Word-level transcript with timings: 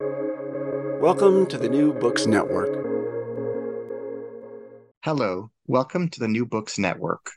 Welcome 0.00 1.46
to 1.46 1.58
the 1.58 1.68
New 1.68 1.92
Books 1.92 2.24
Network. 2.24 2.70
Hello, 5.02 5.50
welcome 5.66 6.08
to 6.10 6.20
the 6.20 6.28
New 6.28 6.46
Books 6.46 6.78
Network. 6.78 7.32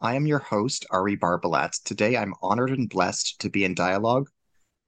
I 0.00 0.14
am 0.14 0.26
your 0.26 0.38
host, 0.38 0.86
Ari 0.90 1.18
Barbalat. 1.18 1.82
Today 1.84 2.16
I'm 2.16 2.32
honored 2.40 2.70
and 2.70 2.88
blessed 2.88 3.38
to 3.40 3.50
be 3.50 3.66
in 3.66 3.74
dialogue 3.74 4.30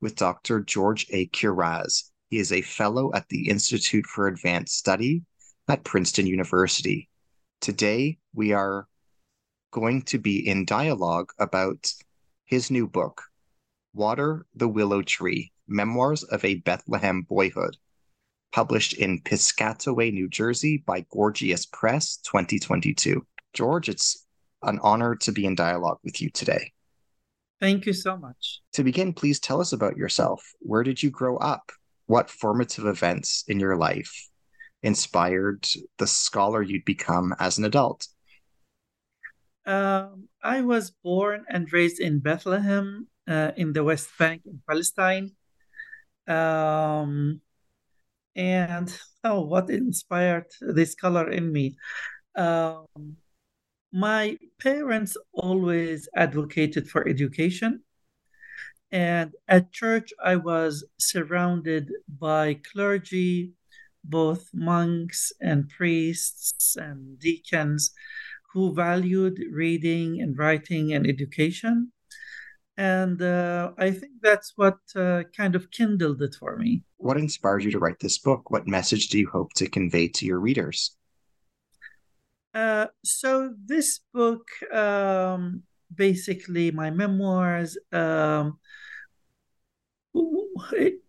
with 0.01 0.17
Dr. 0.17 0.61
George 0.61 1.07
A. 1.11 1.27
Kiraz. 1.27 2.05
He 2.31 2.39
is 2.39 2.53
a 2.53 2.63
fellow 2.63 3.13
at 3.13 3.29
the 3.29 3.51
Institute 3.51 4.07
for 4.07 4.27
Advanced 4.27 4.79
Study 4.79 5.25
at 5.69 5.85
Princeton 5.85 6.27
University. 6.27 7.11
Today 7.61 8.17
we 8.33 8.53
are 8.55 8.89
going 9.73 10.01
to 10.05 10.19
be 10.19 10.49
in 10.49 10.65
dialogue 10.65 11.33
about 11.39 11.93
his 12.47 12.71
new 12.71 12.87
book, 12.87 13.25
Water 13.93 14.47
the 14.55 14.69
Willow 14.69 15.03
Tree 15.03 15.53
Memoirs 15.67 16.23
of 16.25 16.45
a 16.45 16.57
Bethlehem 16.57 17.23
Boyhood 17.23 17.77
published 18.53 18.93
in 18.93 19.21
Piscataway, 19.21 20.13
New 20.13 20.29
Jersey 20.29 20.83
by 20.87 21.05
Gorgias 21.11 21.67
Press 21.67 22.19
2022. 22.19 23.27
George, 23.53 23.89
it's 23.89 24.25
an 24.63 24.79
honor 24.83 25.17
to 25.17 25.33
be 25.33 25.45
in 25.45 25.57
dialogue 25.57 25.99
with 26.05 26.23
you 26.23 26.31
today. 26.31 26.73
Thank 27.61 27.87
you 27.87 27.93
so 27.93 28.17
much. 28.17 28.61
To 28.75 28.85
begin, 28.85 29.13
please 29.13 29.41
tell 29.41 29.61
us 29.61 29.73
about 29.73 29.97
yourself. 29.97 30.45
Where 30.61 30.85
did 30.85 31.03
you 31.03 31.11
grow 31.11 31.37
up? 31.39 31.73
What 32.07 32.31
formative 32.31 32.87
events 32.87 33.45
in 33.49 33.59
your 33.59 33.77
life 33.77 34.29
inspired 34.83 35.67
the 35.99 36.07
scholar 36.07 36.63
you'd 36.63 36.85
become 36.85 37.35
as 37.41 37.59
an 37.59 37.65
adult? 37.65 38.07
Um, 39.67 40.29
I 40.43 40.61
was 40.61 40.91
born 40.91 41.45
and 41.49 41.73
raised 41.73 42.01
in 42.01 42.21
Bethlehem 42.21 43.09
uh, 43.27 43.53
in 43.57 43.73
the 43.73 43.83
West 43.83 44.11
Bank 44.19 44.43
in 44.45 44.61
Palestine. 44.69 45.33
Um, 46.27 47.41
and 48.37 48.97
oh, 49.23 49.43
what 49.43 49.71
inspired 49.71 50.47
this 50.61 50.95
color 50.95 51.31
in 51.31 51.53
me? 51.53 51.77
Um, 52.37 52.87
my 53.93 54.39
parents 54.61 55.17
always 55.33 56.09
advocated 56.17 56.89
for 56.89 57.09
education. 57.09 57.85
And 58.91 59.33
at 59.49 59.73
church, 59.73 60.13
I 60.23 60.37
was 60.37 60.85
surrounded 60.99 61.91
by 62.09 62.61
clergy, 62.73 63.53
both 64.05 64.51
monks 64.53 65.33
and 65.41 65.69
priests 65.69 66.77
and 66.77 67.19
deacons, 67.19 67.93
who 68.53 68.75
valued 68.75 69.41
reading 69.51 70.21
and 70.21 70.39
writing 70.39 70.93
and 70.93 71.07
education. 71.07 71.93
And 72.77 73.23
uh, 73.23 73.73
I 73.79 73.93
think 73.93 74.15
that's 74.21 74.53
what 74.57 74.79
uh, 74.97 75.23
kind 75.37 75.55
of 75.55 75.71
kindled 75.71 76.23
it 76.23 76.35
for 76.39 76.57
me. 76.57 76.83
What 76.97 77.17
inspired 77.17 77.63
you 77.63 77.71
to 77.71 77.79
write 77.79 78.01
this 78.01 78.19
book? 78.19 78.51
What 78.51 78.67
message 78.67 79.09
do 79.09 79.19
you 79.19 79.29
hope 79.29 79.53
to 79.55 79.69
convey 79.69 80.09
to 80.09 80.27
your 80.27 80.41
readers? 80.41 80.97
Uh, 82.53 82.87
so, 83.05 83.55
this 83.65 84.01
book, 84.13 84.49
um, 84.73 85.63
basically, 85.95 86.71
my 86.71 86.91
memoirs, 86.91 87.77
um, 87.93 88.59
it, 90.73 91.01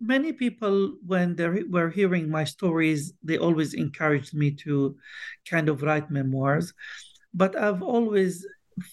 many 0.00 0.32
people, 0.32 0.96
when 1.06 1.36
they 1.36 1.48
were 1.48 1.90
hearing 1.90 2.30
my 2.30 2.44
stories, 2.44 3.12
they 3.22 3.38
always 3.38 3.74
encouraged 3.74 4.34
me 4.34 4.50
to 4.50 4.96
kind 5.48 5.68
of 5.68 5.82
write 5.82 6.10
memoirs. 6.10 6.72
But 7.32 7.56
I've 7.56 7.82
always 7.82 8.46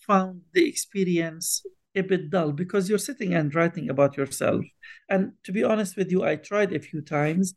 found 0.05 0.41
the 0.53 0.67
experience 0.67 1.63
a 1.97 2.03
bit 2.03 2.29
dull 2.29 2.51
because 2.51 2.89
you're 2.89 2.97
sitting 2.97 3.33
and 3.33 3.53
writing 3.53 3.89
about 3.89 4.17
yourself. 4.17 4.65
And 5.09 5.33
to 5.43 5.51
be 5.51 5.63
honest 5.63 5.97
with 5.97 6.11
you, 6.11 6.23
I 6.23 6.35
tried 6.35 6.73
a 6.73 6.79
few 6.79 7.01
times 7.01 7.55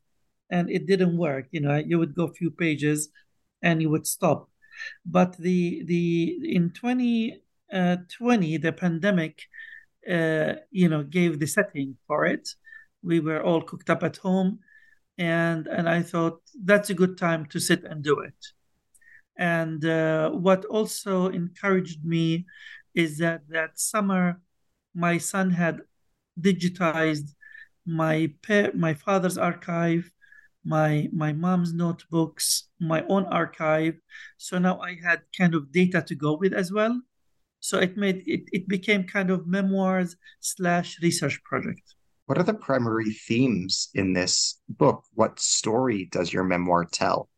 and 0.51 0.71
it 0.71 0.87
didn't 0.87 1.17
work. 1.17 1.47
You 1.51 1.61
know, 1.61 1.77
you 1.77 1.99
would 1.99 2.15
go 2.15 2.25
a 2.25 2.33
few 2.33 2.51
pages 2.51 3.11
and 3.63 3.81
you 3.83 3.91
would 3.91 4.07
stop. 4.07 4.49
But 5.05 5.37
the 5.37 5.85
the 5.85 6.39
in 6.57 6.71
2020, 6.71 8.57
uh, 8.57 8.59
the 8.61 8.73
pandemic, 8.73 9.43
uh, 10.11 10.55
you 10.71 10.89
know, 10.89 11.03
gave 11.03 11.39
the 11.39 11.47
setting 11.47 11.97
for 12.07 12.27
it. 12.27 12.49
We 13.03 13.21
were 13.21 13.43
all 13.43 13.63
cooked 13.63 13.91
up 13.91 14.03
at 14.03 14.17
home, 14.19 14.61
and 15.19 15.67
and 15.67 15.89
I 15.89 16.03
thought 16.03 16.41
that's 16.65 16.91
a 16.91 16.95
good 16.95 17.19
time 17.19 17.47
to 17.47 17.61
sit 17.61 17.85
and 17.85 18.03
do 18.03 18.21
it. 18.21 18.41
And 19.37 19.85
uh, 19.85 20.31
what 20.31 20.65
also 20.67 21.29
encouraged 21.29 22.05
me 22.05 22.47
is 22.95 23.19
that 23.19 23.43
that 23.49 23.79
summer 23.79 24.41
my 24.95 25.19
son 25.19 25.51
had 25.51 25.83
digitized 26.41 27.35
my 27.87 28.33
pa- 28.43 28.75
my 28.75 28.95
father's 28.95 29.39
archive 29.39 30.11
my 30.65 31.09
my 31.13 31.33
mom's 31.33 31.73
notebooks 31.73 32.69
my 32.79 33.05
own 33.09 33.25
archive. 33.27 33.95
So 34.37 34.59
now 34.59 34.81
i 34.81 34.97
had 35.03 35.23
kind 35.37 35.55
of 35.55 35.73
data 35.73 36.03
to 36.03 36.15
go 36.15 36.37
with 36.37 36.53
as 36.53 36.73
well. 36.73 37.01
So 37.61 37.79
it 37.79 37.97
made 37.97 38.23
it, 38.27 38.43
it 38.53 38.69
became 38.69 39.05
kind 39.05 39.31
of 39.31 39.47
memoirs 39.47 40.17
slash 40.41 41.01
research 41.03 41.43
project. 41.45 41.83
What 42.27 42.39
are 42.39 42.45
the 42.45 42.55
primary 42.55 43.11
themes 43.11 43.89
in 43.95 44.13
this 44.13 44.61
book? 44.69 45.05
What 45.15 45.41
story 45.41 46.09
does 46.11 46.33
your 46.33 46.45
memoir 46.45 46.85
tell? 46.85 47.29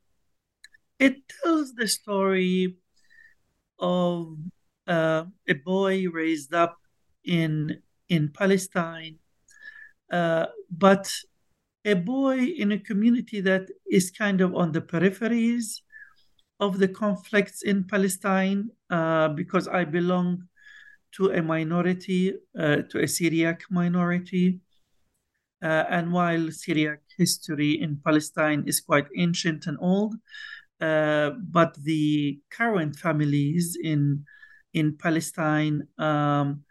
It 0.98 1.22
tells 1.42 1.74
the 1.74 1.88
story 1.88 2.76
of 3.78 4.36
uh, 4.86 5.24
a 5.48 5.54
boy 5.54 6.08
raised 6.08 6.54
up 6.54 6.78
in 7.24 7.82
in 8.08 8.28
Palestine, 8.28 9.18
uh, 10.12 10.46
but 10.70 11.10
a 11.84 11.94
boy 11.94 12.38
in 12.38 12.72
a 12.72 12.78
community 12.78 13.40
that 13.40 13.68
is 13.90 14.10
kind 14.10 14.40
of 14.40 14.54
on 14.54 14.72
the 14.72 14.80
peripheries 14.80 15.80
of 16.60 16.78
the 16.78 16.88
conflicts 16.88 17.62
in 17.62 17.84
Palestine, 17.84 18.70
uh, 18.90 19.28
because 19.28 19.66
I 19.66 19.84
belong 19.84 20.48
to 21.16 21.30
a 21.32 21.42
minority, 21.42 22.34
uh, 22.58 22.82
to 22.90 23.02
a 23.02 23.08
Syriac 23.08 23.62
minority. 23.70 24.60
Uh, 25.62 25.84
and 25.90 26.12
while 26.12 26.50
Syriac 26.50 27.00
history 27.16 27.80
in 27.80 28.00
Palestine 28.04 28.64
is 28.66 28.80
quite 28.80 29.06
ancient 29.16 29.66
and 29.66 29.78
old, 29.80 30.14
uh, 30.80 31.30
but 31.50 31.74
the 31.82 32.40
current 32.50 32.96
families 32.96 33.78
in 33.80 34.24
in 34.74 34.96
Palestine 34.96 35.86
um, 35.98 36.64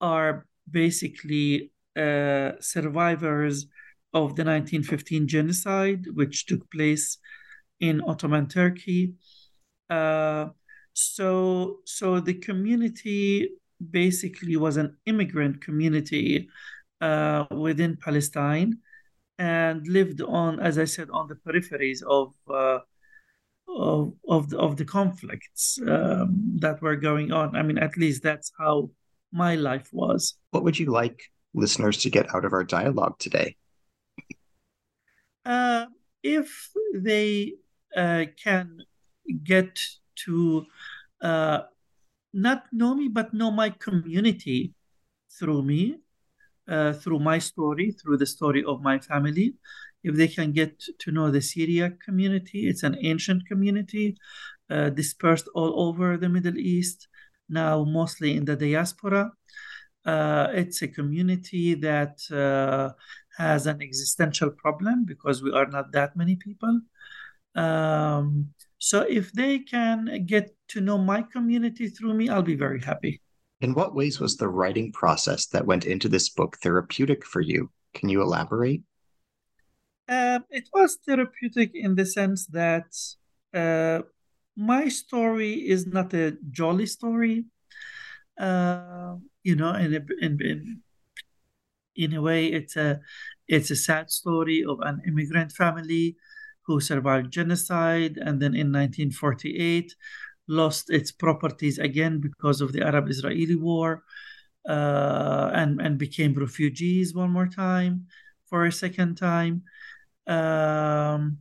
are 0.00 0.46
basically 0.70 1.72
uh, 1.96 2.52
survivors 2.60 3.66
of 4.12 4.36
the 4.36 4.44
1915 4.44 5.28
genocide, 5.28 6.06
which 6.14 6.46
took 6.46 6.70
place 6.70 7.18
in 7.80 8.02
Ottoman 8.06 8.48
Turkey. 8.48 9.14
Uh, 9.90 10.48
so, 10.92 11.80
so 11.84 12.20
the 12.20 12.34
community 12.34 13.50
basically 13.90 14.56
was 14.56 14.76
an 14.78 14.96
immigrant 15.04 15.60
community 15.60 16.48
uh, 17.00 17.44
within 17.50 17.96
Palestine 17.96 18.78
and 19.38 19.86
lived 19.86 20.22
on, 20.22 20.60
as 20.60 20.78
I 20.78 20.84
said, 20.84 21.10
on 21.10 21.28
the 21.28 21.34
peripheries 21.34 22.02
of 22.02 22.32
uh, 22.48 22.78
of 23.76 24.12
of 24.28 24.50
the, 24.50 24.58
of 24.58 24.76
the 24.76 24.84
conflicts 24.84 25.78
um, 25.86 26.58
that 26.58 26.80
were 26.80 26.96
going 26.96 27.32
on. 27.32 27.54
I 27.54 27.62
mean, 27.62 27.78
at 27.78 27.96
least 27.96 28.22
that's 28.22 28.52
how 28.58 28.90
my 29.32 29.54
life 29.54 29.90
was. 29.92 30.34
What 30.50 30.64
would 30.64 30.78
you 30.78 30.86
like 30.90 31.22
listeners 31.54 31.98
to 31.98 32.10
get 32.10 32.34
out 32.34 32.44
of 32.44 32.52
our 32.52 32.64
dialogue 32.64 33.18
today? 33.18 33.56
Uh, 35.44 35.86
if 36.22 36.70
they 36.94 37.54
uh, 37.96 38.24
can 38.42 38.78
get 39.44 39.78
to 40.24 40.66
uh, 41.20 41.60
not 42.32 42.64
know 42.72 42.94
me, 42.94 43.08
but 43.08 43.32
know 43.32 43.50
my 43.50 43.70
community 43.70 44.74
through 45.38 45.62
me, 45.62 45.96
uh, 46.68 46.92
through 46.92 47.18
my 47.20 47.38
story, 47.38 47.92
through 47.92 48.16
the 48.16 48.26
story 48.26 48.64
of 48.64 48.82
my 48.82 48.98
family. 48.98 49.54
If 50.06 50.14
they 50.14 50.28
can 50.28 50.52
get 50.52 50.80
to 51.00 51.10
know 51.10 51.32
the 51.32 51.42
Syriac 51.42 51.98
community, 52.00 52.68
it's 52.68 52.84
an 52.84 52.96
ancient 53.02 53.46
community 53.48 54.16
uh, 54.70 54.90
dispersed 54.90 55.48
all 55.52 55.88
over 55.88 56.16
the 56.16 56.28
Middle 56.28 56.58
East, 56.58 57.08
now 57.48 57.82
mostly 57.82 58.36
in 58.36 58.44
the 58.44 58.54
diaspora. 58.54 59.32
Uh, 60.04 60.46
it's 60.52 60.80
a 60.82 60.88
community 60.88 61.74
that 61.74 62.18
uh, 62.30 62.92
has 63.36 63.66
an 63.66 63.82
existential 63.82 64.50
problem 64.50 65.04
because 65.04 65.42
we 65.42 65.50
are 65.50 65.66
not 65.66 65.90
that 65.90 66.16
many 66.16 66.36
people. 66.36 66.80
Um, 67.56 68.50
so 68.78 69.00
if 69.00 69.32
they 69.32 69.58
can 69.58 70.24
get 70.24 70.54
to 70.68 70.80
know 70.80 70.98
my 70.98 71.22
community 71.22 71.88
through 71.88 72.14
me, 72.14 72.28
I'll 72.28 72.42
be 72.42 72.54
very 72.54 72.80
happy. 72.80 73.20
In 73.60 73.74
what 73.74 73.96
ways 73.96 74.20
was 74.20 74.36
the 74.36 74.48
writing 74.48 74.92
process 74.92 75.46
that 75.46 75.66
went 75.66 75.84
into 75.84 76.08
this 76.08 76.28
book 76.28 76.58
therapeutic 76.62 77.24
for 77.24 77.40
you? 77.40 77.70
Can 77.94 78.08
you 78.08 78.22
elaborate? 78.22 78.82
Uh, 80.08 80.40
it 80.50 80.68
was 80.72 80.98
therapeutic 81.04 81.72
in 81.74 81.94
the 81.96 82.06
sense 82.06 82.46
that 82.46 82.86
uh, 83.54 84.02
my 84.56 84.88
story 84.88 85.54
is 85.54 85.86
not 85.86 86.14
a 86.14 86.36
jolly 86.50 86.86
story. 86.86 87.44
Uh, 88.38 89.16
you 89.42 89.56
know, 89.56 89.74
in 89.74 89.94
a, 89.94 90.24
in, 90.24 90.38
in, 90.40 90.82
in 91.96 92.12
a 92.14 92.22
way, 92.22 92.46
it's 92.46 92.76
a 92.76 93.00
it's 93.48 93.70
a 93.70 93.76
sad 93.76 94.10
story 94.10 94.64
of 94.64 94.78
an 94.82 95.00
immigrant 95.06 95.52
family 95.52 96.16
who 96.66 96.80
survived 96.80 97.32
genocide 97.32 98.16
and 98.18 98.42
then 98.42 98.54
in 98.54 98.72
1948 98.72 99.94
lost 100.48 100.90
its 100.90 101.12
properties 101.12 101.78
again 101.78 102.20
because 102.20 102.60
of 102.60 102.72
the 102.72 102.82
Arab 102.82 103.08
Israeli 103.08 103.54
war 103.56 104.02
uh, 104.68 105.50
and, 105.54 105.80
and 105.80 105.98
became 105.98 106.34
refugees 106.34 107.14
one 107.14 107.30
more 107.30 107.46
time 107.46 108.06
for 108.46 108.66
a 108.66 108.72
second 108.72 109.16
time. 109.16 109.62
Um, 110.26 111.38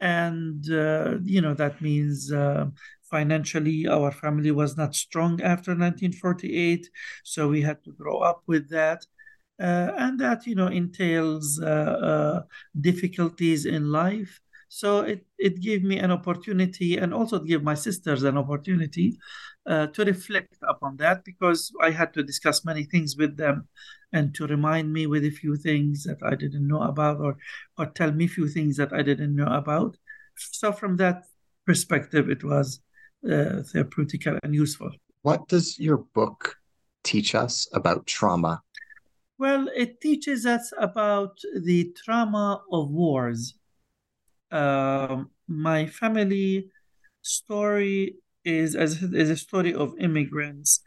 and, 0.00 0.70
uh, 0.70 1.18
you 1.22 1.40
know, 1.40 1.54
that 1.54 1.80
means 1.80 2.32
uh, 2.32 2.66
financially 3.10 3.86
our 3.88 4.10
family 4.12 4.50
was 4.50 4.76
not 4.76 4.94
strong 4.94 5.40
after 5.42 5.74
1948. 5.74 6.88
So 7.24 7.48
we 7.48 7.62
had 7.62 7.82
to 7.84 7.92
grow 7.92 8.18
up 8.18 8.42
with 8.46 8.68
that. 8.70 9.06
Uh, 9.58 9.90
and 9.96 10.20
that, 10.20 10.46
you 10.46 10.54
know, 10.54 10.66
entails 10.66 11.58
uh, 11.62 11.66
uh, 11.66 12.42
difficulties 12.78 13.64
in 13.64 13.90
life 13.90 14.40
so 14.68 15.00
it, 15.02 15.24
it 15.38 15.60
gave 15.60 15.84
me 15.84 15.96
an 15.98 16.10
opportunity 16.10 16.96
and 16.98 17.14
also 17.14 17.38
gave 17.38 17.62
my 17.62 17.74
sisters 17.74 18.24
an 18.24 18.36
opportunity 18.36 19.16
uh, 19.66 19.86
to 19.86 20.04
reflect 20.04 20.56
upon 20.68 20.96
that 20.96 21.24
because 21.24 21.72
I 21.80 21.90
had 21.90 22.12
to 22.14 22.22
discuss 22.24 22.64
many 22.64 22.82
things 22.82 23.16
with 23.16 23.36
them 23.36 23.68
and 24.16 24.34
to 24.34 24.46
remind 24.46 24.92
me 24.92 25.06
with 25.06 25.24
a 25.24 25.30
few 25.30 25.56
things 25.56 26.04
that 26.04 26.18
I 26.22 26.34
didn't 26.34 26.66
know 26.66 26.82
about 26.82 27.16
or, 27.20 27.36
or 27.78 27.86
tell 27.86 28.12
me 28.12 28.24
a 28.24 28.34
few 28.36 28.48
things 28.48 28.76
that 28.76 28.92
I 28.92 29.02
didn't 29.02 29.36
know 29.36 29.52
about. 29.62 29.96
So 30.36 30.72
from 30.72 30.96
that 30.96 31.24
perspective, 31.66 32.28
it 32.30 32.42
was 32.42 32.80
uh, 33.30 33.62
therapeutic 33.70 34.26
and 34.26 34.54
useful. 34.54 34.90
What 35.22 35.48
does 35.48 35.78
your 35.78 35.98
book 35.98 36.56
teach 37.02 37.34
us 37.34 37.68
about 37.72 38.06
trauma? 38.06 38.62
Well, 39.38 39.68
it 39.74 40.00
teaches 40.00 40.46
us 40.46 40.72
about 40.78 41.38
the 41.54 41.92
trauma 42.04 42.62
of 42.72 42.90
wars 42.90 43.54
uh, 44.50 45.24
my 45.48 45.86
family 45.86 46.70
story 47.22 48.16
is 48.44 48.76
as 48.76 49.02
is 49.02 49.30
a 49.30 49.36
story 49.36 49.74
of 49.74 49.94
immigrants. 49.98 50.80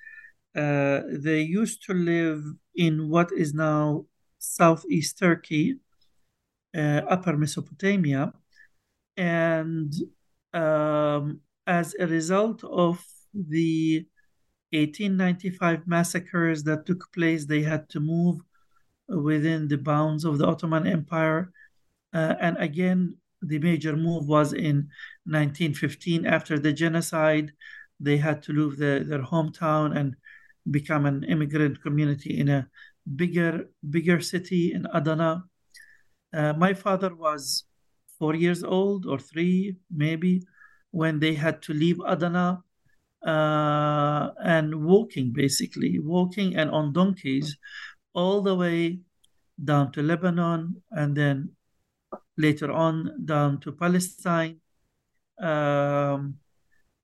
Uh, 0.55 1.01
they 1.11 1.41
used 1.41 1.83
to 1.85 1.93
live 1.93 2.41
in 2.79 3.09
what 3.09 3.29
is 3.33 3.53
now 3.53 4.05
southeast 4.39 5.19
Turkey, 5.19 5.75
uh, 6.73 7.01
upper 7.13 7.35
Mesopotamia, 7.35 8.31
and 9.17 9.93
um, 10.53 11.41
as 11.67 11.93
a 11.99 12.07
result 12.07 12.63
of 12.63 13.03
the 13.33 14.05
1895 14.71 15.87
massacres 15.87 16.63
that 16.63 16.85
took 16.85 17.11
place, 17.11 17.45
they 17.45 17.61
had 17.61 17.89
to 17.89 17.99
move 17.99 18.39
within 19.09 19.67
the 19.67 19.77
bounds 19.77 20.23
of 20.23 20.37
the 20.37 20.47
Ottoman 20.47 20.87
Empire. 20.87 21.51
Uh, 22.13 22.35
and 22.39 22.55
again, 22.59 23.17
the 23.41 23.59
major 23.59 23.97
move 23.97 24.25
was 24.27 24.53
in 24.53 24.87
1915 25.25 26.25
after 26.25 26.57
the 26.57 26.71
genocide. 26.71 27.51
They 27.99 28.15
had 28.17 28.41
to 28.43 28.53
leave 28.53 28.77
the, 28.77 29.03
their 29.05 29.23
hometown 29.23 29.97
and 29.97 30.15
become 30.71 31.05
an 31.05 31.23
immigrant 31.23 31.81
community 31.81 32.39
in 32.39 32.49
a 32.49 32.67
bigger 33.15 33.69
bigger 33.89 34.19
city 34.21 34.73
in 34.73 34.85
Adana. 34.93 35.43
Uh, 36.33 36.53
my 36.53 36.73
father 36.73 37.15
was 37.15 37.65
four 38.19 38.35
years 38.35 38.63
old 38.63 39.05
or 39.05 39.17
three 39.17 39.75
maybe 39.89 40.43
when 40.91 41.19
they 41.19 41.33
had 41.33 41.61
to 41.61 41.73
leave 41.73 41.97
Adana 42.05 42.61
uh, 43.25 44.29
and 44.43 44.83
walking 44.85 45.31
basically 45.33 45.99
walking 45.99 46.55
and 46.55 46.69
on 46.69 46.93
donkeys 46.93 47.57
all 48.13 48.41
the 48.41 48.55
way 48.55 48.99
down 49.63 49.91
to 49.91 50.01
Lebanon 50.01 50.81
and 50.91 51.15
then 51.15 51.49
later 52.37 52.71
on 52.71 53.25
down 53.25 53.59
to 53.59 53.71
Palestine. 53.71 54.59
Um, 55.41 56.35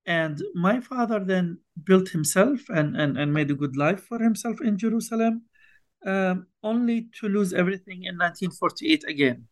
and 0.05 0.41
my 0.53 0.79
father 0.79 1.19
then 1.19 1.59
built 1.83 2.09
himself 2.09 2.59
and, 2.69 2.95
and, 2.95 3.17
and 3.17 3.33
made 3.33 3.51
a 3.51 3.55
good 3.55 3.75
life 3.75 4.01
for 4.03 4.19
himself 4.19 4.61
in 4.61 4.77
Jerusalem, 4.77 5.43
um, 6.05 6.47
only 6.63 7.09
to 7.19 7.27
lose 7.27 7.53
everything 7.53 8.03
in 8.03 8.17
1948 8.17 9.03
again. 9.07 9.47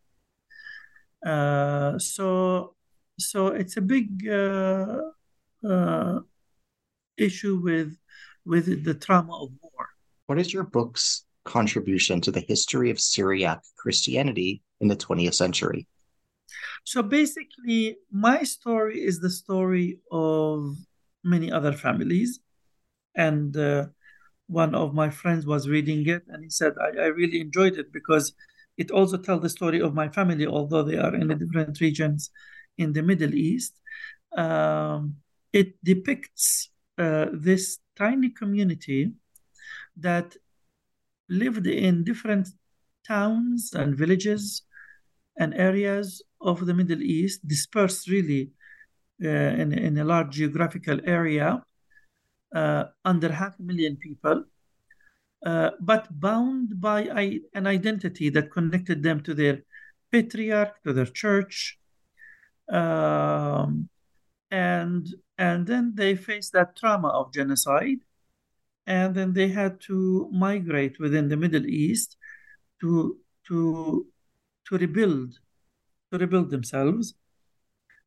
Uh, 1.26 1.98
so, 1.98 2.76
so 3.20 3.48
it's 3.48 3.78
a 3.78 3.82
big 3.82 4.28
uh, 4.28 5.02
uh, 5.68 6.20
issue 7.18 7.60
with 7.64 7.98
with 8.46 8.84
the 8.84 8.94
trauma 8.94 9.34
of 9.42 9.52
war. 9.62 9.88
What 10.26 10.38
is 10.38 10.54
your 10.54 10.64
book's 10.64 11.24
contribution 11.46 12.22
to 12.22 12.32
the 12.32 12.40
history 12.40 12.90
of 12.90 13.00
Syriac 13.00 13.62
Christianity 13.78 14.62
in 14.80 14.88
the 14.88 14.96
20th 14.96 15.34
century. 15.34 15.88
So 16.84 17.02
basically, 17.02 17.98
my 18.12 18.44
story 18.44 19.04
is 19.04 19.20
the 19.20 19.30
story 19.30 20.00
of 20.12 20.76
many 21.24 21.52
other 21.52 21.74
families. 21.74 22.40
And 23.16 23.56
uh, 23.56 23.88
one 24.48 24.76
of 24.76 24.94
my 24.94 25.10
friends 25.10 25.46
was 25.46 25.70
reading 25.70 26.08
it 26.08 26.24
and 26.28 26.44
he 26.44 26.50
said, 26.50 26.74
I, 26.82 27.04
I 27.04 27.06
really 27.08 27.42
enjoyed 27.42 27.78
it 27.78 27.92
because 27.94 28.34
it 28.78 28.92
also 28.92 29.18
tells 29.18 29.42
the 29.42 29.50
story 29.50 29.82
of 29.82 29.94
my 29.94 30.10
family, 30.10 30.48
although 30.48 30.84
they 30.84 30.98
are 30.98 31.16
in 31.16 31.28
the 31.28 31.36
different 31.36 31.80
regions 31.80 32.32
in 32.78 32.94
the 32.94 33.04
Middle 33.04 33.34
East. 33.34 33.80
Um, 34.36 35.18
it 35.54 35.76
depicts 35.84 36.70
uh, 36.98 37.28
this 37.32 37.80
tiny 37.96 38.30
community 38.30 39.14
that 39.98 40.36
lived 41.30 41.68
in 41.68 42.04
different 42.04 42.50
towns 43.08 43.74
and 43.74 43.98
villages 43.98 44.64
and 45.38 45.54
areas 45.54 46.22
of 46.44 46.66
the 46.66 46.74
Middle 46.74 47.02
East, 47.02 47.48
dispersed 47.48 48.08
really 48.08 48.52
uh, 49.24 49.28
in, 49.28 49.74
in 49.74 49.98
a 49.98 50.04
large 50.04 50.32
geographical 50.32 51.00
area, 51.06 51.64
uh, 52.56 52.86
under 53.04 53.32
half 53.32 53.60
a 53.60 53.64
million 53.64 53.96
people, 53.98 54.44
uh, 55.46 55.72
but 55.80 56.08
bound 56.20 56.80
by 56.80 57.10
I, 57.14 57.40
an 57.54 57.68
identity 57.68 58.30
that 58.30 58.52
connected 58.52 59.04
them 59.04 59.22
to 59.24 59.34
their 59.34 59.64
patriarch, 60.12 60.84
to 60.84 60.94
their 60.94 61.06
church. 61.06 61.80
Um, 62.70 63.90
and 64.52 65.08
and 65.38 65.66
then 65.66 65.94
they 65.96 66.16
faced 66.16 66.54
that 66.54 66.76
trauma 66.76 67.10
of 67.10 67.34
genocide 67.34 68.00
and 68.86 69.16
then 69.16 69.34
they 69.34 69.48
had 69.48 69.80
to 69.82 70.30
migrate 70.32 71.00
within 71.00 71.30
the 71.30 71.38
middle 71.38 71.66
east 71.66 72.18
to 72.82 73.18
to 73.48 74.06
to 74.68 74.78
to 74.78 74.78
rebuild, 74.78 75.40
to 76.14 76.20
rebuild 76.20 76.52
themselves. 76.52 77.16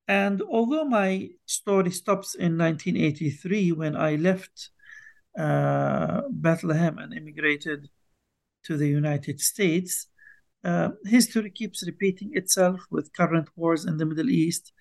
And 0.08 0.40
although 0.42 0.84
my 0.84 1.30
story 1.46 1.90
stops 1.90 2.34
in 2.34 2.56
1983 2.56 3.72
when 3.72 3.96
I 3.96 4.14
left 4.14 4.70
uh, 5.36 6.22
Bethlehem 6.30 6.98
and 6.98 7.12
immigrated 7.12 7.88
to 8.64 8.76
the 8.76 8.86
United 8.86 9.40
States, 9.40 10.06
uh, 10.62 10.90
history 11.04 11.50
keeps 11.50 11.84
repeating 11.84 12.30
itself 12.34 12.80
with 12.90 13.12
current 13.12 13.48
wars 13.56 13.84
in 13.84 13.96
the 13.96 14.06
Middle 14.06 14.30
East, 14.30 14.72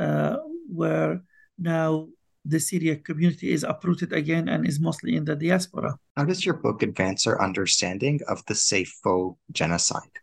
uh, 0.00 0.36
where 0.68 1.22
now 1.58 2.08
the 2.44 2.58
Syriac 2.58 3.04
community 3.04 3.52
is 3.52 3.62
uprooted 3.62 4.12
again 4.12 4.48
and 4.48 4.66
is 4.66 4.80
mostly 4.80 5.14
in 5.14 5.24
the 5.24 5.36
diaspora. 5.36 5.96
How 6.16 6.24
does 6.24 6.44
your 6.44 6.54
book 6.54 6.82
advance 6.82 7.26
our 7.26 7.40
understanding 7.40 8.20
of 8.28 8.44
the 8.46 8.54
Sayfo 8.54 9.36
genocide? 9.52 10.16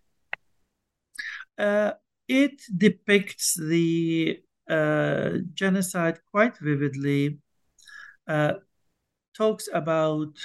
Uh, 1.58 1.92
it 2.30 2.62
depicts 2.78 3.56
the 3.56 4.40
uh, 4.70 5.30
genocide 5.56 6.20
quite 6.32 6.56
vividly. 6.60 7.40
Uh, 8.28 8.54
talks 9.36 9.68
about 9.74 10.38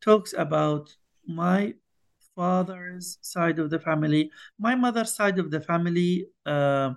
talks 0.00 0.32
about 0.32 0.88
my 1.26 1.74
father's 2.34 3.18
side 3.20 3.58
of 3.58 3.68
the 3.68 3.78
family. 3.78 4.30
My 4.58 4.74
mother's 4.74 5.14
side 5.14 5.38
of 5.38 5.50
the 5.50 5.60
family 5.60 6.26
uh, 6.46 6.94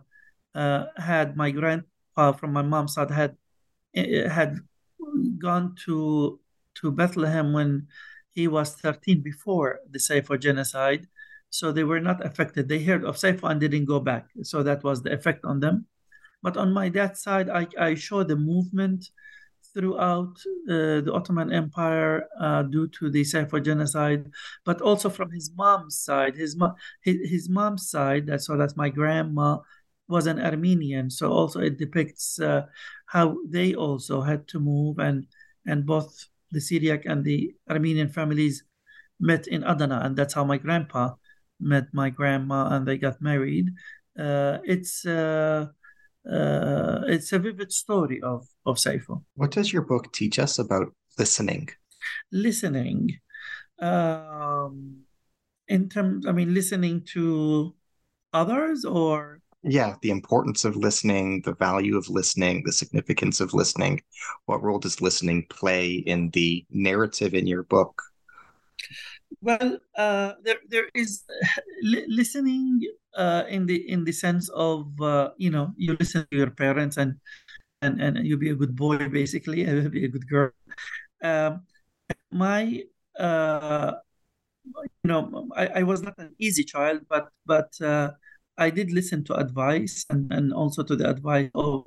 uh 0.56 0.86
had 0.98 1.36
my 1.36 1.52
grandpa 1.52 2.32
from 2.32 2.54
my 2.54 2.62
mom's 2.62 2.94
side 2.96 3.12
had 3.12 3.36
uh, 3.98 4.30
had 4.30 4.60
gone 5.40 5.76
to 5.86 6.40
to 6.76 6.92
Bethlehem 6.92 7.52
when 7.52 7.88
he 8.30 8.48
was 8.48 8.76
13 8.76 9.22
before 9.22 9.80
the 9.90 10.00
Sayfo 10.00 10.40
genocide. 10.40 11.08
So 11.52 11.72
they 11.72 11.84
were 11.84 12.00
not 12.00 12.26
affected. 12.26 12.68
They 12.68 12.82
heard 12.82 13.04
of 13.04 13.18
Sayfo 13.18 13.50
and 13.52 13.60
didn't 13.60 13.86
go 13.86 14.00
back. 14.00 14.30
So 14.42 14.64
that 14.64 14.84
was 14.84 15.04
the 15.04 15.12
effect 15.14 15.46
on 15.46 15.60
them. 15.60 15.86
But 16.42 16.58
on 16.58 16.74
my 16.74 16.90
dad's 16.90 17.22
side, 17.22 17.50
I, 17.50 17.68
I 17.78 17.94
show 17.94 18.24
the 18.24 18.36
movement 18.36 19.06
throughout 19.74 20.36
uh, 20.68 21.06
the 21.06 21.12
Ottoman 21.14 21.54
Empire 21.54 22.28
uh, 22.40 22.64
due 22.64 22.88
to 22.88 23.12
the 23.12 23.22
Sayfo 23.22 23.64
genocide, 23.64 24.32
but 24.66 24.82
also 24.82 25.10
from 25.10 25.32
his 25.32 25.52
mom's 25.56 26.00
side. 26.00 26.36
His, 26.36 26.56
mo- 26.56 26.76
his, 27.04 27.18
his 27.30 27.50
mom's 27.50 27.90
side, 27.90 28.32
so 28.42 28.58
that's 28.58 28.76
my 28.76 28.90
grandma, 28.90 29.60
was 30.08 30.28
an 30.28 30.40
Armenian. 30.40 31.10
So 31.10 31.32
also 31.32 31.60
it 31.60 31.78
depicts 31.78 32.40
uh, 32.40 32.66
how 33.06 33.38
they 33.48 33.76
also 33.76 34.22
had 34.22 34.48
to 34.50 34.60
move 34.60 35.00
and 35.00 35.28
and 35.66 35.86
both 35.86 36.28
the 36.52 36.60
Syriac 36.60 37.06
and 37.06 37.24
the 37.24 37.54
Armenian 37.70 38.10
families 38.10 38.64
met 39.20 39.48
in 39.48 39.64
Adana, 39.64 40.02
and 40.04 40.18
that's 40.18 40.34
how 40.34 40.44
my 40.44 40.58
grandpa 40.58 41.14
met 41.62 41.86
my 41.94 42.10
grandma, 42.10 42.70
and 42.76 42.88
they 42.88 42.98
got 42.98 43.22
married. 43.22 43.70
Uh, 44.18 44.58
it's 44.64 45.06
uh, 45.06 45.68
uh, 46.30 47.02
it's 47.08 47.32
a 47.34 47.40
vivid 47.40 47.72
story 47.72 48.22
of 48.22 48.48
of 48.66 48.78
Sayfo. 48.78 49.24
What 49.36 49.52
does 49.52 49.72
your 49.72 49.84
book 49.84 50.12
teach 50.12 50.40
us 50.40 50.60
about 50.60 50.94
listening? 51.18 51.70
Listening, 52.32 53.20
um, 53.80 55.02
in 55.68 55.90
terms, 55.90 56.26
I 56.26 56.32
mean, 56.32 56.54
listening 56.54 57.06
to 57.14 57.76
others 58.34 58.86
or 58.86 59.42
yeah 59.64 59.96
the 60.02 60.10
importance 60.10 60.66
of 60.66 60.76
listening 60.76 61.42
the 61.44 61.54
value 61.56 61.98
of 61.98 62.10
listening 62.10 62.64
the 62.66 62.72
significance 62.72 63.40
of 63.40 63.54
listening 63.54 64.02
what 64.46 64.64
role 64.64 64.80
does 64.80 65.02
listening 65.02 65.46
play 65.50 65.92
in 65.92 66.30
the 66.32 66.66
narrative 66.72 67.34
in 67.34 67.46
your 67.46 67.64
book 67.64 68.02
well 69.40 69.80
uh, 69.98 70.34
there 70.44 70.60
there 70.68 70.90
is 70.94 71.24
li- 71.84 72.06
listening 72.08 72.82
uh, 73.16 73.44
in 73.48 73.66
the 73.66 73.78
in 73.90 74.04
the 74.04 74.12
sense 74.12 74.50
of 74.50 74.92
uh, 75.02 75.32
you 75.38 75.50
know 75.50 75.72
you 75.78 75.96
listen 76.00 76.28
to 76.32 76.38
your 76.38 76.52
parents 76.52 76.98
and 76.98 77.16
and 77.82 78.02
and 78.02 78.26
you 78.28 78.38
be 78.38 78.50
a 78.50 78.56
good 78.56 78.76
boy 78.76 79.08
basically 79.10 79.64
and 79.64 79.92
be 79.92 80.06
a 80.06 80.10
good 80.10 80.28
girl. 80.28 80.52
Um, 81.24 81.64
my 82.32 82.84
uh, 83.20 83.94
you 84.66 85.08
know 85.08 85.50
I, 85.56 85.82
I 85.82 85.84
was 85.84 86.02
not 86.02 86.18
an 86.18 86.36
easy 86.40 86.64
child 86.64 87.02
but 87.10 87.30
but 87.46 87.72
uh, 87.82 88.12
I 88.58 88.70
did 88.70 88.92
listen 88.92 89.24
to 89.26 89.36
advice 89.36 90.06
and, 90.10 90.32
and 90.32 90.54
also 90.54 90.84
to 90.84 90.96
the 90.96 91.10
advice 91.10 91.50
of 91.56 91.86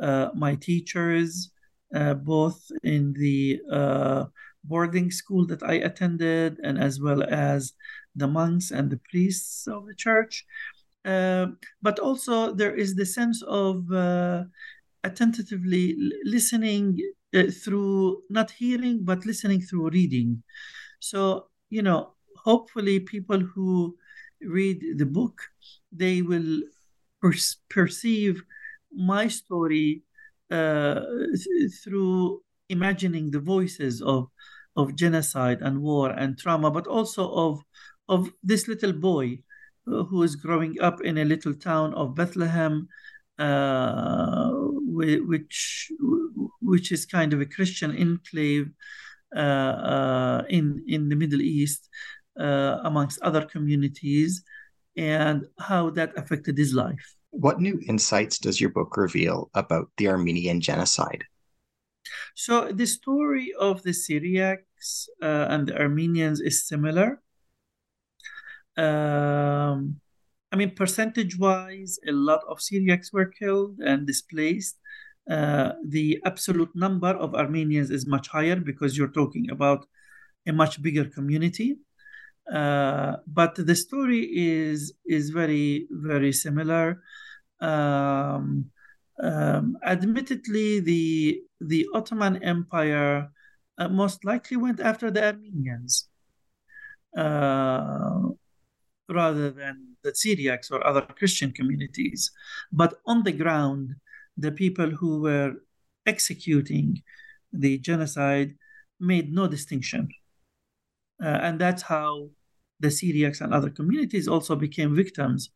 uh, 0.00 0.30
my 0.34 0.56
teachers, 0.56 1.52
both 2.24 2.58
in 2.82 3.12
the 3.12 3.60
boarding 4.64 5.10
school 5.10 5.46
that 5.46 5.62
I 5.62 5.74
attended 5.74 6.58
and 6.62 6.78
as 6.78 7.00
well 7.00 7.22
as 7.22 7.72
the 8.14 8.28
monks 8.28 8.70
and 8.70 8.90
the 8.90 9.00
priests 9.10 9.66
of 9.66 9.86
the 9.86 9.94
church. 9.94 10.44
Uh, 11.04 11.46
but 11.82 11.98
also, 11.98 12.54
there 12.54 12.74
is 12.74 12.94
the 12.94 13.06
sense 13.06 13.42
of 13.42 13.90
uh, 13.92 14.44
attentively 15.04 15.96
listening 16.24 16.98
uh, 17.34 17.44
through 17.50 18.22
not 18.30 18.50
hearing, 18.52 19.04
but 19.04 19.26
listening 19.26 19.60
through 19.60 19.90
reading. 19.90 20.42
So, 21.00 21.48
you 21.70 21.82
know, 21.82 22.14
hopefully, 22.36 23.00
people 23.00 23.40
who 23.40 23.96
read 24.42 24.98
the 24.98 25.06
book 25.06 25.40
they 25.92 26.22
will 26.22 26.62
per- 27.20 27.34
perceive 27.68 28.42
my 28.92 29.28
story 29.28 30.02
uh, 30.50 31.00
through 31.82 32.42
imagining 32.68 33.30
the 33.30 33.40
voices 33.40 34.02
of 34.02 34.28
of 34.76 34.94
genocide 34.96 35.58
and 35.60 35.82
war 35.82 36.10
and 36.10 36.38
trauma, 36.38 36.70
but 36.70 36.86
also 36.86 37.30
of 37.30 37.62
of 38.08 38.32
this 38.42 38.68
little 38.68 38.92
boy 38.92 39.38
uh, 39.86 40.02
who 40.04 40.22
is 40.22 40.36
growing 40.36 40.80
up 40.80 41.00
in 41.02 41.18
a 41.18 41.24
little 41.24 41.54
town 41.54 41.94
of 41.94 42.14
Bethlehem, 42.14 42.88
uh, 43.38 44.50
which 44.52 45.90
which 46.60 46.92
is 46.92 47.06
kind 47.06 47.32
of 47.32 47.40
a 47.40 47.46
Christian 47.46 47.96
enclave 47.96 48.70
uh, 49.34 49.38
uh 49.38 50.42
in 50.48 50.84
in 50.86 51.08
the 51.08 51.16
Middle 51.16 51.40
East, 51.40 51.88
uh, 52.38 52.78
amongst 52.84 53.20
other 53.22 53.44
communities 53.44 54.42
and 54.96 55.46
how 55.58 55.90
that 55.90 56.16
affected 56.16 56.58
his 56.58 56.74
life. 56.74 57.14
What 57.30 57.60
new 57.60 57.80
insights 57.88 58.38
does 58.38 58.60
your 58.60 58.70
book 58.70 58.96
reveal 58.96 59.50
about 59.54 59.88
the 59.96 60.08
Armenian 60.08 60.60
genocide? 60.60 61.24
So, 62.34 62.72
the 62.72 62.86
story 62.86 63.52
of 63.58 63.82
the 63.82 63.90
Syriacs 63.90 65.08
uh, 65.22 65.46
and 65.50 65.68
the 65.68 65.78
Armenians 65.78 66.40
is 66.40 66.66
similar. 66.66 67.22
Um, 68.76 70.00
I 70.50 70.56
mean, 70.56 70.74
percentage 70.74 71.38
wise, 71.38 71.98
a 72.06 72.12
lot 72.12 72.40
of 72.48 72.58
Syriacs 72.58 73.12
were 73.12 73.26
killed 73.26 73.78
and 73.80 74.06
displaced. 74.06 74.78
Uh, 75.30 75.72
the 75.86 76.20
absolute 76.24 76.74
number 76.74 77.08
of 77.08 77.34
Armenians 77.34 77.90
is 77.90 78.06
much 78.06 78.28
higher 78.28 78.56
because 78.56 78.96
you're 78.96 79.12
talking 79.12 79.50
about 79.50 79.86
a 80.46 80.52
much 80.52 80.82
bigger 80.82 81.04
community. 81.04 81.78
Uh, 82.52 83.16
but 83.26 83.54
the 83.54 83.74
story 83.74 84.28
is 84.32 84.94
is 85.06 85.30
very 85.30 85.86
very 85.90 86.32
similar. 86.32 87.02
Um, 87.60 88.71
um, 89.22 89.76
admittedly, 89.84 90.80
the 90.80 91.42
the 91.60 91.86
Ottoman 91.94 92.42
Empire 92.42 93.30
uh, 93.78 93.88
most 93.88 94.24
likely 94.24 94.56
went 94.56 94.80
after 94.80 95.10
the 95.10 95.24
Armenians 95.24 96.08
uh, 97.16 98.20
rather 99.08 99.50
than 99.50 99.96
the 100.02 100.12
Syriacs 100.12 100.70
or 100.72 100.84
other 100.84 101.02
Christian 101.02 101.52
communities. 101.52 102.30
But 102.72 102.94
on 103.06 103.22
the 103.22 103.32
ground, 103.32 103.94
the 104.36 104.50
people 104.50 104.90
who 104.90 105.20
were 105.22 105.52
executing 106.04 107.02
the 107.52 107.78
genocide 107.78 108.56
made 108.98 109.32
no 109.32 109.46
distinction 109.46 110.08
uh, 111.22 111.38
and 111.42 111.60
that's 111.60 111.82
how 111.82 112.30
the 112.80 112.88
Syriacs 112.88 113.40
and 113.40 113.54
other 113.54 113.70
communities 113.70 114.26
also 114.26 114.56
became 114.56 114.94
victims 114.94 115.50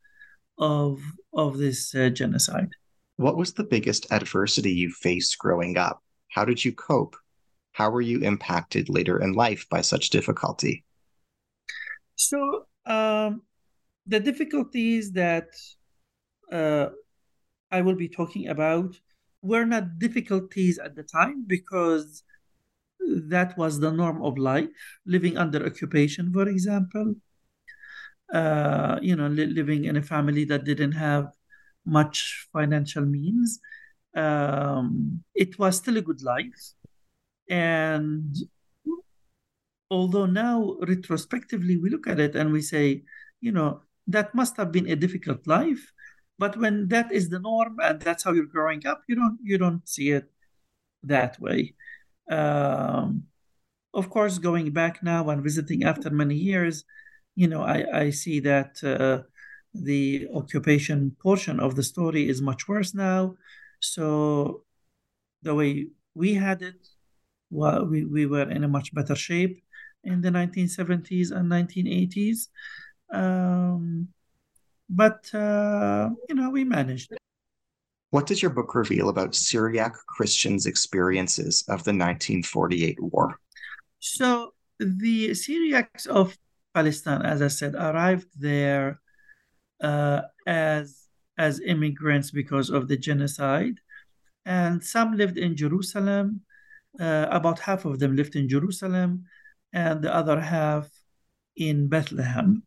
of, 0.58 1.02
of 1.32 1.58
this 1.58 1.94
uh, 1.94 2.08
genocide. 2.08 2.70
What 3.16 3.36
was 3.36 3.54
the 3.54 3.64
biggest 3.64 4.06
adversity 4.10 4.72
you 4.72 4.90
faced 4.90 5.38
growing 5.38 5.78
up? 5.78 6.02
How 6.28 6.44
did 6.44 6.64
you 6.64 6.72
cope? 6.72 7.16
How 7.72 7.90
were 7.90 8.00
you 8.00 8.20
impacted 8.20 8.88
later 8.88 9.20
in 9.20 9.32
life 9.32 9.66
by 9.70 9.80
such 9.80 10.10
difficulty? 10.10 10.84
So, 12.14 12.66
um, 12.86 13.42
the 14.06 14.20
difficulties 14.20 15.12
that 15.12 15.48
uh, 16.50 16.88
I 17.70 17.82
will 17.82 17.94
be 17.94 18.08
talking 18.08 18.48
about 18.48 18.96
were 19.42 19.64
not 19.64 19.98
difficulties 19.98 20.78
at 20.78 20.94
the 20.96 21.02
time 21.02 21.44
because 21.46 22.22
that 23.00 23.56
was 23.56 23.78
the 23.78 23.92
norm 23.92 24.22
of 24.22 24.38
life, 24.38 24.68
living 25.04 25.36
under 25.36 25.64
occupation, 25.64 26.32
for 26.32 26.48
example. 26.48 27.14
Uh, 28.32 28.98
you 29.02 29.14
know, 29.14 29.28
li- 29.28 29.46
living 29.46 29.84
in 29.84 29.96
a 29.96 30.02
family 30.02 30.44
that 30.44 30.64
didn't 30.64 30.92
have 30.92 31.28
much 31.86 32.48
financial 32.52 33.04
means. 33.04 33.60
Um, 34.14 35.22
it 35.34 35.58
was 35.58 35.76
still 35.76 35.96
a 35.96 36.02
good 36.02 36.22
life. 36.22 36.72
And 37.48 38.36
although 39.90 40.26
now 40.26 40.76
retrospectively 40.86 41.76
we 41.76 41.90
look 41.90 42.06
at 42.06 42.20
it 42.20 42.34
and 42.34 42.52
we 42.52 42.62
say, 42.62 43.02
you 43.40 43.52
know, 43.52 43.82
that 44.06 44.34
must 44.34 44.56
have 44.56 44.72
been 44.72 44.88
a 44.88 44.96
difficult 44.96 45.46
life. 45.46 45.92
But 46.38 46.56
when 46.56 46.88
that 46.88 47.12
is 47.12 47.28
the 47.28 47.38
norm 47.38 47.76
and 47.82 48.00
that's 48.00 48.24
how 48.24 48.32
you're 48.32 48.46
growing 48.46 48.86
up, 48.86 49.02
you 49.08 49.16
don't 49.16 49.38
you 49.42 49.58
don't 49.58 49.88
see 49.88 50.10
it 50.10 50.30
that 51.02 51.40
way. 51.40 51.74
Um, 52.30 53.24
of 53.94 54.10
course, 54.10 54.38
going 54.38 54.72
back 54.72 55.02
now 55.02 55.30
and 55.30 55.42
visiting 55.42 55.84
after 55.84 56.10
many 56.10 56.34
years, 56.34 56.84
you 57.34 57.48
know, 57.48 57.62
I, 57.62 57.84
I 57.92 58.10
see 58.10 58.40
that 58.40 58.82
uh, 58.84 59.22
the 59.84 60.28
occupation 60.34 61.16
portion 61.22 61.60
of 61.60 61.74
the 61.76 61.82
story 61.82 62.28
is 62.28 62.40
much 62.40 62.68
worse 62.68 62.94
now. 62.94 63.36
So 63.80 64.62
the 65.42 65.54
way 65.54 65.88
we 66.14 66.34
had 66.34 66.62
it, 66.62 66.88
well, 67.50 67.84
we, 67.84 68.04
we 68.04 68.26
were 68.26 68.50
in 68.50 68.64
a 68.64 68.68
much 68.68 68.94
better 68.94 69.14
shape 69.14 69.62
in 70.04 70.20
the 70.20 70.30
1970s 70.30 71.30
and 71.30 71.50
1980s. 71.50 72.48
Um, 73.12 74.08
but, 74.88 75.32
uh, 75.34 76.10
you 76.28 76.34
know, 76.34 76.50
we 76.50 76.64
managed. 76.64 77.12
What 78.10 78.26
does 78.26 78.40
your 78.40 78.52
book 78.52 78.74
reveal 78.74 79.08
about 79.08 79.34
Syriac 79.34 79.94
Christians' 80.06 80.66
experiences 80.66 81.62
of 81.68 81.82
the 81.84 81.90
1948 81.90 83.00
war? 83.00 83.38
So, 83.98 84.54
the 84.78 85.30
Syriacs 85.30 86.06
of 86.06 86.36
Palestine, 86.72 87.22
as 87.22 87.42
I 87.42 87.48
said, 87.48 87.74
arrived 87.74 88.28
there 88.38 89.00
uh, 89.80 90.22
as 90.46 91.08
as 91.38 91.60
immigrants 91.60 92.30
because 92.30 92.70
of 92.70 92.88
the 92.88 92.96
genocide, 92.96 93.78
and 94.44 94.82
some 94.82 95.16
lived 95.16 95.38
in 95.38 95.56
Jerusalem. 95.56 96.42
Uh, 96.98 97.26
about 97.30 97.58
half 97.58 97.84
of 97.84 97.98
them 97.98 98.16
lived 98.16 98.36
in 98.36 98.48
Jerusalem, 98.48 99.26
and 99.72 100.00
the 100.00 100.14
other 100.14 100.40
half 100.40 100.88
in 101.56 101.88
Bethlehem. 101.88 102.62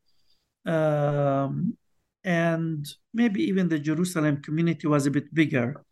Um, 0.65 1.77
and 2.23 2.85
maybe 3.13 3.41
even 3.43 3.69
the 3.69 3.79
Jerusalem 3.79 4.41
community 4.41 4.87
was 4.87 5.05
a 5.07 5.11
bit 5.11 5.33
bigger 5.33 5.83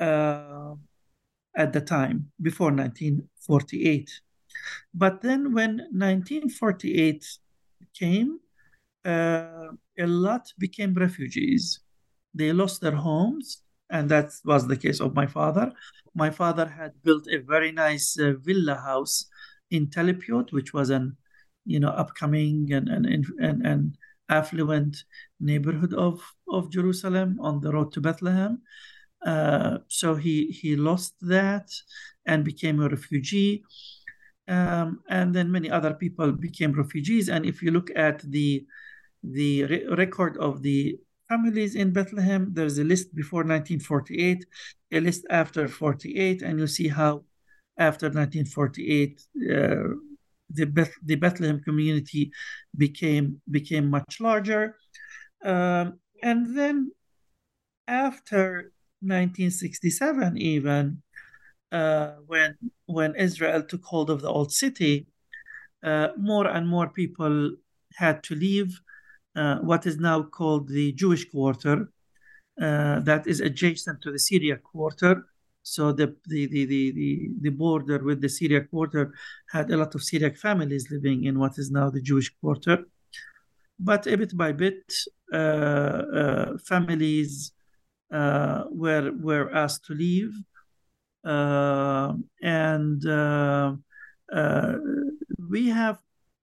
uh, 0.00 0.74
at 1.56 1.72
the 1.72 1.80
time, 1.80 2.30
before 2.40 2.70
1948. 2.70 4.20
But 4.94 5.22
then 5.22 5.52
when 5.52 5.78
1948 5.90 7.26
came, 7.98 8.38
a 9.04 10.06
lot 10.06 10.52
became 10.58 10.94
refugees. 10.94 11.80
They 12.34 12.52
lost 12.52 12.80
their 12.80 12.96
homes, 12.96 13.62
and 13.90 14.08
that 14.10 14.32
was 14.44 14.66
the 14.66 14.76
case 14.76 15.00
of 15.00 15.14
my 15.14 15.26
father. 15.26 15.72
My 16.14 16.30
father 16.30 16.66
had 16.66 16.92
built 17.02 17.26
a 17.28 17.38
very 17.38 17.72
nice 17.72 18.18
uh, 18.18 18.34
villa 18.40 18.76
house 18.76 19.26
in 19.70 19.90
Talpiot, 19.90 20.52
which 20.52 20.72
was 20.72 20.90
an, 20.90 21.16
you 21.64 21.80
know, 21.80 21.90
upcoming 21.90 22.72
and 22.72 22.88
and 22.88 23.06
and, 23.38 23.66
and 23.66 23.98
affluent 24.28 25.04
neighborhood 25.40 25.94
of 25.94 26.20
of 26.48 26.70
Jerusalem 26.70 27.38
on 27.40 27.60
the 27.60 27.72
road 27.72 27.92
to 27.92 28.00
Bethlehem. 28.00 28.62
Uh, 29.24 29.78
so 29.88 30.14
he 30.14 30.46
he 30.46 30.76
lost 30.76 31.14
that 31.20 31.70
and 32.26 32.44
became 32.44 32.80
a 32.80 32.88
refugee. 32.88 33.64
Um, 34.48 35.00
and 35.08 35.32
then 35.34 35.50
many 35.50 35.70
other 35.70 35.94
people 35.94 36.32
became 36.32 36.72
refugees. 36.72 37.28
And 37.28 37.46
if 37.46 37.62
you 37.62 37.70
look 37.70 37.90
at 37.94 38.18
the 38.22 38.66
the 39.22 39.64
re- 39.64 39.86
record 39.96 40.36
of 40.38 40.62
the 40.62 40.98
families 41.28 41.74
in 41.74 41.92
Bethlehem. 41.92 42.50
There's 42.52 42.78
a 42.78 42.84
list 42.84 43.14
before 43.14 43.40
1948, 43.40 44.44
a 44.92 45.00
list 45.00 45.26
after 45.30 45.68
48, 45.68 46.42
and 46.42 46.58
you 46.58 46.66
see 46.66 46.88
how 46.88 47.24
after 47.78 48.06
1948 48.06 49.22
uh, 49.36 49.94
the 50.52 50.66
Beth- 50.66 51.00
the 51.04 51.14
Bethlehem 51.16 51.60
community 51.60 52.32
became 52.76 53.40
became 53.50 53.88
much 53.88 54.20
larger, 54.20 54.76
um, 55.44 56.00
and 56.22 56.56
then 56.56 56.92
after 57.86 58.72
1967, 59.00 60.36
even 60.38 61.02
uh, 61.72 62.14
when 62.26 62.56
when 62.86 63.14
Israel 63.14 63.62
took 63.62 63.84
hold 63.84 64.10
of 64.10 64.20
the 64.20 64.28
old 64.28 64.52
city, 64.52 65.06
uh, 65.84 66.08
more 66.16 66.46
and 66.48 66.68
more 66.68 66.88
people 66.88 67.52
had 67.94 68.22
to 68.24 68.34
leave 68.34 68.80
what 69.34 69.86
is 69.86 69.98
now 69.98 70.22
called 70.22 70.68
the 70.68 70.92
Jewish 70.92 71.30
quarter, 71.30 71.88
uh, 72.60 73.00
that 73.00 73.26
is 73.26 73.40
adjacent 73.40 74.02
to 74.02 74.12
the 74.12 74.18
Syriac 74.18 74.62
quarter. 74.62 75.24
So 75.62 75.92
the, 75.92 76.14
the, 76.26 76.46
the, 76.46 76.66
the, 76.66 77.30
the, 77.40 77.50
border 77.50 78.02
with 78.02 78.20
the 78.20 78.28
Syriac 78.28 78.70
quarter 78.70 79.14
had 79.50 79.70
a 79.70 79.76
lot 79.76 79.94
of 79.94 80.02
Syriac 80.02 80.36
families 80.36 80.90
living 80.90 81.24
in 81.24 81.38
what 81.38 81.58
is 81.58 81.70
now 81.70 81.88
the 81.90 82.02
Jewish 82.02 82.30
quarter. 82.40 82.84
But 83.78 84.06
a 84.06 84.16
bit 84.16 84.36
by 84.36 84.52
bit, 84.52 84.92
uh, 85.32 85.36
uh 85.36 86.58
families 86.58 87.52
uh, 88.12 88.64
were, 88.70 89.12
were 89.12 89.54
asked 89.54 89.86
to 89.86 89.94
leave. 89.94 90.34
and 91.24 93.02
we 95.50 95.68
have 95.68 95.98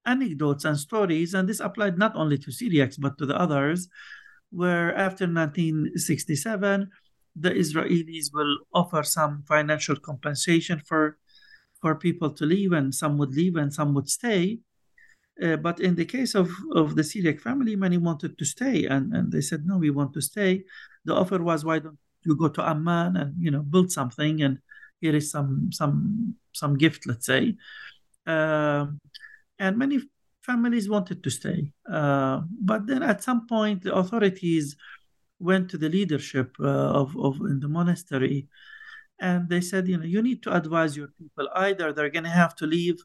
anecdotes 0.08 0.66
and 0.66 0.78
stories, 0.80 1.34
and 1.34 1.48
this 1.48 1.60
applied 1.60 1.98
not 1.98 2.16
only 2.16 2.38
to 2.40 2.52
Syriacs 2.52 3.00
but 3.00 3.18
to 3.18 3.26
the 3.26 3.40
others, 3.40 3.90
where 4.50 4.96
after 4.96 5.28
1967, 5.28 6.90
the 7.36 7.52
Israelis 7.52 8.34
will 8.34 8.58
offer 8.74 9.04
some 9.04 9.44
financial 9.48 9.96
compensation 9.98 10.82
for 10.86 11.18
for 11.82 11.94
people 11.94 12.32
to 12.32 12.46
leave, 12.46 12.72
and 12.72 12.94
some 12.94 13.18
would 13.20 13.36
leave 13.36 13.56
and 13.56 13.72
some 13.72 13.94
would 13.94 14.10
stay. 14.10 14.60
Uh, 15.42 15.56
but 15.58 15.80
in 15.80 15.94
the 15.94 16.06
case 16.06 16.34
of, 16.34 16.50
of 16.74 16.96
the 16.96 17.04
Syriac 17.04 17.40
family, 17.40 17.76
many 17.76 17.98
wanted 17.98 18.36
to 18.40 18.46
stay, 18.46 18.86
and, 18.86 19.14
and 19.14 19.32
they 19.32 19.42
said, 19.42 19.66
"No, 19.66 19.78
we 19.78 19.92
want 19.92 20.14
to 20.14 20.22
stay." 20.22 20.64
The 21.06 21.14
offer 21.14 21.42
was, 21.44 21.64
"Why 21.64 21.78
don't 21.80 22.00
you 22.26 22.36
go 22.36 22.50
to 22.50 22.68
Amman 22.68 23.16
and 23.18 23.36
you 23.40 23.52
know 23.52 23.62
build 23.62 23.92
something, 23.92 24.42
and 24.42 24.58
here 25.00 25.16
is 25.16 25.30
some 25.30 25.72
some 25.72 26.36
some 26.54 26.78
gift, 26.78 27.06
let's 27.06 27.28
say." 27.28 27.56
Um, 28.26 29.00
and 29.60 29.78
many 29.78 30.00
families 30.42 30.90
wanted 30.90 31.24
to 31.24 31.30
stay. 31.30 31.72
Uh, 31.92 32.42
but 32.62 32.88
then 32.88 33.04
at 33.04 33.24
some 33.24 33.48
point, 33.48 33.84
the 33.84 33.94
authorities 33.94 34.76
went 35.40 35.70
to 35.70 35.78
the 35.78 35.90
leadership 35.90 36.56
uh, 36.60 36.92
of, 37.02 37.16
of 37.18 37.40
in 37.42 37.60
the 37.60 37.68
monastery 37.68 38.48
and 39.20 39.50
they 39.50 39.62
said, 39.62 39.88
you 39.88 39.98
know, 39.98 40.06
you 40.06 40.22
need 40.22 40.44
to 40.44 40.56
advise 40.56 40.96
your 40.96 41.08
people. 41.08 41.50
Either 41.56 41.92
they're 41.92 42.10
going 42.10 42.24
to 42.24 42.30
have 42.30 42.56
to 42.56 42.68
leave 42.68 42.98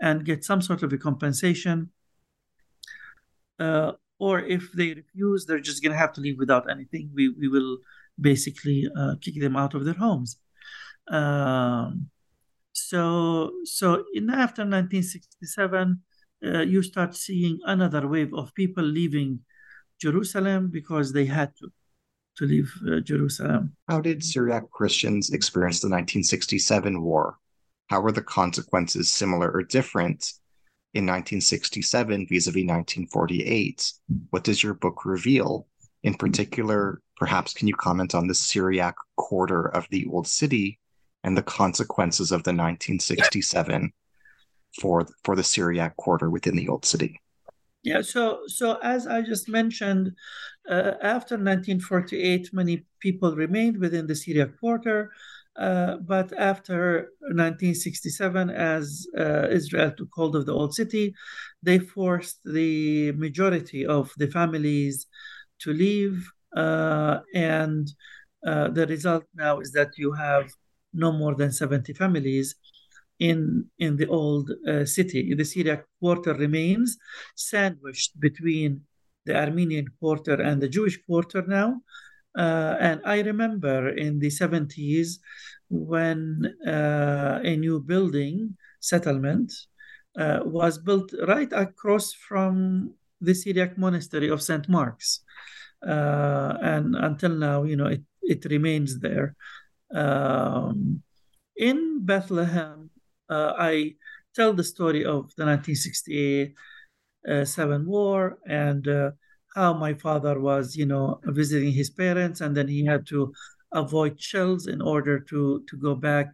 and 0.00 0.24
get 0.24 0.44
some 0.44 0.60
sort 0.60 0.82
of 0.82 0.92
a 0.92 0.98
compensation, 0.98 1.90
uh, 3.58 3.92
or 4.18 4.40
if 4.40 4.72
they 4.72 4.94
refuse, 4.94 5.46
they're 5.46 5.60
just 5.60 5.82
going 5.82 5.92
to 5.92 5.98
have 5.98 6.12
to 6.14 6.20
leave 6.20 6.38
without 6.38 6.70
anything. 6.70 7.10
We, 7.14 7.28
we 7.28 7.48
will 7.48 7.78
basically 8.20 8.88
uh, 8.98 9.14
kick 9.20 9.40
them 9.40 9.56
out 9.56 9.74
of 9.74 9.84
their 9.84 9.94
homes. 9.94 10.38
Um, 11.08 12.10
so, 12.76 13.52
so 13.64 14.04
in 14.12 14.28
after 14.28 14.62
1967, 14.62 16.00
uh, 16.44 16.60
you 16.60 16.82
start 16.82 17.16
seeing 17.16 17.58
another 17.64 18.06
wave 18.06 18.34
of 18.34 18.54
people 18.54 18.84
leaving 18.84 19.40
Jerusalem 20.00 20.68
because 20.70 21.12
they 21.12 21.24
had 21.24 21.56
to 21.56 21.72
to 22.36 22.44
leave 22.44 22.70
uh, 22.86 23.00
Jerusalem. 23.00 23.74
How 23.88 23.98
did 24.00 24.22
Syriac 24.22 24.70
Christians 24.70 25.30
experience 25.30 25.80
the 25.80 25.86
1967 25.86 27.00
war? 27.00 27.38
How 27.86 28.00
were 28.00 28.12
the 28.12 28.20
consequences 28.20 29.10
similar 29.10 29.50
or 29.50 29.62
different 29.62 30.34
in 30.92 31.06
1967 31.06 32.26
vis-a-vis 32.28 32.66
1948? 32.66 33.92
What 34.28 34.44
does 34.44 34.62
your 34.62 34.74
book 34.74 35.06
reveal? 35.06 35.66
In 36.02 36.12
particular, 36.12 37.00
perhaps 37.16 37.54
can 37.54 37.68
you 37.68 37.74
comment 37.74 38.14
on 38.14 38.26
the 38.26 38.34
Syriac 38.34 38.96
quarter 39.16 39.68
of 39.68 39.88
the 39.90 40.04
Old 40.12 40.28
City 40.28 40.78
and 41.26 41.36
the 41.36 41.42
consequences 41.42 42.30
of 42.30 42.44
the 42.44 42.52
1967 42.52 43.92
for 44.80 45.06
for 45.24 45.34
the 45.36 45.42
Syriac 45.42 45.96
quarter 45.96 46.30
within 46.30 46.56
the 46.56 46.68
Old 46.68 46.84
City. 46.86 47.20
Yeah, 47.82 48.02
so 48.02 48.22
so 48.46 48.78
as 48.82 49.06
I 49.06 49.22
just 49.22 49.48
mentioned, 49.48 50.12
uh, 50.70 50.92
after 51.02 51.34
1948, 51.34 52.50
many 52.52 52.86
people 53.00 53.34
remained 53.34 53.76
within 53.78 54.06
the 54.06 54.14
Syriac 54.14 54.58
quarter. 54.60 55.10
Uh, 55.56 55.96
but 55.96 56.28
after 56.38 57.12
1967, 57.20 58.50
as 58.50 59.06
uh, 59.18 59.48
Israel 59.50 59.90
took 59.90 60.10
hold 60.12 60.36
of 60.36 60.44
the 60.44 60.52
old 60.52 60.74
city, 60.74 61.14
they 61.62 61.78
forced 61.78 62.40
the 62.44 63.12
majority 63.12 63.86
of 63.86 64.12
the 64.18 64.26
families 64.26 65.06
to 65.60 65.72
leave. 65.72 66.30
Uh, 66.54 67.20
and 67.34 67.90
uh, 68.46 68.68
the 68.68 68.86
result 68.86 69.24
now 69.34 69.58
is 69.60 69.72
that 69.72 69.96
you 69.96 70.12
have 70.12 70.52
no 70.96 71.12
more 71.12 71.34
than 71.34 71.52
70 71.52 71.92
families 71.92 72.54
in 73.18 73.64
in 73.78 73.96
the 73.96 74.06
old 74.08 74.50
uh, 74.68 74.84
city. 74.84 75.34
The 75.34 75.44
Syriac 75.44 75.84
quarter 76.00 76.34
remains 76.34 76.98
sandwiched 77.34 78.18
between 78.20 78.82
the 79.24 79.36
Armenian 79.36 79.86
quarter 80.00 80.40
and 80.40 80.62
the 80.62 80.68
Jewish 80.68 80.98
quarter 81.06 81.42
now. 81.46 81.80
Uh, 82.36 82.76
and 82.80 83.00
I 83.04 83.20
remember 83.22 83.88
in 83.90 84.18
the 84.18 84.30
70s 84.30 85.18
when 85.68 86.54
uh, 86.66 87.40
a 87.42 87.56
new 87.56 87.80
building 87.80 88.56
settlement 88.80 89.52
uh, 90.18 90.40
was 90.44 90.78
built 90.78 91.12
right 91.26 91.52
across 91.52 92.12
from 92.12 92.94
the 93.20 93.34
Syriac 93.34 93.78
monastery 93.78 94.28
of 94.28 94.42
St. 94.42 94.68
Mark's. 94.68 95.20
Uh, 95.86 96.56
and 96.62 96.94
until 96.96 97.30
now, 97.30 97.64
you 97.64 97.76
know, 97.76 97.86
it, 97.86 98.02
it 98.22 98.44
remains 98.46 99.00
there. 99.00 99.34
Um, 99.94 101.02
in 101.56 102.04
Bethlehem, 102.04 102.90
uh, 103.30 103.54
I 103.58 103.94
tell 104.34 104.52
the 104.52 104.64
story 104.64 105.04
of 105.04 105.32
the 105.36 105.44
1967 105.44 107.82
uh, 107.82 107.84
war 107.84 108.38
and 108.46 108.86
uh, 108.88 109.10
how 109.54 109.72
my 109.74 109.94
father 109.94 110.38
was, 110.40 110.76
you 110.76 110.86
know, 110.86 111.20
visiting 111.24 111.72
his 111.72 111.90
parents, 111.90 112.40
and 112.40 112.56
then 112.56 112.68
he 112.68 112.84
had 112.84 113.06
to 113.08 113.32
avoid 113.72 114.20
shells 114.20 114.66
in 114.66 114.80
order 114.80 115.18
to 115.20 115.64
to 115.68 115.76
go 115.76 115.94
back 115.94 116.28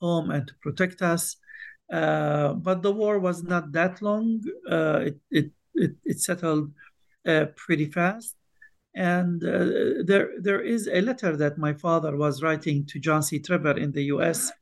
home 0.00 0.30
and 0.30 0.46
to 0.48 0.54
protect 0.62 1.02
us. 1.02 1.36
Uh, 1.92 2.54
but 2.54 2.82
the 2.82 2.92
war 2.92 3.18
was 3.18 3.42
not 3.42 3.72
that 3.72 4.00
long. 4.00 4.40
Uh, 4.70 5.00
it, 5.08 5.20
it, 5.30 5.50
it, 5.74 5.92
it 6.04 6.20
settled 6.20 6.72
uh, 7.26 7.46
pretty 7.56 7.86
fast. 7.86 8.36
And 8.94 9.42
uh, 9.42 10.04
there, 10.04 10.30
there 10.40 10.60
is 10.60 10.88
a 10.88 11.00
letter 11.00 11.36
that 11.36 11.58
my 11.58 11.72
father 11.72 12.16
was 12.16 12.42
writing 12.42 12.86
to 12.86 12.98
John 12.98 13.22
C. 13.22 13.40
Trever 13.40 13.78
in 13.78 13.92
the 13.92 14.04
US, 14.14 14.52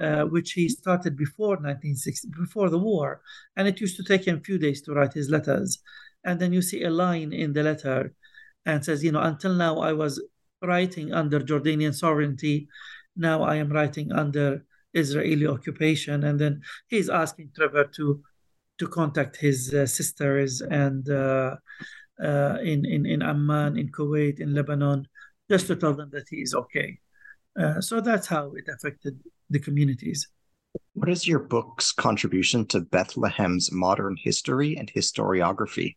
uh, 0.00 0.22
which 0.22 0.52
he 0.52 0.68
started 0.68 1.16
before 1.16 1.56
1960, 1.56 2.28
before 2.38 2.68
the 2.68 2.78
war. 2.78 3.22
And 3.56 3.66
it 3.66 3.80
used 3.80 3.96
to 3.96 4.04
take 4.04 4.26
him 4.26 4.36
a 4.36 4.40
few 4.40 4.58
days 4.58 4.82
to 4.82 4.92
write 4.92 5.14
his 5.14 5.30
letters. 5.30 5.78
And 6.24 6.38
then 6.38 6.52
you 6.52 6.62
see 6.62 6.82
a 6.82 6.90
line 6.90 7.32
in 7.32 7.52
the 7.52 7.62
letter 7.62 8.12
and 8.66 8.84
says, 8.84 9.02
you 9.02 9.12
know, 9.12 9.22
until 9.22 9.54
now 9.54 9.78
I 9.78 9.92
was 9.92 10.22
writing 10.62 11.12
under 11.12 11.40
Jordanian 11.40 11.94
sovereignty. 11.94 12.68
Now 13.16 13.42
I 13.42 13.56
am 13.56 13.72
writing 13.72 14.12
under 14.12 14.64
Israeli 14.94 15.46
occupation, 15.46 16.24
and 16.24 16.38
then 16.38 16.62
he's 16.88 17.08
asking 17.08 17.50
Trever 17.58 17.92
to 17.94 18.22
to 18.78 18.86
contact 18.86 19.36
his 19.36 19.74
uh, 19.74 19.86
sisters 19.86 20.60
and 20.60 21.10
uh, 21.10 21.56
uh, 22.22 22.58
in 22.62 22.84
in 22.84 23.06
in 23.06 23.22
Amman, 23.22 23.78
in 23.78 23.90
Kuwait, 23.90 24.40
in 24.40 24.54
Lebanon, 24.54 25.06
just 25.50 25.66
to 25.68 25.76
tell 25.76 25.94
them 25.94 26.10
that 26.12 26.26
he 26.28 26.36
is 26.36 26.54
okay. 26.54 26.98
Uh, 27.58 27.80
so 27.80 28.00
that's 28.00 28.26
how 28.26 28.52
it 28.54 28.64
affected 28.68 29.18
the 29.50 29.58
communities. 29.58 30.28
What 30.92 31.08
is 31.08 31.26
your 31.26 31.40
book's 31.40 31.92
contribution 31.92 32.66
to 32.66 32.80
Bethlehem's 32.80 33.72
modern 33.72 34.16
history 34.16 34.76
and 34.76 34.92
historiography? 34.92 35.96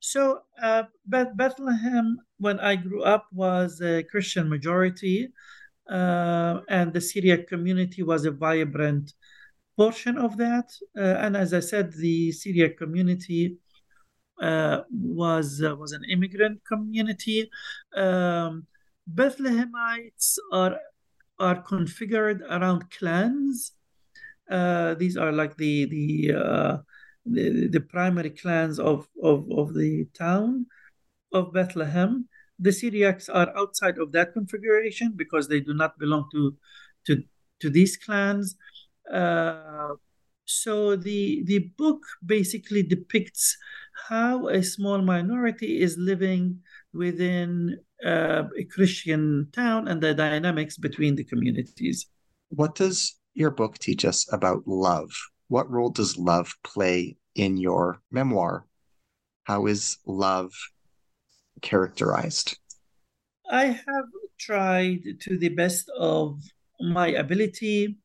So, 0.00 0.40
uh, 0.60 0.84
Beth- 1.06 1.36
Bethlehem, 1.36 2.18
when 2.38 2.58
I 2.58 2.76
grew 2.76 3.02
up, 3.02 3.26
was 3.32 3.80
a 3.80 4.02
Christian 4.02 4.48
majority 4.48 5.28
uh, 5.88 6.60
and 6.68 6.92
the 6.92 7.00
Syriac 7.00 7.48
community 7.48 8.02
was 8.02 8.24
a 8.24 8.30
vibrant 8.30 9.12
portion 9.76 10.18
of 10.18 10.36
that. 10.36 10.70
Uh, 10.96 11.16
and 11.22 11.36
as 11.36 11.52
I 11.54 11.60
said, 11.60 11.92
the 11.92 12.32
Syriac 12.32 12.76
community 12.76 13.58
was 14.90 15.62
uh, 15.62 15.76
was 15.76 15.92
an 15.92 16.04
immigrant 16.10 16.60
community. 16.64 17.50
Um, 17.94 18.66
Bethlehemites 19.06 20.38
are 20.52 20.78
are 21.38 21.62
configured 21.62 22.40
around 22.50 22.90
clans. 22.90 23.72
Uh, 24.50 24.94
these 24.94 25.16
are 25.16 25.32
like 25.32 25.56
the 25.56 25.86
the, 25.86 26.34
uh, 26.34 26.76
the 27.24 27.68
the 27.68 27.80
primary 27.80 28.30
clans 28.30 28.78
of, 28.78 29.08
of 29.22 29.50
of 29.50 29.74
the 29.74 30.06
town 30.14 30.66
of 31.32 31.52
Bethlehem. 31.52 32.28
The 32.58 32.70
Syriacs 32.70 33.28
are 33.32 33.56
outside 33.56 33.98
of 33.98 34.12
that 34.12 34.32
configuration 34.32 35.14
because 35.16 35.48
they 35.48 35.60
do 35.60 35.74
not 35.74 35.98
belong 35.98 36.28
to 36.32 36.56
to, 37.06 37.22
to 37.60 37.70
these 37.70 37.96
clans. 37.96 38.56
Uh, 39.12 39.94
so 40.52 40.96
the 40.96 41.42
the 41.44 41.70
book 41.78 42.02
basically 42.24 42.82
depicts 42.82 43.56
how 44.08 44.48
a 44.48 44.62
small 44.62 45.00
minority 45.02 45.80
is 45.80 45.96
living 45.96 46.60
within 46.92 47.78
uh, 48.04 48.44
a 48.58 48.64
Christian 48.64 49.48
town 49.52 49.88
and 49.88 50.02
the 50.02 50.14
dynamics 50.14 50.76
between 50.76 51.16
the 51.16 51.24
communities. 51.24 52.06
What 52.50 52.74
does 52.74 53.16
your 53.34 53.50
book 53.50 53.78
teach 53.78 54.04
us 54.04 54.30
about 54.32 54.66
love? 54.66 55.10
What 55.48 55.70
role 55.70 55.90
does 55.90 56.18
love 56.18 56.54
play 56.64 57.16
in 57.34 57.56
your 57.56 58.00
memoir? 58.10 58.66
How 59.44 59.66
is 59.66 59.98
love 60.06 60.52
characterized? 61.60 62.58
I 63.50 63.66
have 63.66 64.08
tried 64.38 65.02
to 65.20 65.38
the 65.38 65.50
best 65.50 65.90
of 65.98 66.40
my 66.80 67.08
ability 67.08 67.96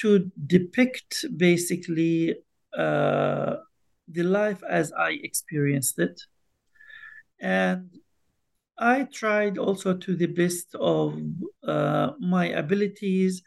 to 0.00 0.30
depict 0.46 1.24
basically 1.36 2.36
uh, 2.76 3.56
the 4.08 4.22
life 4.22 4.62
as 4.68 4.92
I 4.92 5.18
experienced 5.22 5.98
it. 5.98 6.20
And 7.40 7.90
I 8.78 9.04
tried 9.12 9.58
also 9.58 9.94
to 9.94 10.16
the 10.16 10.26
best 10.26 10.74
of 10.74 11.20
uh, 11.66 12.12
my 12.18 12.46
abilities 12.46 13.42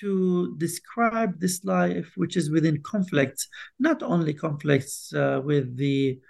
to 0.00 0.56
describe 0.58 1.38
this 1.38 1.64
life, 1.64 2.12
which 2.16 2.36
is 2.36 2.50
within 2.50 2.82
conflicts, 2.82 3.48
not 3.78 4.02
only 4.02 4.34
conflicts 4.34 5.12
uh, 5.14 5.40
with 5.44 5.76
the 5.76 6.20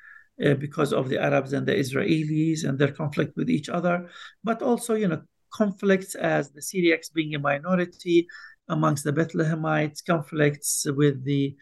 uh, 0.45 0.53
because 0.55 0.93
of 0.93 1.09
the 1.09 1.19
Arabs 1.19 1.55
and 1.55 1.67
the 1.67 1.75
Israelis 1.75 2.65
and 2.65 2.79
their 2.79 2.93
conflict 2.93 3.37
with 3.37 3.49
each 3.49 3.71
other, 3.71 4.11
but 4.45 4.61
also, 4.61 4.95
you 4.95 5.09
know, 5.09 5.23
conflicts 5.51 6.15
as 6.15 6.51
the 6.51 6.61
Syriacs 6.61 7.11
being 7.13 7.35
a 7.35 7.39
minority 7.39 8.29
amongst 8.69 9.05
the 9.05 9.13
Bethlehemites, 9.13 10.05
conflicts 10.05 10.87
with 10.89 11.25
the 11.25 11.57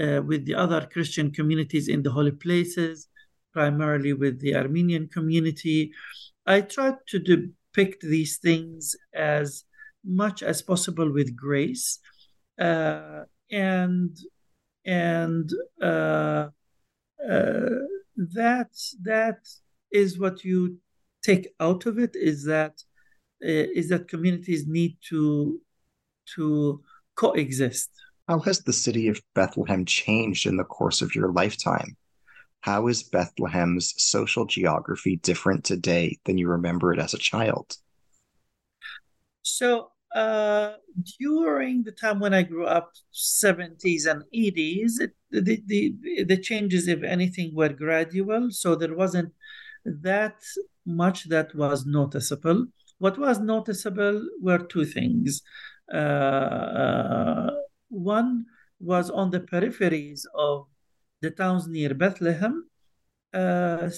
uh, 0.00 0.22
with 0.22 0.44
the 0.46 0.54
other 0.54 0.88
Christian 0.92 1.30
communities 1.30 1.88
in 1.88 2.02
the 2.02 2.10
holy 2.10 2.32
places, 2.32 3.08
primarily 3.52 4.12
with 4.12 4.40
the 4.40 4.54
Armenian 4.54 5.08
community. 5.08 5.92
I 6.46 6.60
tried 6.60 6.98
to 7.08 7.18
depict 7.18 8.02
these 8.02 8.38
things 8.38 8.94
as 9.14 9.64
much 10.04 10.42
as 10.42 10.62
possible 10.62 11.12
with 11.12 11.36
grace, 11.36 11.98
uh, 12.60 13.24
and 13.50 14.16
and 14.84 15.50
uh, 15.82 16.48
uh 17.28 17.70
that 18.16 18.70
that 19.02 19.40
is 19.92 20.18
what 20.18 20.44
you 20.44 20.78
take 21.22 21.48
out 21.60 21.86
of 21.86 21.98
it 21.98 22.14
is 22.14 22.44
that 22.44 22.72
uh, 23.44 23.68
is 23.80 23.88
that 23.88 24.08
communities 24.08 24.66
need 24.66 24.96
to 25.08 25.60
to 26.34 26.82
coexist. 27.14 27.90
How 28.28 28.40
has 28.40 28.60
the 28.60 28.72
city 28.72 29.08
of 29.08 29.20
Bethlehem 29.34 29.84
changed 29.84 30.46
in 30.46 30.56
the 30.56 30.64
course 30.64 31.00
of 31.00 31.14
your 31.14 31.32
lifetime? 31.32 31.96
How 32.60 32.88
is 32.88 33.04
Bethlehem's 33.04 33.94
social 33.96 34.44
geography 34.44 35.16
different 35.16 35.64
today 35.64 36.18
than 36.24 36.36
you 36.36 36.48
remember 36.48 36.92
it 36.92 36.98
as 36.98 37.14
a 37.14 37.18
child? 37.18 37.76
So 39.42 39.90
uh, 40.14 40.72
during 41.20 41.84
the 41.84 41.92
time 41.92 42.18
when 42.18 42.34
I 42.34 42.42
grew 42.42 42.66
up, 42.66 42.92
70s 43.14 44.10
and 44.10 44.24
80s, 44.34 45.00
it, 45.00 45.12
the, 45.30 45.62
the, 45.66 46.24
the 46.24 46.36
changes, 46.38 46.88
if 46.88 47.02
anything, 47.02 47.54
were 47.54 47.68
gradual. 47.68 48.48
So 48.50 48.74
there 48.74 48.96
wasn't 48.96 49.32
that 49.84 50.42
much 50.84 51.28
that 51.28 51.54
was 51.54 51.86
noticeable. 51.86 52.66
What 52.98 53.18
was 53.18 53.38
noticeable 53.38 54.26
were 54.40 54.58
two 54.58 54.86
things. 54.86 55.42
Uh, 55.92 55.96
uh, 55.96 57.50
one 57.88 58.44
was 58.80 59.10
on 59.10 59.30
the 59.30 59.40
peripheries 59.40 60.22
of 60.34 60.66
the 61.22 61.30
towns 61.30 61.66
near 61.66 61.94
Bethlehem. 61.94 62.68
Uh, 63.32 63.88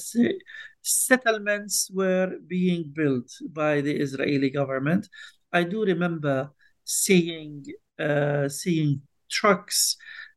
settlements 0.82 1.90
were 1.94 2.34
being 2.46 2.92
built 2.94 3.30
by 3.52 3.80
the 3.80 3.94
Israeli 3.94 4.50
government 4.50 5.08
I 5.52 5.64
do 5.64 5.84
remember 5.84 6.50
seeing 6.84 7.64
uh, 7.98 8.48
seeing 8.48 9.02
trucks 9.30 9.96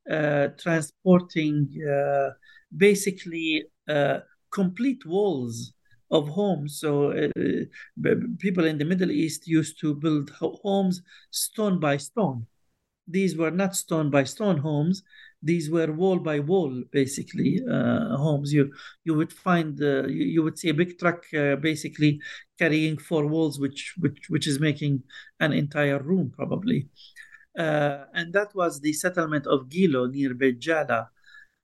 uh, 0.10 0.48
transporting 0.58 1.70
uh, 1.88 2.30
basically 2.76 3.66
complete 4.52 5.06
walls 5.06 5.74
of 6.12 6.28
homes. 6.30 6.80
So 6.80 7.12
uh, 7.12 8.16
people 8.40 8.66
in 8.66 8.78
the 8.78 8.86
Middle 8.86 9.12
East 9.12 9.48
used 9.48 9.80
to 9.82 9.96
build 9.96 10.30
homes 10.30 11.02
stone 11.32 11.80
by 11.80 11.98
stone. 11.98 12.46
These 13.08 13.36
were 13.38 13.52
not 13.52 13.76
stone 13.76 14.10
by 14.10 14.24
stone 14.26 14.58
homes 14.58 15.04
these 15.44 15.70
were 15.70 15.92
wall 15.92 16.20
by 16.20 16.40
wall 16.40 16.84
basically 16.92 17.62
uh, 17.70 18.16
homes 18.16 18.54
you 18.54 18.72
you 19.04 19.14
would 19.16 19.34
find 19.34 19.82
uh, 19.82 20.06
you, 20.08 20.26
you, 20.26 20.44
would 20.44 20.58
see 20.58 20.70
a 20.70 20.74
big 20.74 21.00
truck 21.00 21.24
uh, 21.34 21.56
basically 21.56 22.20
carrying 22.60 22.98
four 22.98 23.26
walls 23.26 23.60
which 23.60 23.96
which 24.00 24.30
which 24.30 24.48
is 24.48 24.60
making 24.60 25.02
an 25.40 25.52
entire 25.52 26.00
room 26.00 26.32
probably 26.36 26.88
uh, 27.58 28.06
and 28.14 28.34
that 28.34 28.54
was 28.56 28.80
the 28.80 28.94
settlement 28.94 29.48
of 29.48 29.68
Gilo 29.68 30.12
near 30.12 30.34
Beit 30.34 30.60
Jala 30.60 31.10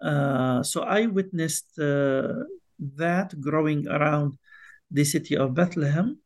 uh, 0.01 0.63
so 0.63 0.81
I 0.83 1.05
witnessed 1.05 1.77
uh, 1.79 2.33
that 2.79 3.39
growing 3.39 3.87
around 3.87 4.37
the 4.91 5.03
city 5.03 5.35
of 5.35 5.53
Bethlehem. 5.53 6.19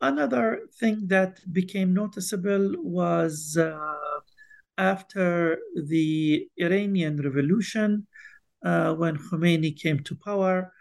Another 0.00 0.62
thing 0.80 1.06
that 1.06 1.40
became 1.52 1.94
noticeable 1.94 2.74
was 2.78 3.56
after 4.78 5.58
the 5.76 6.48
Iranian 6.56 7.20
Revolution, 7.20 8.06
uh, 8.64 8.94
when 8.94 9.16
Khomeini 9.16 9.80
came 9.80 10.00
to 10.04 10.14
power, 10.14 10.72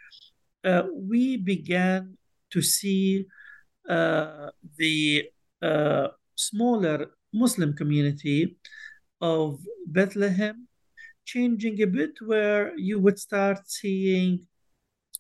uh, 0.64 0.84
we 0.94 1.38
began 1.38 2.18
to 2.52 2.62
see 2.62 3.26
uh, 3.90 4.50
the 4.78 5.26
uh, 5.62 6.08
smaller 6.36 7.12
Muslim 7.34 7.74
community 7.74 8.58
of 9.20 9.60
Bethlehem 9.88 10.68
changing 11.26 11.82
a 11.82 11.88
bit, 11.88 12.12
where 12.22 12.78
you 12.78 13.00
would 13.00 13.20
start 13.20 13.60
seeing 13.66 14.48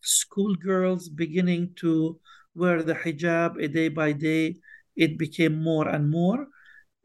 schoolgirls 0.01 1.09
beginning 1.09 1.73
to 1.77 2.19
wear 2.55 2.83
the 2.83 2.95
hijab 2.95 3.61
a 3.63 3.67
day 3.67 3.89
by 3.89 4.11
day. 4.11 4.55
It 4.95 5.17
became 5.17 5.63
more 5.63 5.87
and 5.87 6.09
more, 6.09 6.47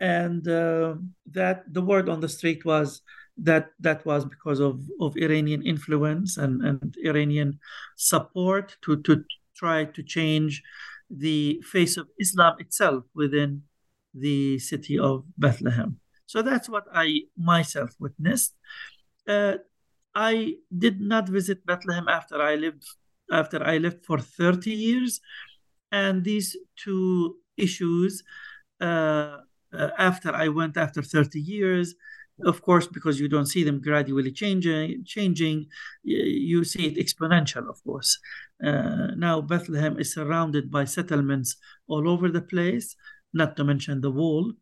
and 0.01 0.47
uh, 0.49 0.97
that 1.33 1.73
the 1.73 1.83
word 1.83 2.09
on 2.09 2.21
the 2.21 2.29
street 2.29 2.65
was 2.65 3.03
that 3.39 3.71
that 3.81 4.05
was 4.07 4.25
because 4.25 4.61
of, 4.61 4.81
of 5.01 5.17
Iranian 5.17 5.63
influence 5.63 6.37
and, 6.37 6.65
and 6.65 6.97
Iranian 7.05 7.59
support 7.97 8.77
to, 8.83 9.01
to 9.03 9.25
try 9.55 9.85
to 9.85 10.03
change 10.03 10.63
the 11.11 11.61
face 11.63 11.97
of 11.97 12.09
Islam 12.19 12.57
itself 12.59 13.05
within 13.15 13.63
the 14.15 14.59
city 14.59 14.99
of 14.99 15.25
Bethlehem. 15.37 16.01
So 16.27 16.43
that's 16.43 16.69
what 16.69 16.85
I 16.93 17.23
myself 17.37 17.91
witnessed. 18.01 18.55
Uh, 19.29 19.57
I 20.17 20.55
did 20.77 20.99
not 20.99 21.29
visit 21.29 21.67
Bethlehem 21.67 22.09
after 22.09 22.41
I 22.41 22.55
lived 22.57 22.85
after 23.31 23.63
I 23.63 23.77
lived 23.79 24.07
for 24.07 24.19
30 24.19 24.71
years, 24.71 25.21
and 25.93 26.25
these 26.25 26.57
two 26.77 27.37
issues 27.57 28.23
uh, 28.81 29.39
uh, 29.73 29.91
after 29.99 30.33
I 30.33 30.49
went 30.49 30.77
after 30.77 31.03
30 31.03 31.41
years 31.41 31.95
of 32.45 32.61
course 32.61 32.87
because 32.87 33.19
you 33.19 33.29
don't 33.29 33.47
see 33.47 33.65
them 33.65 33.81
gradually 33.81 34.31
changing 34.31 35.03
changing 35.05 35.67
you 36.03 36.65
see 36.65 36.87
it 36.87 36.97
exponential 36.97 37.69
of 37.69 37.83
course. 37.85 38.19
Uh, 38.63 39.09
now 39.17 39.41
bethlehem 39.41 39.99
is 39.99 40.13
surrounded 40.13 40.71
by 40.71 40.85
settlements 40.85 41.57
all 41.89 42.09
over 42.09 42.29
the 42.31 42.43
place 42.43 42.95
not 43.33 43.57
to 43.57 43.65
mention 43.65 44.01
the 44.01 44.11
wall 44.11 44.53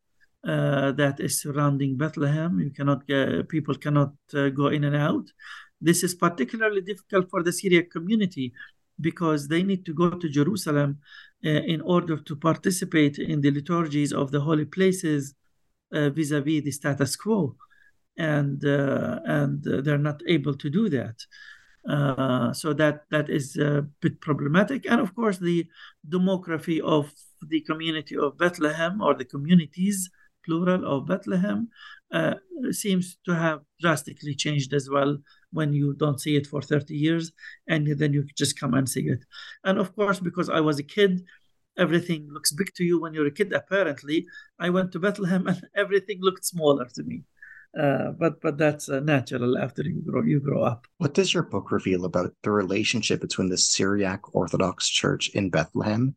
uh, 0.47 0.93
that 0.93 1.21
is 1.21 1.41
surrounding 1.41 1.97
bethlehem. 1.97 2.61
You 2.61 2.71
cannot 2.71 3.07
get 3.07 3.49
people 3.49 3.75
cannot 3.75 4.13
uh, 4.35 4.49
go 4.51 4.69
in 4.69 4.85
and 4.85 4.97
out. 4.97 5.27
This 5.81 6.03
is 6.03 6.15
particularly 6.15 6.81
difficult 6.81 7.31
for 7.31 7.43
the 7.43 7.53
syriac 7.53 7.91
community 7.91 8.53
because 9.01 9.49
they 9.49 9.63
need 9.63 9.85
to 9.85 9.93
go 9.93 10.11
to 10.11 10.29
jerusalem 10.29 10.99
uh, 11.45 11.49
in 11.49 11.81
order 11.81 12.17
to 12.17 12.37
participate 12.37 13.19
in 13.19 13.41
the 13.41 13.51
liturgies 13.51 14.13
of 14.13 14.31
the 14.31 14.41
holy 14.41 14.65
places 14.65 15.35
uh, 15.93 16.11
vis-a-vis 16.11 16.63
the 16.63 16.71
status 16.71 17.17
quo. 17.17 17.57
And 18.17 18.65
uh, 18.65 19.21
and 19.25 19.63
they're 19.65 19.99
not 19.99 20.21
able 20.29 20.55
to 20.55 20.71
do 20.71 20.89
that. 20.91 21.17
Uh, 21.89 22.53
so 22.53 22.73
that 22.73 23.05
that 23.11 23.29
is 23.29 23.57
a 23.57 23.87
bit 24.01 24.21
problematic. 24.21 24.87
And 24.87 25.01
of 25.01 25.15
course 25.15 25.39
the 25.39 25.67
demography 26.09 26.81
of 26.81 27.13
the 27.43 27.61
community 27.63 28.17
of 28.17 28.39
bethlehem 28.39 29.01
or 29.01 29.15
the 29.15 29.25
communities 29.25 30.11
plural 30.45 30.85
of 30.87 31.07
bethlehem 31.07 31.69
uh, 32.13 32.35
seems 32.71 33.17
to 33.25 33.35
have 33.35 33.61
drastically 33.81 34.35
changed 34.35 34.73
as 34.73 34.89
well 34.89 35.19
when 35.53 35.73
you 35.73 35.95
don't 35.95 36.21
see 36.21 36.37
it 36.37 36.47
for 36.47 36.63
30 36.63 36.95
years 36.95 37.33
and 37.67 37.87
then 37.99 38.13
you 38.13 38.25
just 38.37 38.59
come 38.59 38.75
and 38.75 38.89
see 38.89 39.07
it. 39.09 39.25
And 39.65 39.79
of 39.79 39.95
course 39.97 40.21
because 40.21 40.49
i 40.49 40.61
was 40.61 40.79
a 40.79 40.83
kid 40.83 41.25
everything 41.77 42.29
looks 42.31 42.53
big 42.53 42.73
to 42.75 42.85
you 42.85 43.01
when 43.01 43.15
you're 43.15 43.27
a 43.27 43.31
kid 43.31 43.53
apparently. 43.53 44.27
I 44.59 44.71
went 44.71 44.93
to 44.93 44.99
bethlehem 44.99 45.47
and 45.53 45.61
everything 45.75 46.19
looked 46.21 46.45
smaller 46.45 46.87
to 46.95 47.03
me. 47.03 47.25
Uh, 47.79 48.13
but 48.13 48.41
but 48.41 48.57
that's 48.57 48.89
uh, 48.89 49.01
natural 49.01 49.59
after 49.59 49.83
you 49.83 50.01
grow 50.07 50.23
you 50.23 50.39
grow 50.39 50.63
up. 50.63 50.87
What 50.99 51.15
does 51.15 51.35
your 51.35 51.43
book 51.43 51.73
reveal 51.73 52.05
about 52.05 52.33
the 52.45 52.53
relationship 52.53 53.21
between 53.21 53.49
the 53.49 53.59
Syriac 53.59 54.33
Orthodox 54.33 54.89
Church 54.89 55.29
in 55.31 55.51
Bethlehem 55.51 56.15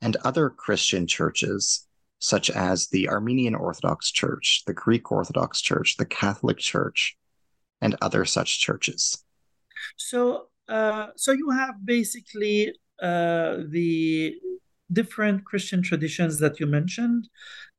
and 0.00 0.16
other 0.24 0.50
Christian 0.50 1.08
churches, 1.08 1.86
such 2.20 2.48
as 2.50 2.86
the 2.88 3.08
Armenian 3.08 3.56
Orthodox 3.56 4.10
Church, 4.12 4.62
the 4.66 4.72
Greek 4.72 5.10
Orthodox 5.10 5.60
Church, 5.60 5.96
the 5.96 6.06
Catholic 6.06 6.58
Church, 6.58 7.16
and 7.80 7.96
other 8.00 8.24
such 8.24 8.60
churches? 8.60 9.24
So 9.96 10.50
uh, 10.70 11.08
so 11.16 11.32
you 11.32 11.50
have 11.50 11.84
basically 11.84 12.72
uh, 13.02 13.58
the 13.68 14.36
different 14.92 15.44
Christian 15.44 15.82
traditions 15.82 16.38
that 16.38 16.60
you 16.60 16.66
mentioned. 16.66 17.28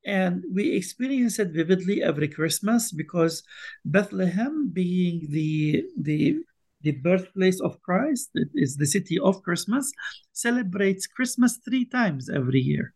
And 0.06 0.44
we 0.54 0.72
experience 0.72 1.40
it 1.40 1.52
vividly 1.52 2.04
every 2.04 2.28
Christmas 2.28 2.92
because 2.92 3.44
Bethlehem, 3.86 4.70
being 4.74 5.28
the, 5.30 5.86
the, 5.98 6.40
the 6.82 6.92
birthplace 6.92 7.62
of 7.62 7.82
Christ, 7.82 8.32
it 8.34 8.50
is 8.56 8.76
the 8.76 8.88
city 8.88 9.20
of 9.20 9.44
Christmas, 9.44 9.92
celebrates 10.34 11.08
Christmas 11.08 11.60
three 11.64 11.86
times 11.86 12.30
every 12.30 12.60
year. 12.60 12.94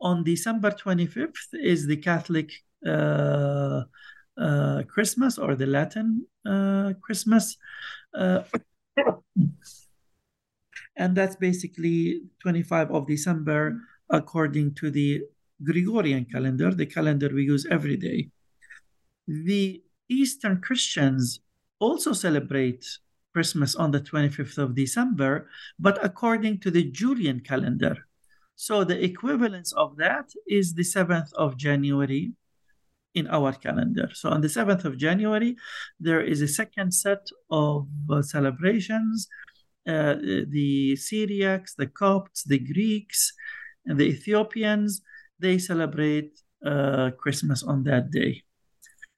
On 0.00 0.22
December 0.24 0.70
25th 0.70 1.54
is 1.54 1.86
the 1.86 1.96
Catholic 1.96 2.52
uh, 2.86 3.82
uh, 4.38 4.82
Christmas 4.88 5.38
or 5.38 5.54
the 5.54 5.66
Latin 5.66 6.26
uh, 6.44 6.92
Christmas. 7.00 7.56
Uh, 8.14 8.42
and 10.96 11.16
that's 11.16 11.36
basically 11.36 12.22
25 12.40 12.90
of 12.90 13.06
December 13.06 13.80
according 14.10 14.74
to 14.74 14.90
the 14.90 15.22
Gregorian 15.62 16.26
calendar, 16.26 16.72
the 16.72 16.86
calendar 16.86 17.30
we 17.32 17.44
use 17.44 17.66
every 17.70 17.96
day. 17.96 18.30
The 19.26 19.82
Eastern 20.08 20.60
Christians 20.60 21.40
also 21.78 22.12
celebrate 22.12 22.86
Christmas 23.32 23.74
on 23.74 23.90
the 23.90 24.00
25th 24.00 24.58
of 24.58 24.74
December, 24.74 25.48
but 25.78 26.02
according 26.04 26.60
to 26.60 26.70
the 26.70 26.84
Julian 26.84 27.40
calendar. 27.40 28.05
So 28.56 28.84
the 28.84 29.02
equivalence 29.02 29.72
of 29.72 29.96
that 29.98 30.30
is 30.46 30.74
the 30.74 30.82
7th 30.82 31.32
of 31.34 31.56
January 31.56 32.32
in 33.14 33.26
our 33.28 33.52
calendar. 33.52 34.08
So 34.14 34.30
on 34.30 34.40
the 34.40 34.48
7th 34.48 34.84
of 34.84 34.96
January, 34.96 35.56
there 36.00 36.22
is 36.22 36.40
a 36.42 36.48
second 36.48 36.92
set 36.92 37.26
of 37.50 37.86
uh, 38.10 38.22
celebrations. 38.22 39.28
Uh, 39.86 40.16
the 40.48 40.96
Syriacs, 40.96 41.76
the 41.76 41.86
Copts, 41.86 42.42
the 42.42 42.58
Greeks, 42.58 43.32
and 43.84 43.98
the 43.98 44.06
Ethiopians 44.06 45.00
they 45.38 45.58
celebrate 45.58 46.32
uh, 46.64 47.10
Christmas 47.18 47.62
on 47.62 47.84
that 47.84 48.10
day. 48.10 48.42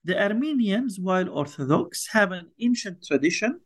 The 0.04 0.20
Armenians, 0.20 0.98
while 0.98 1.28
Orthodox, 1.28 2.08
have 2.12 2.32
an 2.32 2.50
ancient 2.60 3.04
tradition 3.04 3.60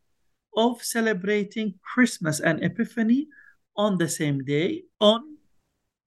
of 0.55 0.83
celebrating 0.83 1.75
Christmas 1.81 2.39
and 2.39 2.63
Epiphany 2.63 3.27
on 3.75 3.97
the 3.97 4.07
same 4.07 4.43
day, 4.43 4.83
on 4.99 5.32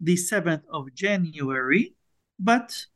the 0.01 0.17
7th 0.17 0.65
of 0.73 0.95
January, 0.95 1.95
but 2.39 2.87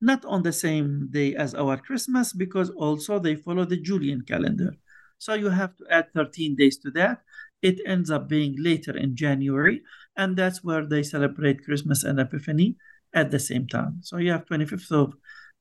not 0.00 0.24
on 0.24 0.42
the 0.42 0.52
same 0.52 1.08
day 1.10 1.34
as 1.34 1.54
our 1.54 1.76
Christmas 1.76 2.32
because 2.32 2.70
also 2.70 3.18
they 3.18 3.34
follow 3.34 3.64
the 3.64 3.80
Julian 3.80 4.22
calendar. 4.22 4.72
So 5.18 5.34
you 5.34 5.48
have 5.48 5.76
to 5.76 5.84
add 5.90 6.12
13 6.12 6.56
days 6.56 6.78
to 6.78 6.90
that. 6.92 7.22
It 7.62 7.80
ends 7.86 8.10
up 8.10 8.28
being 8.28 8.54
later 8.58 8.96
in 8.96 9.16
January, 9.16 9.82
and 10.16 10.36
that's 10.36 10.62
where 10.62 10.84
they 10.84 11.02
celebrate 11.02 11.64
Christmas 11.64 12.04
and 12.04 12.20
Epiphany 12.20 12.76
at 13.14 13.30
the 13.30 13.38
same 13.38 13.66
time. 13.66 14.00
So 14.02 14.18
you 14.18 14.30
have 14.30 14.44
25th 14.44 14.92
of 14.92 15.14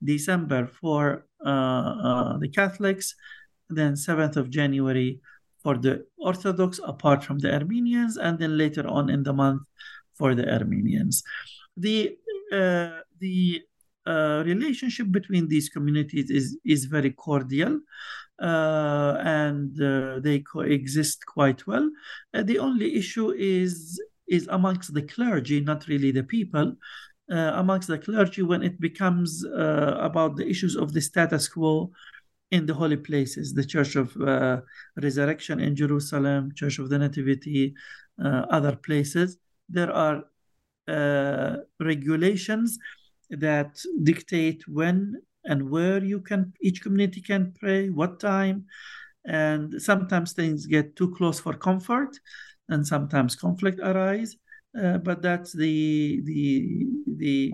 December 0.04 0.68
for 0.68 1.26
uh, 1.46 1.50
uh, 1.50 2.38
the 2.38 2.50
Catholics, 2.50 3.16
then 3.70 3.94
7th 3.94 4.36
of 4.36 4.50
January 4.50 5.22
for 5.64 5.78
the 5.78 6.06
Orthodox, 6.18 6.80
apart 6.84 7.24
from 7.24 7.40
the 7.40 7.52
Armenians, 7.54 8.18
and 8.18 8.38
then 8.38 8.58
later 8.58 8.86
on 8.88 9.10
in 9.10 9.24
the 9.24 9.34
month 9.34 9.64
for 10.18 10.36
the 10.36 10.52
Armenians. 10.52 11.24
The 11.78 12.18
uh, 12.52 13.00
the 13.20 13.62
uh, 14.06 14.44
relationship 14.46 15.12
between 15.12 15.48
these 15.48 15.70
communities 15.70 16.30
is 16.30 16.58
is 16.66 16.86
very 16.86 17.12
cordial. 17.12 17.80
Uh, 18.38 19.16
and 19.24 19.82
uh, 19.82 20.20
they 20.20 20.40
coexist 20.40 21.26
quite 21.26 21.66
well. 21.68 21.90
the 22.34 22.60
only 22.60 22.96
issue 22.96 23.32
is 23.32 23.98
is 24.28 24.46
amongst 24.52 24.94
the 24.94 25.02
clergy, 25.02 25.62
not 25.62 25.88
really 25.88 26.12
the 26.12 26.24
people 26.24 26.76
uh, 27.32 27.54
amongst 27.56 27.88
the 27.88 27.98
clergy 27.98 28.42
when 28.42 28.64
it 28.64 28.80
becomes 28.80 29.46
uh, 29.46 29.98
about 30.00 30.36
the 30.36 30.48
issues 30.48 30.76
of 30.76 30.94
the 30.94 31.02
status 31.02 31.48
quo 31.48 31.92
in 32.52 32.66
the 32.66 32.74
holy 32.74 32.98
places, 32.98 33.54
the 33.54 33.66
Church 33.66 33.96
of 33.96 34.16
uh, 34.18 34.62
Resurrection 35.02 35.60
in 35.60 35.76
Jerusalem, 35.76 36.52
Church 36.54 36.80
of 36.80 36.90
the 36.90 37.00
Nativity, 37.00 37.74
uh, 38.24 38.46
other 38.50 38.76
places. 38.76 39.38
There 39.70 39.92
are 39.92 40.24
uh, 40.88 41.58
regulations 41.80 42.78
that 43.30 43.82
dictate 44.04 44.64
when 44.68 45.22
and 45.46 45.70
where 45.70 46.04
you 46.04 46.22
can 46.22 46.54
each 46.62 46.82
community 46.82 47.22
can 47.22 47.54
pray, 47.60 47.90
what 47.90 48.20
time, 48.20 48.66
and 49.26 49.82
sometimes 49.82 50.34
things 50.34 50.66
get 50.66 50.96
too 50.96 51.14
close 51.16 51.40
for 51.40 51.54
comfort, 51.54 52.18
and 52.70 52.86
sometimes 52.86 53.36
conflict 53.36 53.80
arise. 53.80 54.36
Uh, 54.80 54.98
but 54.98 55.22
that's 55.22 55.54
the 55.54 56.22
the 56.26 56.86
the 57.18 57.54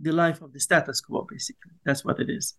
the 0.00 0.12
life 0.12 0.42
of 0.42 0.52
the 0.52 0.60
status 0.60 1.00
quo 1.00 1.26
basically 1.28 1.72
that's 1.84 2.04
what 2.04 2.20
it 2.20 2.30
is 2.30 2.54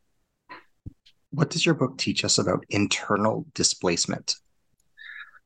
What 1.31 1.51
does 1.51 1.65
your 1.65 1.75
book 1.75 1.97
teach 1.97 2.25
us 2.25 2.37
about 2.37 2.65
internal 2.69 3.45
displacement? 3.53 4.35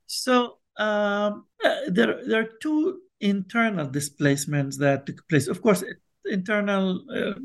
So 0.08 0.58
um, 0.78 1.46
uh, 1.64 1.76
there, 1.88 2.26
there 2.26 2.42
are 2.42 2.50
two 2.62 3.02
internal 3.24 3.88
displacements 3.88 4.78
that 4.78 5.06
took 5.06 5.28
place. 5.30 5.48
Of 5.48 5.62
course, 5.62 5.84
internal 6.26 7.04
uh, 7.10 7.40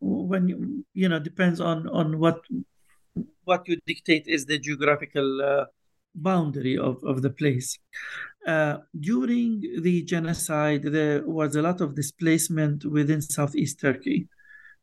when 0.00 0.48
you, 0.48 0.84
you 0.94 1.08
know 1.08 1.18
depends 1.18 1.60
on 1.60 1.88
on 1.88 2.18
what 2.18 2.40
what 3.44 3.66
you 3.66 3.80
dictate 3.86 4.26
is 4.26 4.44
the 4.44 4.58
geographical 4.58 5.42
uh, 5.42 5.64
boundary 6.14 6.76
of, 6.76 7.02
of 7.04 7.22
the 7.22 7.30
place. 7.30 7.78
Uh, 8.46 8.78
during 9.00 9.60
the 9.82 10.02
genocide, 10.02 10.82
there 10.82 11.26
was 11.26 11.56
a 11.56 11.62
lot 11.62 11.80
of 11.80 11.94
displacement 11.94 12.84
within 12.84 13.20
southeast 13.22 13.80
Turkey. 13.80 14.28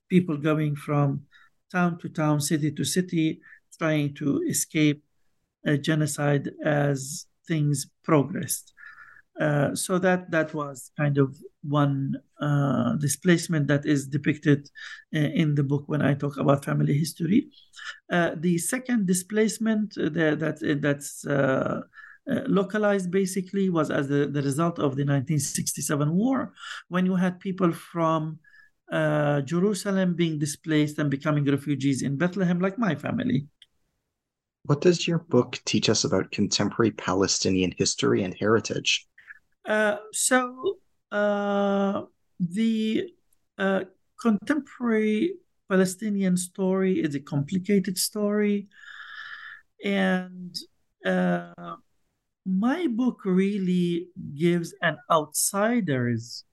People 0.09 0.37
going 0.37 0.75
from 0.75 1.21
town 1.71 1.97
to 1.99 2.09
town, 2.09 2.41
city 2.41 2.71
to 2.71 2.83
city, 2.83 3.39
trying 3.77 4.13
to 4.15 4.41
escape 4.49 5.03
a 5.65 5.77
genocide 5.77 6.51
as 6.63 7.27
things 7.47 7.87
progressed. 8.03 8.74
Uh, 9.39 9.75
so 9.75 9.99
that 9.99 10.31
that 10.31 10.53
was 10.53 10.91
kind 10.97 11.17
of 11.17 11.37
one 11.61 12.15
uh, 12.39 12.95
displacement 12.95 13.67
that 13.67 13.85
is 13.85 14.07
depicted 14.07 14.69
uh, 15.13 15.19
in 15.19 15.55
the 15.55 15.63
book 15.63 15.83
when 15.87 16.01
I 16.01 16.13
talk 16.13 16.37
about 16.37 16.63
family 16.63 16.97
history. 16.97 17.49
Uh, 18.09 18.31
the 18.37 18.57
second 18.57 19.07
displacement 19.07 19.97
uh, 19.97 20.09
that, 20.09 20.39
that 20.39 20.81
that's 20.81 21.25
localized 22.47 23.11
basically 23.11 23.69
was 23.69 23.91
as 23.91 24.07
the, 24.07 24.25
the 24.25 24.41
result 24.41 24.79
of 24.79 24.95
the 24.95 25.05
1967 25.05 26.11
war, 26.11 26.53
when 26.87 27.05
you 27.05 27.15
had 27.15 27.39
people 27.39 27.71
from 27.71 28.39
Jerusalem 28.91 30.15
being 30.15 30.39
displaced 30.39 30.97
and 30.97 31.11
becoming 31.11 31.45
refugees 31.45 32.01
in 32.01 32.17
Bethlehem, 32.17 32.59
like 32.59 32.79
my 32.79 32.95
family. 32.95 33.47
What 34.63 34.81
does 34.81 35.07
your 35.07 35.19
book 35.19 35.59
teach 35.65 35.89
us 35.89 36.03
about 36.03 36.31
contemporary 36.31 36.91
Palestinian 36.91 37.73
history 37.77 38.23
and 38.23 38.33
heritage? 38.39 39.07
Uh, 39.67 39.97
so 40.13 40.77
uh, 41.11 42.03
the 42.39 43.09
uh, 43.57 43.81
contemporary 44.21 45.35
Palestinian 45.69 46.37
story 46.37 46.99
is 47.01 47.15
a 47.15 47.19
complicated 47.19 47.97
story, 47.97 48.67
and 49.83 50.55
uh, 51.05 51.77
my 52.45 52.87
book 52.87 53.21
really 53.25 54.09
gives 54.35 54.73
an 54.83 54.97
outsider's, 55.11 56.43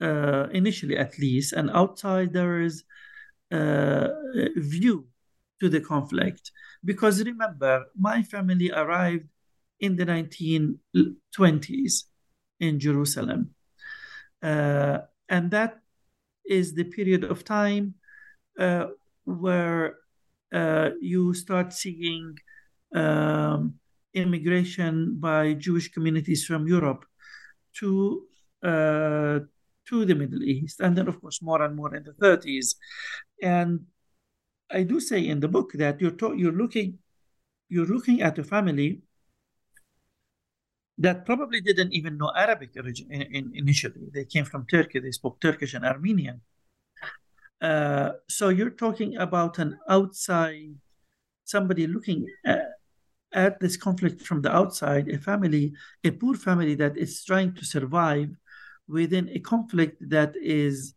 uh, 0.00 0.46
initially 0.52 0.96
at 0.96 1.18
least, 1.18 1.52
an 1.52 1.68
outsider's 1.70 2.84
view 3.50 5.06
to 5.60 5.68
the 5.68 5.80
conflict. 5.80 6.50
Because 6.82 7.22
remember, 7.22 7.84
my 7.94 8.22
family 8.22 8.70
arrived 8.72 9.28
in 9.80 9.96
the 9.96 10.06
1920s 10.06 12.04
in 12.62 12.78
Jerusalem. 12.78 13.54
Uh, 14.40 14.98
and 15.28 15.50
that 15.50 15.82
is 16.46 16.74
the 16.74 16.84
period 16.84 17.24
of 17.24 17.44
time 17.44 17.94
uh, 18.58 18.86
where 19.24 19.98
uh, 20.52 20.90
you 21.00 21.34
start 21.34 21.72
seeing 21.72 22.38
um, 22.94 23.74
immigration 24.14 25.16
by 25.18 25.54
Jewish 25.54 25.90
communities 25.90 26.44
from 26.44 26.66
Europe 26.66 27.04
to 27.80 28.26
uh, 28.62 29.40
to 29.88 30.04
the 30.04 30.14
Middle 30.14 30.42
East, 30.44 30.78
and 30.80 30.96
then 30.96 31.08
of 31.08 31.20
course 31.20 31.42
more 31.42 31.62
and 31.62 31.74
more 31.74 31.94
in 31.96 32.04
the 32.04 32.12
30s. 32.12 32.76
And 33.42 33.86
I 34.70 34.84
do 34.84 35.00
say 35.00 35.26
in 35.26 35.40
the 35.40 35.48
book 35.48 35.72
that 35.74 36.00
you're 36.00 36.16
to- 36.22 36.36
you're 36.36 36.58
looking 36.62 36.98
you're 37.68 37.92
looking 37.96 38.22
at 38.22 38.38
a 38.38 38.44
family 38.44 39.02
that 41.02 41.26
probably 41.26 41.60
didn't 41.60 41.92
even 41.92 42.16
know 42.16 42.30
Arabic 42.34 42.70
origin, 42.76 43.08
in, 43.10 43.22
in, 43.22 43.52
initially. 43.54 44.08
They 44.14 44.24
came 44.24 44.44
from 44.44 44.66
Turkey. 44.66 45.00
They 45.00 45.10
spoke 45.10 45.40
Turkish 45.40 45.74
and 45.74 45.84
Armenian. 45.84 46.40
Uh, 47.60 48.10
so 48.28 48.48
you're 48.48 48.70
talking 48.70 49.16
about 49.16 49.58
an 49.58 49.78
outside, 49.88 50.74
somebody 51.44 51.86
looking 51.86 52.26
at, 52.46 52.62
at, 53.32 53.60
this 53.60 53.76
conflict 53.76 54.22
from 54.22 54.42
the 54.42 54.54
outside, 54.54 55.08
a 55.08 55.18
family, 55.18 55.72
a 56.04 56.10
poor 56.10 56.34
family 56.34 56.74
that 56.76 56.96
is 56.96 57.24
trying 57.24 57.54
to 57.54 57.64
survive 57.64 58.30
within 58.88 59.28
a 59.30 59.40
conflict 59.40 59.96
that 60.08 60.34
is 60.40 60.94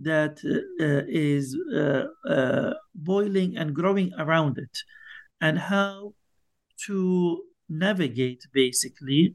that 0.00 0.38
uh, 0.44 1.02
is 1.08 1.56
uh, 1.74 2.04
uh 2.28 2.74
boiling 2.94 3.56
and 3.56 3.74
growing 3.74 4.12
around 4.18 4.58
it, 4.58 4.76
and 5.40 5.58
how 5.58 6.12
to 6.86 7.42
navigate 7.68 8.42
basically 8.52 9.34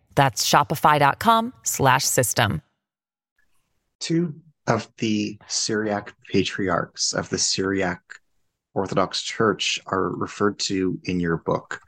That's 0.15 0.47
shopify.com 0.47 1.53
slash 1.63 2.05
system. 2.05 2.61
Two 3.99 4.35
of 4.67 4.87
the 4.97 5.39
Syriac 5.47 6.13
patriarchs 6.31 7.13
of 7.13 7.29
the 7.29 7.37
Syriac 7.37 8.01
Orthodox 8.73 9.21
Church 9.21 9.79
are 9.87 10.09
referred 10.09 10.59
to 10.59 10.99
in 11.03 11.19
your 11.19 11.37
book. 11.37 11.81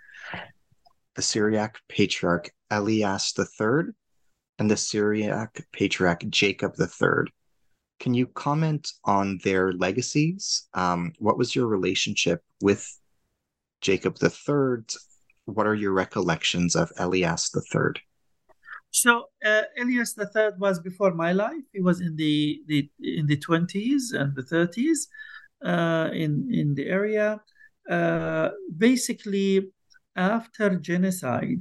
The 1.15 1.21
Syriac 1.21 1.77
patriarch 1.87 2.51
Elias 2.71 3.33
III 3.37 3.93
and 4.59 4.69
the 4.69 4.77
Syriac 4.77 5.65
patriarch 5.71 6.27
Jacob 6.29 6.73
III. 6.79 7.31
Can 7.99 8.13
you 8.13 8.27
comment 8.27 8.91
on 9.05 9.39
their 9.43 9.71
legacies? 9.71 10.67
Um, 10.73 11.13
what 11.19 11.37
was 11.37 11.55
your 11.55 11.67
relationship 11.67 12.43
with 12.61 12.85
Jacob 13.81 14.17
III? 14.21 14.83
What 15.45 15.67
are 15.67 15.75
your 15.75 15.93
recollections 15.93 16.75
of 16.75 16.91
Elias 16.97 17.51
III? 17.55 18.01
So 18.93 19.29
uh, 19.43 19.63
Elias 19.79 20.15
III 20.17 20.51
was 20.59 20.79
before 20.79 21.15
my 21.15 21.31
life. 21.31 21.63
He 21.73 21.81
was 21.81 21.99
in 21.99 22.15
the, 22.15 22.61
the 22.67 22.89
in 23.01 23.25
the 23.25 23.37
twenties 23.37 24.11
and 24.11 24.35
the 24.35 24.43
thirties 24.43 25.07
uh, 25.65 26.09
in 26.13 26.47
in 26.53 26.75
the 26.75 26.87
area. 26.87 27.41
Uh, 27.89 28.49
basically, 28.77 29.71
after 30.15 30.75
genocide, 30.75 31.57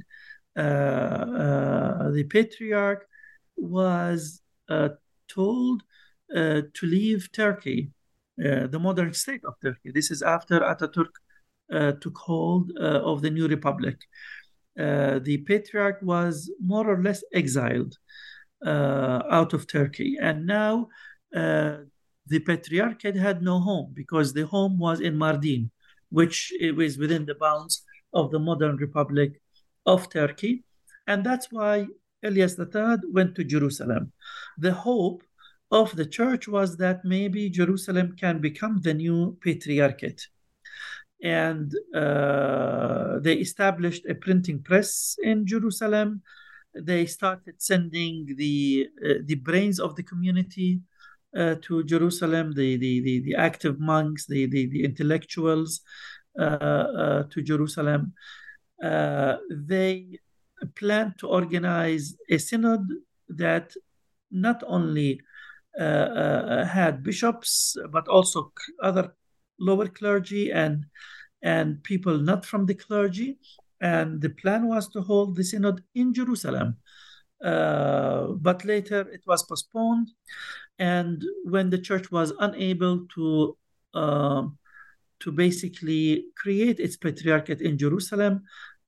uh, 0.55 0.61
uh, 0.61 2.11
the 2.11 2.23
patriarch 2.29 3.07
was 3.57 4.41
uh, 4.69 4.89
told 5.27 5.81
to 6.31 6.71
leave 6.83 7.31
Turkey, 7.31 7.91
the 8.37 8.79
modern 8.79 9.13
state 9.13 9.41
of 9.45 9.53
Turkey. 9.61 9.91
This 9.91 10.09
is 10.09 10.21
after 10.21 10.59
Ataturk 10.61 11.13
took 11.99 12.17
hold 12.17 12.71
of 12.77 13.21
the 13.21 13.29
new 13.29 13.47
republic. 13.47 13.97
Uh, 14.79 15.19
the 15.19 15.37
patriarch 15.45 15.99
was 16.01 16.51
more 16.59 16.89
or 16.89 17.01
less 17.01 17.23
exiled 17.33 17.95
uh, 18.65 19.21
out 19.29 19.53
of 19.53 19.67
Turkey. 19.67 20.17
And 20.19 20.45
now 20.45 20.87
uh, 21.35 21.77
the 22.27 22.39
patriarchate 22.39 23.15
had 23.15 23.41
no 23.41 23.59
home 23.59 23.91
because 23.93 24.33
the 24.33 24.47
home 24.47 24.79
was 24.79 24.99
in 24.99 25.15
Mardin, 25.15 25.69
which 26.09 26.51
was 26.75 26.97
within 26.97 27.25
the 27.25 27.35
bounds 27.35 27.83
of 28.13 28.31
the 28.31 28.39
modern 28.39 28.77
Republic 28.77 29.41
of 29.85 30.09
Turkey. 30.09 30.63
And 31.07 31.23
that's 31.23 31.51
why 31.51 31.87
Elias 32.23 32.57
III 32.57 32.97
went 33.11 33.35
to 33.35 33.43
Jerusalem. 33.43 34.13
The 34.57 34.73
hope 34.73 35.23
of 35.71 35.95
the 35.95 36.05
church 36.05 36.47
was 36.47 36.77
that 36.77 37.03
maybe 37.03 37.49
Jerusalem 37.49 38.15
can 38.17 38.39
become 38.39 38.81
the 38.81 38.93
new 38.93 39.37
patriarchate 39.41 40.27
and 41.23 41.73
uh, 41.95 43.19
they 43.19 43.35
established 43.35 44.05
a 44.09 44.13
printing 44.13 44.61
press 44.61 45.15
in 45.23 45.47
Jerusalem. 45.47 46.21
They 46.75 47.05
started 47.05 47.61
sending 47.61 48.35
the 48.37 48.87
uh, 49.03 49.13
the 49.25 49.35
brains 49.35 49.79
of 49.79 49.95
the 49.95 50.03
community 50.03 50.81
uh, 51.37 51.55
to 51.61 51.83
Jerusalem, 51.85 52.53
the, 52.53 52.75
the 52.77 52.99
the 53.01 53.19
the 53.21 53.35
active 53.35 53.79
monks, 53.79 54.25
the 54.27 54.47
the, 54.47 54.67
the 54.67 54.83
intellectuals 54.83 55.81
uh, 56.37 56.41
uh, 56.41 57.23
to 57.29 57.41
Jerusalem. 57.41 58.13
Uh, 58.83 59.37
they 59.49 60.19
planned 60.75 61.13
to 61.19 61.27
organize 61.27 62.15
a 62.29 62.37
synod 62.37 62.81
that 63.29 63.73
not 64.31 64.63
only 64.67 65.21
had 65.77 67.01
bishops 67.01 67.75
but 67.91 68.07
also 68.07 68.51
other 68.81 69.13
lower 69.59 69.87
clergy 69.87 70.51
and 70.51 70.85
and 71.41 71.83
people 71.83 72.17
not 72.17 72.45
from 72.45 72.65
the 72.65 72.75
clergy. 72.75 73.37
And 73.81 74.21
the 74.21 74.29
plan 74.29 74.67
was 74.67 74.87
to 74.89 75.01
hold 75.01 75.35
the 75.35 75.43
synod 75.43 75.83
in 75.93 76.13
Jerusalem. 76.13 76.77
Uh, 77.43 78.27
but 78.39 78.63
later 78.63 79.01
it 79.11 79.21
was 79.27 79.43
postponed. 79.43 80.09
And 80.79 81.23
when 81.43 81.69
the 81.69 81.77
church 81.77 82.09
was 82.09 82.31
unable 82.39 83.05
to 83.15 83.57
uh, 83.93 84.43
to 85.19 85.31
basically 85.31 86.25
create 86.35 86.79
its 86.79 86.97
patriarchate 86.97 87.61
in 87.61 87.77
Jerusalem, 87.77 88.43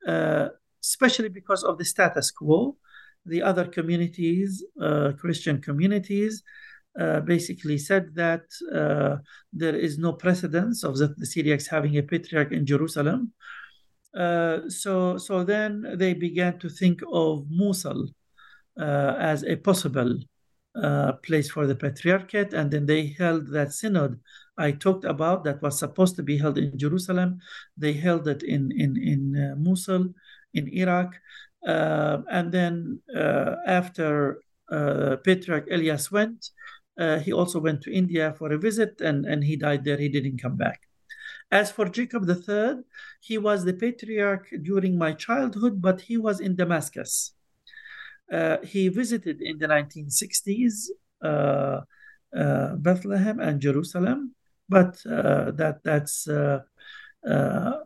uh, 0.08 0.50
especially 0.84 1.30
because 1.30 1.64
of 1.64 1.78
the 1.78 1.86
status 1.86 2.32
quo, 2.32 2.78
the 3.26 3.42
other 3.42 3.66
communities, 3.66 4.64
uh, 4.82 5.14
Christian 5.20 5.62
communities, 5.62 6.44
uh, 7.00 7.20
basically 7.20 7.78
said 7.78 8.16
that 8.16 8.46
uh, 8.74 9.18
there 9.52 9.76
is 9.76 9.98
no 9.98 10.14
precedence 10.14 10.84
of 10.84 10.98
the, 10.98 11.08
the 11.18 11.26
Syriacs 11.26 11.68
having 11.68 11.98
a 11.98 12.04
patriarch 12.04 12.54
in 12.54 12.66
Jerusalem. 12.66 13.34
Uh, 14.16 14.70
so, 14.70 15.18
so 15.18 15.44
then 15.44 15.86
they 15.98 16.14
began 16.14 16.58
to 16.60 16.70
think 16.70 17.02
of 17.12 17.46
Mosul 17.50 18.08
uh, 18.80 19.16
as 19.20 19.44
a 19.44 19.58
possible 19.58 20.18
uh, 20.82 21.12
place 21.24 21.50
for 21.50 21.68
the 21.68 21.76
patriarchate, 21.76 22.54
and 22.54 22.72
then 22.72 22.86
they 22.86 23.08
held 23.18 23.48
that 23.48 23.74
synod 23.74 24.18
I 24.58 24.72
talked 24.72 25.04
about 25.04 25.44
that 25.44 25.62
was 25.62 25.78
supposed 25.78 26.16
to 26.16 26.24
be 26.24 26.38
held 26.38 26.58
in 26.58 26.78
Jerusalem. 26.78 27.40
They 27.76 27.92
held 27.92 28.26
it 28.30 28.42
in 28.42 28.72
in 28.72 28.96
in 28.96 29.56
Mosul, 29.62 30.14
in 30.54 30.70
Iraq, 30.70 31.14
and 31.66 32.54
then 32.54 33.02
after 33.68 34.40
Patriarch 34.70 35.68
Elias 35.70 36.10
went, 36.10 36.52
uh, 36.98 37.20
he 37.20 37.34
also 37.34 37.60
went 37.60 37.82
to 37.82 37.94
India 37.94 38.34
for 38.38 38.52
a 38.52 38.58
visit 38.58 39.02
and, 39.02 39.26
and 39.26 39.44
he 39.44 39.56
died 39.56 39.84
there. 39.84 39.98
He 39.98 40.10
didn't 40.10 40.42
come 40.42 40.56
back. 40.56 40.82
As 41.52 41.72
for 41.72 41.86
Jacob 41.88 42.28
III, 42.28 42.84
he 43.22 43.38
was 43.38 43.66
the 43.66 43.74
patriarch 43.74 44.48
during 44.64 44.98
my 44.98 45.14
childhood, 45.14 45.82
but 45.82 46.02
he 46.02 46.18
was 46.18 46.40
in 46.40 46.56
Damascus. 46.56 47.34
Uh, 48.32 48.58
he 48.64 48.88
visited 48.90 49.42
in 49.42 49.60
the 49.60 49.68
1960s 49.68 50.90
uh, 51.24 51.82
uh, 52.36 52.76
Bethlehem 52.76 53.40
and 53.40 53.62
Jerusalem, 53.62 54.34
but 54.68 54.98
uh, 55.06 55.52
that 55.52 55.84
that's 55.84 56.28
uh, 56.28 56.62
um, 57.28 57.84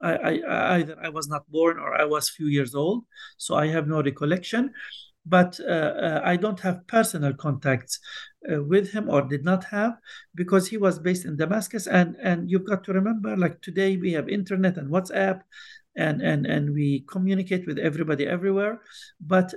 I, 0.00 0.14
I, 0.14 0.74
either 0.76 0.96
I 1.02 1.08
was 1.08 1.26
not 1.26 1.50
born 1.50 1.78
or 1.78 2.00
I 2.00 2.04
was 2.04 2.28
few 2.28 2.46
years 2.46 2.74
old, 2.74 3.04
so 3.36 3.56
I 3.56 3.66
have 3.68 3.88
no 3.88 4.02
recollection 4.02 4.72
but 5.26 5.58
uh, 5.60 5.72
uh, 5.72 6.20
I 6.24 6.36
don't 6.36 6.60
have 6.60 6.86
personal 6.86 7.34
contacts 7.34 7.98
uh, 8.50 8.62
with 8.62 8.92
him 8.92 9.10
or 9.10 9.22
did 9.22 9.44
not 9.44 9.64
have 9.64 9.98
because 10.34 10.68
he 10.68 10.76
was 10.76 10.98
based 10.98 11.24
in 11.24 11.36
Damascus. 11.36 11.86
And 11.86 12.16
and 12.22 12.50
you've 12.50 12.66
got 12.66 12.84
to 12.84 12.92
remember, 12.92 13.36
like 13.36 13.60
today 13.60 13.96
we 13.96 14.12
have 14.12 14.28
internet 14.28 14.76
and 14.76 14.90
WhatsApp, 14.90 15.40
and 15.96 16.22
and 16.22 16.46
and 16.46 16.72
we 16.72 17.04
communicate 17.08 17.66
with 17.66 17.78
everybody 17.78 18.26
everywhere. 18.26 18.80
But 19.20 19.52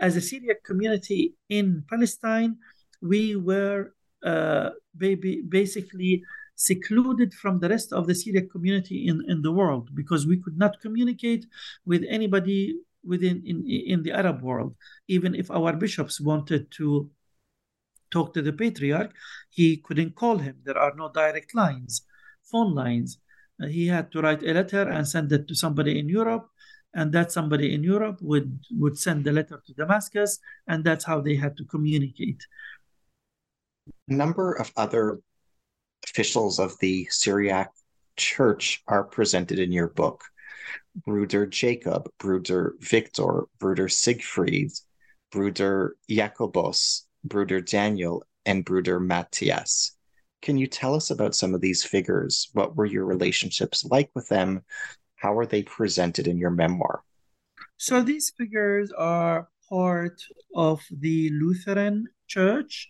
as 0.00 0.16
a 0.16 0.20
Syriac 0.20 0.64
community 0.64 1.34
in 1.48 1.84
Palestine, 1.88 2.56
we 3.00 3.36
were 3.36 3.94
uh, 4.24 4.70
basically 4.96 6.22
secluded 6.56 7.32
from 7.32 7.60
the 7.60 7.68
rest 7.68 7.92
of 7.92 8.08
the 8.08 8.14
Syriac 8.14 8.50
community 8.50 9.06
in, 9.06 9.22
in 9.28 9.42
the 9.42 9.52
world 9.52 9.94
because 9.94 10.26
we 10.26 10.38
could 10.38 10.58
not 10.58 10.80
communicate 10.80 11.46
with 11.86 12.04
anybody 12.08 12.74
within 13.04 13.42
in, 13.44 13.66
in 13.66 14.02
the 14.02 14.12
Arab 14.12 14.42
world. 14.42 14.76
Even 15.08 15.34
if 15.34 15.50
our 15.50 15.72
bishops 15.72 16.20
wanted 16.20 16.70
to 16.72 17.10
talk 18.10 18.32
to 18.34 18.42
the 18.42 18.52
patriarch, 18.52 19.14
he 19.50 19.76
couldn't 19.76 20.14
call 20.14 20.38
him. 20.38 20.56
There 20.64 20.78
are 20.78 20.94
no 20.96 21.10
direct 21.12 21.54
lines, 21.54 22.02
phone 22.42 22.74
lines. 22.74 23.18
Uh, 23.62 23.66
he 23.66 23.86
had 23.86 24.10
to 24.12 24.20
write 24.20 24.42
a 24.42 24.52
letter 24.52 24.88
and 24.88 25.06
send 25.06 25.32
it 25.32 25.48
to 25.48 25.54
somebody 25.54 25.98
in 25.98 26.08
Europe, 26.08 26.48
and 26.94 27.12
that 27.12 27.32
somebody 27.32 27.74
in 27.74 27.82
Europe 27.82 28.18
would 28.22 28.58
would 28.72 28.98
send 28.98 29.24
the 29.24 29.32
letter 29.32 29.60
to 29.66 29.74
Damascus, 29.74 30.38
and 30.66 30.84
that's 30.84 31.04
how 31.04 31.20
they 31.20 31.36
had 31.36 31.56
to 31.56 31.64
communicate. 31.64 32.46
A 34.08 34.14
number 34.14 34.52
of 34.52 34.72
other 34.76 35.20
officials 36.04 36.58
of 36.58 36.78
the 36.80 37.06
Syriac 37.10 37.70
Church 38.16 38.82
are 38.86 39.04
presented 39.04 39.58
in 39.58 39.72
your 39.72 39.88
book. 39.88 40.24
Bruder 41.04 41.46
Jacob, 41.46 42.10
Bruder 42.18 42.74
Victor, 42.80 43.44
Bruder 43.58 43.88
Siegfried, 43.88 44.72
Bruder 45.30 45.96
Jacobus, 46.08 47.06
Bruder 47.24 47.60
Daniel, 47.60 48.24
and 48.46 48.64
Bruder 48.64 48.98
Matthias. 48.98 49.96
Can 50.40 50.56
you 50.56 50.66
tell 50.66 50.94
us 50.94 51.10
about 51.10 51.34
some 51.34 51.54
of 51.54 51.60
these 51.60 51.84
figures? 51.84 52.48
What 52.52 52.76
were 52.76 52.86
your 52.86 53.04
relationships 53.04 53.84
like 53.84 54.10
with 54.14 54.28
them? 54.28 54.64
How 55.16 55.36
are 55.36 55.46
they 55.46 55.62
presented 55.62 56.28
in 56.28 56.38
your 56.38 56.50
memoir? 56.50 57.02
So 57.76 58.02
these 58.02 58.30
figures 58.36 58.92
are 58.92 59.48
part 59.68 60.22
of 60.54 60.80
the 60.90 61.30
Lutheran 61.30 62.06
Church, 62.26 62.88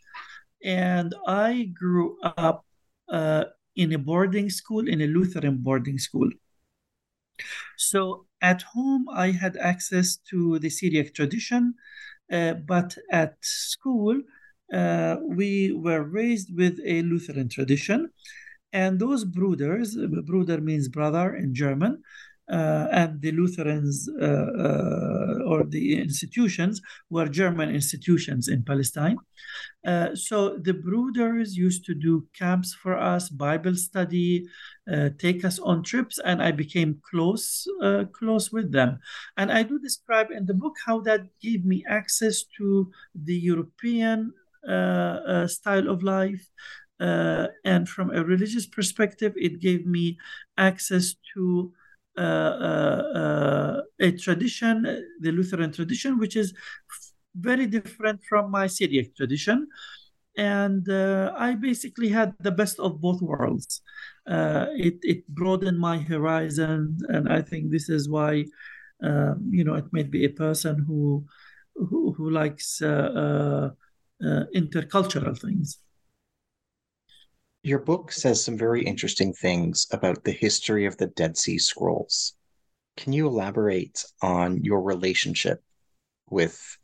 and 0.63 1.15
I 1.27 1.73
grew 1.75 2.19
up 2.23 2.65
uh, 3.09 3.45
in 3.77 3.93
a 3.93 3.99
boarding 3.99 4.51
school, 4.51 4.87
in 4.89 5.01
a 5.01 5.07
Lutheran 5.07 5.59
boarding 5.59 5.99
school. 5.99 6.29
So 7.77 8.27
at 8.41 8.63
home, 8.63 9.07
I 9.13 9.31
had 9.31 9.57
access 9.57 10.17
to 10.31 10.59
the 10.59 10.71
Syriac 10.71 11.15
tradition, 11.15 11.75
uh, 12.33 12.55
but 12.55 12.97
at 13.11 13.37
school, 13.43 14.21
uh, 14.73 15.17
we 15.23 15.73
were 15.73 16.03
raised 16.03 16.57
with 16.57 16.79
a 16.85 17.03
Lutheran 17.03 17.49
tradition. 17.49 18.11
And 18.73 18.99
those 18.99 19.25
brothers, 19.25 19.97
bruder 19.97 20.61
means 20.61 20.89
brother 20.89 21.35
in 21.35 21.55
German, 21.55 21.93
uh, 21.95 22.03
and 22.51 23.21
the 23.21 23.33
Lutherans 23.33 24.09
uh, 24.09 24.25
uh, 24.25 25.45
or 25.47 25.65
the 25.65 25.99
institutions 25.99 26.81
were 27.11 27.27
German 27.27 27.75
institutions 27.75 28.49
in 28.49 28.63
Palestine. 28.65 29.19
Uh, 29.87 30.15
so 30.15 30.57
the 30.59 30.73
Bruders 30.73 31.55
used 31.55 31.85
to 31.87 31.95
do 31.95 32.27
camps 32.35 32.75
for 32.75 32.97
us, 32.97 33.29
Bible 33.29 33.75
study, 33.75 34.47
uh, 34.93 35.11
take 35.19 35.45
us 35.45 35.59
on 35.59 35.83
trips, 35.83 36.19
and 36.25 36.43
I 36.43 36.53
became 36.53 37.01
close 37.11 37.67
uh, 37.83 38.05
close 38.13 38.51
with 38.51 38.73
them. 38.73 38.99
And 39.37 39.53
I 39.53 39.63
do 39.63 39.79
describe 39.79 40.31
in 40.31 40.47
the 40.47 40.55
book 40.55 40.77
how 40.85 41.01
that 41.01 41.23
gave 41.41 41.65
me 41.65 41.85
access 41.89 42.45
to 42.59 42.91
the 43.15 43.37
European 43.37 44.33
style 45.47 45.89
of 45.89 46.03
life. 46.03 46.45
and 47.65 47.89
from 47.89 48.11
a 48.11 48.25
religious 48.25 48.67
perspective, 48.67 49.33
it 49.37 49.61
gave 49.61 49.87
me 49.87 50.19
access 50.57 51.15
to 51.35 51.45
uh, 51.45 51.47
uh, 51.49 51.75
uh, 51.75 51.78
Uh, 52.19 52.21
uh, 52.21 53.03
uh, 53.15 53.83
a 54.01 54.11
tradition, 54.11 54.83
the 55.21 55.31
Lutheran 55.31 55.71
tradition, 55.71 56.19
which 56.19 56.35
is 56.35 56.53
very 57.37 57.65
different 57.67 58.21
from 58.29 58.51
my 58.51 58.67
Syriac 58.67 59.15
tradition. 59.15 59.69
And 60.37 60.85
I 60.91 61.55
basically 61.55 62.09
had 62.09 62.35
the 62.41 62.51
best 62.51 62.81
of 62.81 63.01
both 63.01 63.23
worlds. 63.23 63.83
it, 64.27 64.99
it 65.03 65.29
broadened 65.29 65.79
my 65.79 65.99
horizon, 65.99 66.99
and 67.09 67.29
I 67.29 67.41
think 67.43 67.71
this 67.71 67.89
is 67.89 68.09
why, 68.09 68.47
um, 69.03 69.49
you 69.51 69.63
know, 69.63 69.75
it 69.75 69.87
made 69.93 70.11
me 70.11 70.25
a 70.25 70.31
person 70.31 70.85
who 70.87 71.25
who, 71.75 72.13
who 72.17 72.31
likes 72.31 72.83
uh, 72.83 73.71
uh, 74.25 74.45
intercultural 74.55 75.39
things. 75.41 75.79
Your 77.69 77.81
book 77.81 78.13
says 78.13 78.43
some 78.43 78.57
very 78.57 78.83
interesting 78.83 79.35
things 79.35 79.87
about 79.91 80.25
the 80.25 80.33
history 80.33 80.87
of 80.87 80.97
the 80.97 81.09
Dead 81.09 81.37
Sea 81.37 81.59
Scrolls. 81.59 82.33
Can 82.97 83.13
you 83.13 83.27
elaborate 83.27 84.07
on 84.23 84.65
your 84.65 84.81
relationship 84.81 85.63
with 86.31 86.79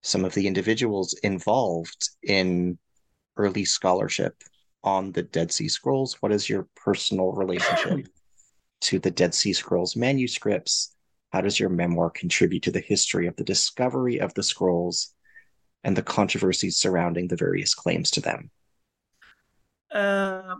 some 0.00 0.24
of 0.24 0.32
the 0.32 0.46
individuals 0.46 1.12
involved 1.22 2.08
in 2.22 2.78
early 3.36 3.66
scholarship 3.66 4.42
on 4.82 5.12
the 5.12 5.22
Dead 5.22 5.52
Sea 5.52 5.68
Scrolls? 5.68 6.16
What 6.20 6.32
is 6.32 6.48
your 6.48 6.66
personal 6.76 7.32
relationship 7.32 8.08
to 8.80 8.98
the 9.00 9.10
Dead 9.10 9.34
Sea 9.34 9.52
Scrolls 9.52 9.96
manuscripts? 9.96 10.96
How 11.30 11.42
does 11.42 11.60
your 11.60 11.68
memoir 11.68 12.08
contribute 12.08 12.62
to 12.62 12.72
the 12.72 12.80
history 12.80 13.26
of 13.26 13.36
the 13.36 13.44
discovery 13.44 14.18
of 14.18 14.32
the 14.32 14.42
scrolls 14.42 15.12
and 15.84 15.94
the 15.94 16.02
controversies 16.02 16.78
surrounding 16.78 17.28
the 17.28 17.36
various 17.36 17.74
claims 17.74 18.10
to 18.12 18.22
them? 18.22 18.50
Uh, 19.92 20.56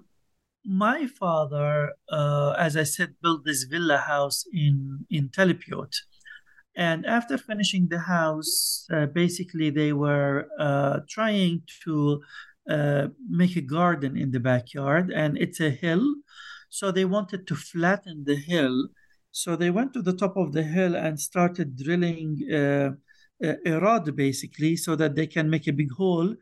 my 0.64 1.06
father, 1.06 1.92
uh, 2.10 2.54
as 2.58 2.76
I 2.76 2.82
said, 2.84 3.14
built 3.22 3.44
this 3.44 3.64
villa 3.64 3.98
house 3.98 4.44
in 4.52 5.06
in 5.10 5.30
Talpiot, 5.30 5.94
and 6.76 7.06
after 7.06 7.38
finishing 7.38 7.88
the 7.88 8.00
house, 8.00 8.86
uh, 8.92 9.06
basically 9.06 9.70
they 9.70 9.92
were 9.92 10.48
uh, 10.58 11.00
trying 11.08 11.62
to 11.84 12.22
uh, 12.68 13.08
make 13.28 13.56
a 13.56 13.62
garden 13.62 14.16
in 14.16 14.30
the 14.32 14.40
backyard, 14.40 15.10
and 15.10 15.38
it's 15.38 15.60
a 15.60 15.70
hill, 15.70 16.06
so 16.68 16.90
they 16.90 17.04
wanted 17.04 17.46
to 17.46 17.56
flatten 17.56 18.24
the 18.24 18.36
hill. 18.36 18.88
So 19.32 19.56
they 19.56 19.70
went 19.70 19.92
to 19.94 20.02
the 20.02 20.12
top 20.12 20.36
of 20.36 20.52
the 20.52 20.64
hill 20.64 20.96
and 20.96 21.20
started 21.20 21.76
drilling 21.76 22.38
a 22.50 23.78
rod 23.80 24.14
basically 24.16 24.76
so 24.76 24.96
that 24.96 25.14
they 25.14 25.26
can 25.26 25.48
make 25.48 25.66
a 25.66 25.72
big 25.72 25.92
hole 25.92 26.34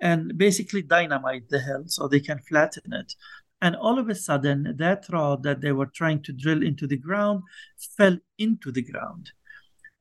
and 0.00 0.36
basically 0.36 0.82
dynamite 0.82 1.48
the 1.48 1.60
hill 1.60 1.84
so 1.86 2.06
they 2.06 2.20
can 2.20 2.38
flatten 2.38 2.92
it. 2.92 3.14
And 3.60 3.74
all 3.74 3.98
of 3.98 4.08
a 4.08 4.14
sudden, 4.14 4.74
that 4.78 5.06
rod 5.10 5.42
that 5.44 5.62
they 5.62 5.72
were 5.72 5.86
trying 5.86 6.22
to 6.24 6.32
drill 6.32 6.62
into 6.62 6.86
the 6.86 6.98
ground 6.98 7.42
fell 7.96 8.18
into 8.38 8.70
the 8.70 8.82
ground. 8.82 9.30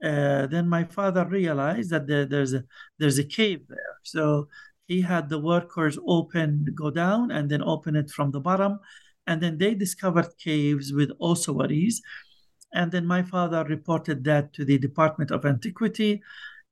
Uh, 0.04 0.46
then 0.48 0.68
my 0.68 0.84
father 0.84 1.26
realized 1.26 1.90
that 1.90 2.06
there, 2.06 2.26
there's 2.26 2.54
a 2.54 2.64
there's 3.00 3.18
a 3.18 3.24
cave 3.24 3.66
there. 3.70 3.98
So 4.04 4.50
he 4.88 5.02
had 5.02 5.30
the 5.30 5.40
workers 5.40 5.98
open, 6.06 6.68
go 6.76 6.92
down, 6.92 7.32
and 7.32 7.50
then 7.50 7.64
open 7.64 7.96
it 7.96 8.10
from 8.12 8.32
the 8.32 8.42
bottom. 8.42 8.80
And 9.26 9.42
then 9.42 9.58
they 9.58 9.74
discovered 9.74 10.38
caves 10.38 10.92
with 10.92 11.12
ossuaries. 11.20 12.02
And 12.74 12.92
then 12.92 13.08
my 13.08 13.24
father 13.24 13.64
reported 13.64 14.26
that 14.26 14.54
to 14.54 14.66
the 14.66 14.78
Department 14.78 15.32
of 15.32 15.46
Antiquity, 15.46 16.22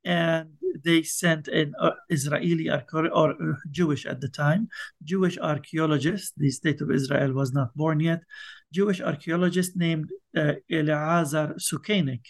and 0.03 0.49
they 0.83 1.03
sent 1.03 1.47
an 1.47 1.73
uh, 1.79 1.91
Israeli 2.09 2.69
or 2.69 3.31
uh, 3.31 3.55
Jewish 3.71 4.05
at 4.05 4.21
the 4.21 4.29
time, 4.29 4.69
Jewish 5.03 5.37
archaeologist. 5.37 6.33
The 6.37 6.49
state 6.49 6.81
of 6.81 6.91
Israel 6.91 7.33
was 7.33 7.53
not 7.53 7.75
born 7.75 7.99
yet. 7.99 8.21
Jewish 8.71 9.01
archaeologist 9.01 9.75
named 9.75 10.09
uh, 10.35 10.53
Eleazar 10.71 11.55
Sukenik. 11.57 12.25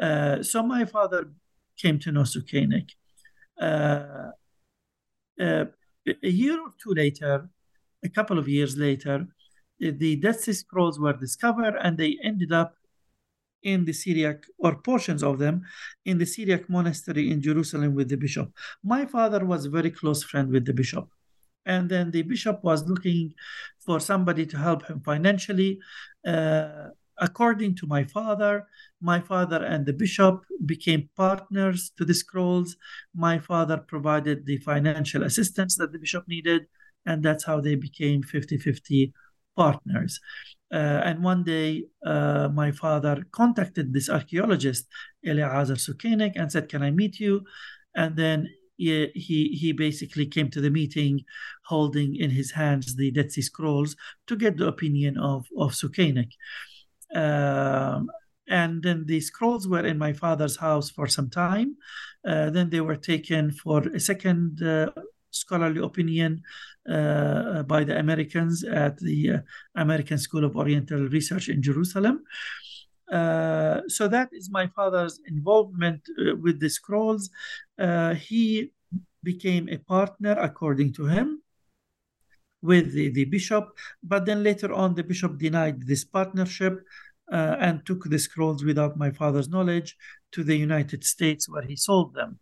Uh, 0.00 0.42
so 0.42 0.62
my 0.62 0.84
father 0.84 1.32
came 1.76 1.98
to 2.00 2.12
know 2.12 2.22
Sukenik. 2.22 2.90
Uh, 3.60 4.30
uh, 5.40 5.64
a 6.22 6.28
year 6.28 6.60
or 6.60 6.70
two 6.82 6.94
later, 6.94 7.48
a 8.04 8.08
couple 8.08 8.38
of 8.38 8.48
years 8.48 8.76
later, 8.76 9.26
the 9.78 10.16
Dead 10.16 10.38
Sea 10.38 10.52
Scrolls 10.52 11.00
were 11.00 11.14
discovered 11.14 11.74
and 11.80 11.96
they 11.96 12.18
ended 12.22 12.52
up 12.52 12.74
in 13.62 13.84
the 13.84 13.92
Syriac, 13.92 14.44
or 14.58 14.76
portions 14.76 15.22
of 15.22 15.38
them, 15.38 15.62
in 16.04 16.18
the 16.18 16.26
Syriac 16.26 16.68
monastery 16.68 17.30
in 17.30 17.40
Jerusalem 17.40 17.94
with 17.94 18.08
the 18.08 18.16
bishop. 18.16 18.52
My 18.82 19.06
father 19.06 19.44
was 19.44 19.66
a 19.66 19.70
very 19.70 19.90
close 19.90 20.22
friend 20.22 20.50
with 20.50 20.64
the 20.66 20.72
bishop. 20.72 21.08
And 21.66 21.88
then 21.90 22.10
the 22.10 22.22
bishop 22.22 22.64
was 22.64 22.88
looking 22.88 23.34
for 23.78 24.00
somebody 24.00 24.46
to 24.46 24.56
help 24.56 24.86
him 24.86 25.00
financially. 25.00 25.78
Uh, 26.26 26.88
according 27.18 27.76
to 27.76 27.86
my 27.86 28.02
father, 28.02 28.66
my 29.00 29.20
father 29.20 29.62
and 29.62 29.84
the 29.84 29.92
bishop 29.92 30.42
became 30.64 31.10
partners 31.16 31.92
to 31.98 32.04
the 32.04 32.14
scrolls. 32.14 32.76
My 33.14 33.38
father 33.38 33.76
provided 33.76 34.46
the 34.46 34.56
financial 34.58 35.22
assistance 35.22 35.76
that 35.76 35.92
the 35.92 35.98
bishop 35.98 36.26
needed, 36.26 36.66
and 37.04 37.22
that's 37.22 37.44
how 37.44 37.60
they 37.60 37.74
became 37.74 38.22
50 38.22 38.56
50 38.58 39.12
partners. 39.64 40.12
Uh, 40.72 41.00
and 41.08 41.24
one 41.32 41.42
day, 41.42 41.84
uh, 42.12 42.48
my 42.62 42.70
father 42.70 43.16
contacted 43.40 43.86
this 43.92 44.08
archaeologist, 44.08 44.84
Eleazar 45.30 45.78
Sukenik, 45.86 46.34
and 46.36 46.50
said, 46.50 46.68
Can 46.68 46.82
I 46.82 46.90
meet 47.00 47.18
you? 47.24 47.34
And 47.94 48.16
then 48.16 48.48
he, 48.76 49.08
he, 49.26 49.38
he 49.62 49.72
basically 49.72 50.26
came 50.26 50.48
to 50.50 50.60
the 50.60 50.70
meeting 50.70 51.14
holding 51.72 52.10
in 52.16 52.30
his 52.30 52.52
hands 52.52 52.96
the 52.96 53.10
Dead 53.10 53.30
Sea 53.32 53.42
Scrolls 53.42 53.96
to 54.28 54.36
get 54.36 54.56
the 54.56 54.68
opinion 54.68 55.18
of, 55.18 55.46
of 55.58 55.72
Sukenik. 55.72 56.32
Um, 57.14 58.08
and 58.48 58.82
then 58.82 59.04
the 59.06 59.20
scrolls 59.20 59.68
were 59.68 59.86
in 59.86 59.98
my 59.98 60.12
father's 60.12 60.56
house 60.56 60.88
for 60.90 61.06
some 61.06 61.30
time. 61.30 61.76
Uh, 62.26 62.50
then 62.50 62.70
they 62.70 62.80
were 62.80 62.96
taken 63.12 63.52
for 63.52 63.80
a 63.80 64.00
second 64.00 64.62
uh, 64.62 64.90
scholarly 65.30 65.80
opinion 65.80 66.42
uh, 66.88 67.62
by 67.64 67.84
the 67.84 67.98
Americans 67.98 68.64
at 68.64 68.98
the 68.98 69.30
uh, 69.30 69.38
American 69.74 70.18
School 70.18 70.44
of 70.44 70.56
Oriental 70.56 71.08
Research 71.08 71.48
in 71.48 71.62
Jerusalem. 71.62 72.24
Uh, 73.10 73.80
so 73.88 74.06
that 74.08 74.28
is 74.32 74.50
my 74.50 74.66
father's 74.68 75.20
involvement 75.26 76.00
uh, 76.18 76.36
with 76.36 76.60
the 76.60 76.70
scrolls. 76.70 77.30
Uh, 77.78 78.14
he 78.14 78.72
became 79.22 79.68
a 79.68 79.78
partner, 79.78 80.32
according 80.32 80.92
to 80.92 81.06
him, 81.06 81.42
with 82.62 82.92
the, 82.92 83.08
the 83.10 83.24
bishop, 83.24 83.68
but 84.02 84.26
then 84.26 84.42
later 84.42 84.72
on, 84.72 84.94
the 84.94 85.02
bishop 85.02 85.38
denied 85.38 85.86
this 85.86 86.04
partnership. 86.04 86.80
Uh, 87.32 87.56
and 87.60 87.86
took 87.86 88.02
the 88.10 88.18
scrolls 88.18 88.64
without 88.64 88.96
my 88.96 89.08
father's 89.08 89.48
knowledge 89.48 89.96
to 90.32 90.42
the 90.42 90.56
United 90.56 91.04
States, 91.04 91.48
where 91.48 91.62
he 91.62 91.76
sold 91.76 92.12
them. 92.12 92.40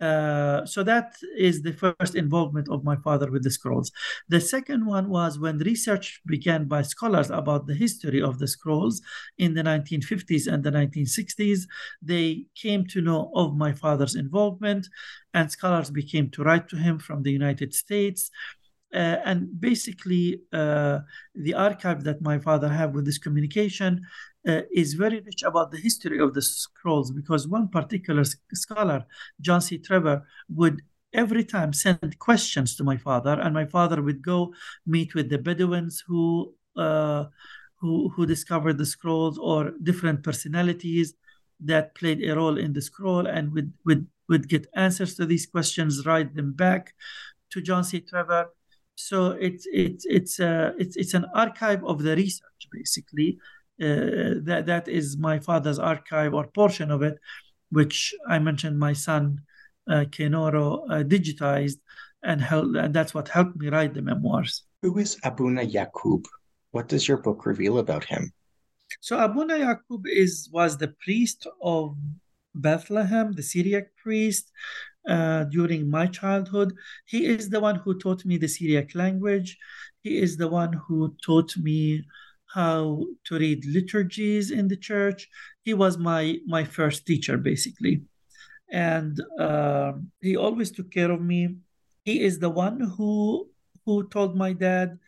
Uh, 0.00 0.64
so 0.64 0.82
that 0.84 1.16
is 1.36 1.62
the 1.62 1.72
first 1.72 2.14
involvement 2.14 2.68
of 2.68 2.84
my 2.84 2.96
father 2.96 3.30
with 3.30 3.42
the 3.42 3.50
scrolls. 3.50 3.90
The 4.28 4.40
second 4.40 4.86
one 4.86 5.08
was 5.08 5.38
when 5.38 5.58
research 5.58 6.20
began 6.26 6.66
by 6.66 6.82
scholars 6.82 7.30
about 7.30 7.66
the 7.66 7.74
history 7.74 8.22
of 8.22 8.38
the 8.38 8.46
scrolls 8.46 9.02
in 9.38 9.54
the 9.54 9.62
1950s 9.62 10.46
and 10.46 10.62
the 10.62 10.70
1960s. 10.70 11.62
They 12.00 12.44
came 12.54 12.86
to 12.86 13.00
know 13.00 13.32
of 13.34 13.56
my 13.56 13.72
father's 13.72 14.14
involvement, 14.14 14.88
and 15.34 15.50
scholars 15.50 15.90
became 15.90 16.30
to 16.30 16.44
write 16.44 16.68
to 16.68 16.76
him 16.76 16.98
from 16.98 17.22
the 17.22 17.32
United 17.32 17.74
States. 17.74 18.30
Uh, 18.94 19.16
and 19.24 19.60
basically, 19.60 20.40
uh, 20.52 21.00
the 21.34 21.54
archive 21.54 22.04
that 22.04 22.22
my 22.22 22.38
father 22.38 22.68
had 22.68 22.94
with 22.94 23.04
this 23.04 23.18
communication 23.18 24.00
uh, 24.48 24.62
is 24.72 24.94
very 24.94 25.20
rich 25.20 25.42
about 25.42 25.70
the 25.70 25.78
history 25.78 26.18
of 26.18 26.32
the 26.32 26.40
scrolls 26.40 27.10
because 27.10 27.46
one 27.46 27.68
particular 27.68 28.24
scholar, 28.54 29.04
John 29.40 29.60
C. 29.60 29.78
Trever, 29.78 30.22
would 30.48 30.80
every 31.12 31.44
time 31.44 31.72
send 31.72 32.18
questions 32.18 32.76
to 32.76 32.84
my 32.84 32.96
father, 32.96 33.38
and 33.40 33.54
my 33.54 33.66
father 33.66 34.02
would 34.02 34.22
go 34.22 34.54
meet 34.86 35.14
with 35.14 35.28
the 35.28 35.38
Bedouins 35.38 36.02
who 36.06 36.54
uh, 36.76 37.24
who 37.76 38.08
who 38.10 38.26
discovered 38.26 38.78
the 38.78 38.86
scrolls 38.86 39.38
or 39.38 39.72
different 39.82 40.22
personalities 40.22 41.14
that 41.60 41.94
played 41.94 42.22
a 42.22 42.34
role 42.34 42.56
in 42.56 42.72
the 42.72 42.82
scroll, 42.82 43.26
and 43.26 43.52
would 43.52 43.72
would 43.84 44.06
would 44.28 44.48
get 44.48 44.66
answers 44.74 45.14
to 45.16 45.26
these 45.26 45.46
questions, 45.46 46.06
write 46.06 46.34
them 46.34 46.52
back 46.52 46.94
to 47.50 47.60
John 47.60 47.84
C. 47.84 48.00
Trever. 48.00 48.46
So 48.98 49.30
it's 49.30 49.64
it's 49.72 50.04
it's 50.06 50.40
uh, 50.40 50.72
it's 50.76 50.96
it's 50.96 51.14
an 51.14 51.26
archive 51.32 51.84
of 51.84 52.02
the 52.02 52.16
research 52.16 52.62
basically 52.72 53.38
uh, 53.80 54.42
that 54.42 54.64
that 54.66 54.88
is 54.88 55.16
my 55.16 55.38
father's 55.38 55.78
archive 55.78 56.34
or 56.34 56.48
portion 56.48 56.90
of 56.90 57.02
it, 57.02 57.16
which 57.70 58.12
I 58.28 58.40
mentioned 58.40 58.76
my 58.76 58.92
son 58.94 59.42
uh, 59.88 60.04
Kenoro 60.10 60.82
uh, 60.90 61.04
digitized, 61.04 61.78
and, 62.24 62.42
helped, 62.42 62.76
and 62.76 62.92
that's 62.92 63.14
what 63.14 63.28
helped 63.28 63.56
me 63.56 63.68
write 63.68 63.94
the 63.94 64.02
memoirs. 64.02 64.64
Who 64.82 64.98
is 64.98 65.16
Abuna 65.22 65.64
Yaqub? 65.64 66.24
What 66.72 66.88
does 66.88 67.06
your 67.06 67.18
book 67.18 67.46
reveal 67.46 67.78
about 67.78 68.02
him? 68.02 68.32
So 69.00 69.16
Abuna 69.16 69.54
Yaqub 69.54 70.06
is 70.06 70.50
was 70.52 70.76
the 70.76 70.92
priest 71.04 71.46
of 71.62 71.96
Bethlehem, 72.52 73.30
the 73.30 73.44
Syriac 73.44 73.94
priest. 73.94 74.50
Uh, 75.08 75.44
during 75.44 75.88
my 75.90 76.06
childhood, 76.06 76.74
he 77.06 77.24
is 77.24 77.48
the 77.48 77.60
one 77.60 77.76
who 77.76 77.98
taught 77.98 78.24
me 78.24 78.36
the 78.36 78.48
Syriac 78.48 78.94
language. 78.94 79.56
He 80.02 80.18
is 80.18 80.36
the 80.36 80.48
one 80.48 80.74
who 80.74 81.16
taught 81.24 81.56
me 81.56 82.04
how 82.54 83.06
to 83.24 83.38
read 83.38 83.64
liturgies 83.64 84.50
in 84.50 84.68
the 84.68 84.76
church. 84.76 85.28
He 85.62 85.74
was 85.74 85.96
my 85.98 86.38
my 86.46 86.64
first 86.64 87.06
teacher 87.06 87.36
basically, 87.38 88.02
and 88.70 89.16
uh, 89.38 89.92
he 90.20 90.36
always 90.36 90.70
took 90.70 90.90
care 90.90 91.10
of 91.10 91.20
me. 91.20 91.56
He 92.04 92.20
is 92.20 92.38
the 92.38 92.50
one 92.50 92.80
who 92.80 93.48
who 93.84 94.08
told 94.08 94.36
my 94.36 94.52
dad 94.52 94.98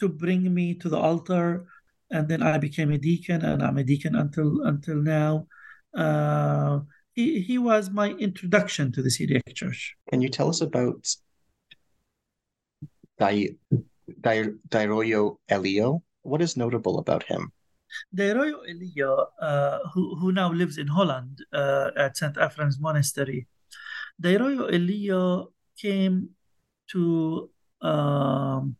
to 0.00 0.08
bring 0.08 0.52
me 0.52 0.74
to 0.74 0.88
the 0.88 0.98
altar, 0.98 1.66
and 2.10 2.28
then 2.28 2.42
I 2.42 2.58
became 2.58 2.90
a 2.92 2.98
deacon, 2.98 3.44
and 3.44 3.62
I'm 3.62 3.78
a 3.78 3.84
deacon 3.84 4.16
until 4.16 4.62
until 4.64 4.96
now. 4.96 5.46
Uh, 5.94 6.80
he 7.14 7.40
he 7.40 7.58
was 7.58 7.90
my 7.90 8.10
introduction 8.10 8.92
to 8.92 9.02
the 9.02 9.10
Syriac 9.10 9.54
Church. 9.54 9.94
Can 10.10 10.22
you 10.22 10.28
tell 10.28 10.48
us 10.48 10.60
about 10.60 11.06
Di, 13.18 13.50
Di, 14.20 14.48
Dairoyo 14.68 15.38
Elio? 15.48 16.02
What 16.22 16.42
is 16.42 16.56
notable 16.56 16.98
about 16.98 17.24
him? 17.24 17.52
Dairoyo 18.14 18.62
Elio, 18.68 19.28
uh, 19.40 19.78
who, 19.92 20.16
who 20.16 20.32
now 20.32 20.50
lives 20.50 20.78
in 20.78 20.86
Holland 20.86 21.44
uh, 21.52 21.90
at 21.96 22.16
St. 22.16 22.36
Ephraim's 22.38 22.80
Monastery, 22.80 23.46
Dairoyo 24.20 24.72
Elio 24.72 25.52
came 25.78 26.30
to 26.90 27.50
um, 27.82 28.76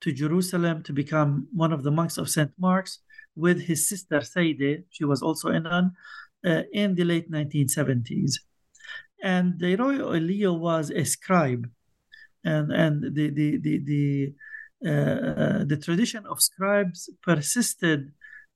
to 0.00 0.12
Jerusalem 0.12 0.82
to 0.84 0.92
become 0.92 1.48
one 1.52 1.72
of 1.72 1.82
the 1.82 1.90
monks 1.90 2.16
of 2.16 2.30
St. 2.30 2.52
Mark's 2.58 3.00
with 3.34 3.60
his 3.60 3.88
sister 3.88 4.20
Saide. 4.20 4.84
She 4.90 5.04
was 5.04 5.22
also 5.22 5.48
a 5.48 5.60
nun 5.60 5.92
uh, 6.46 6.62
in 6.72 6.94
the 6.94 7.04
late 7.04 7.30
1970s. 7.30 8.34
And 9.22 9.54
Dairoyo 9.60 10.14
Elio 10.14 10.52
was 10.52 10.90
a 10.90 11.04
scribe. 11.04 11.68
And, 12.44 12.70
and 12.70 13.02
the, 13.14 13.30
the, 13.30 13.56
the, 13.58 13.78
the 13.84 14.34
uh, 14.84 14.90
uh, 14.90 15.64
the 15.64 15.78
tradition 15.82 16.26
of 16.26 16.42
scribes 16.42 17.08
persisted 17.22 18.12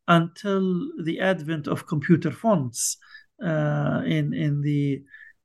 until 0.06 0.86
the 1.02 1.18
advent 1.18 1.66
of 1.66 1.86
computer 1.86 2.30
fonts 2.30 2.98
uh, 3.42 4.02
in 4.04 4.34
in 4.34 4.60
the 4.60 5.02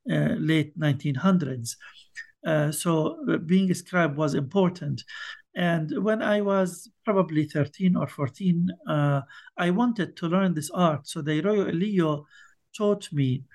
late 0.08 0.78
1900s. 0.78 1.78
so 2.72 3.18
being 3.46 3.72
a 3.72 3.76
scribe 3.76 4.18
was 4.18 4.36
important. 4.36 5.02
And 5.56 6.04
when 6.04 6.22
I 6.22 6.42
was 6.42 6.90
probably 7.06 7.46
13 7.46 7.96
or 7.96 8.08
14, 8.08 8.70
uh, 8.88 9.22
I 9.58 9.70
wanted 9.70 10.18
to 10.18 10.28
learn 10.28 10.54
this 10.54 10.70
art. 10.72 11.08
So 11.08 11.22
Dairoyo 11.22 11.70
Elio 11.70 12.26
taught 12.76 13.08
me 13.14 13.46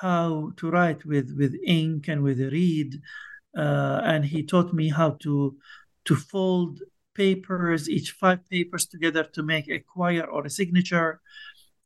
how 0.00 0.52
to 0.56 0.70
write 0.70 1.04
with, 1.04 1.34
with 1.36 1.54
ink 1.66 2.08
and 2.08 2.22
with 2.22 2.40
a 2.40 2.48
reed 2.50 3.00
uh, 3.56 4.00
and 4.04 4.24
he 4.24 4.44
taught 4.44 4.72
me 4.72 4.88
how 4.88 5.10
to 5.22 5.56
to 6.04 6.16
fold 6.16 6.80
papers, 7.14 7.88
each 7.88 8.12
five 8.12 8.48
papers 8.48 8.86
together 8.86 9.24
to 9.24 9.42
make 9.42 9.68
a 9.68 9.80
quire 9.80 10.24
or 10.24 10.46
a 10.46 10.50
signature. 10.50 11.20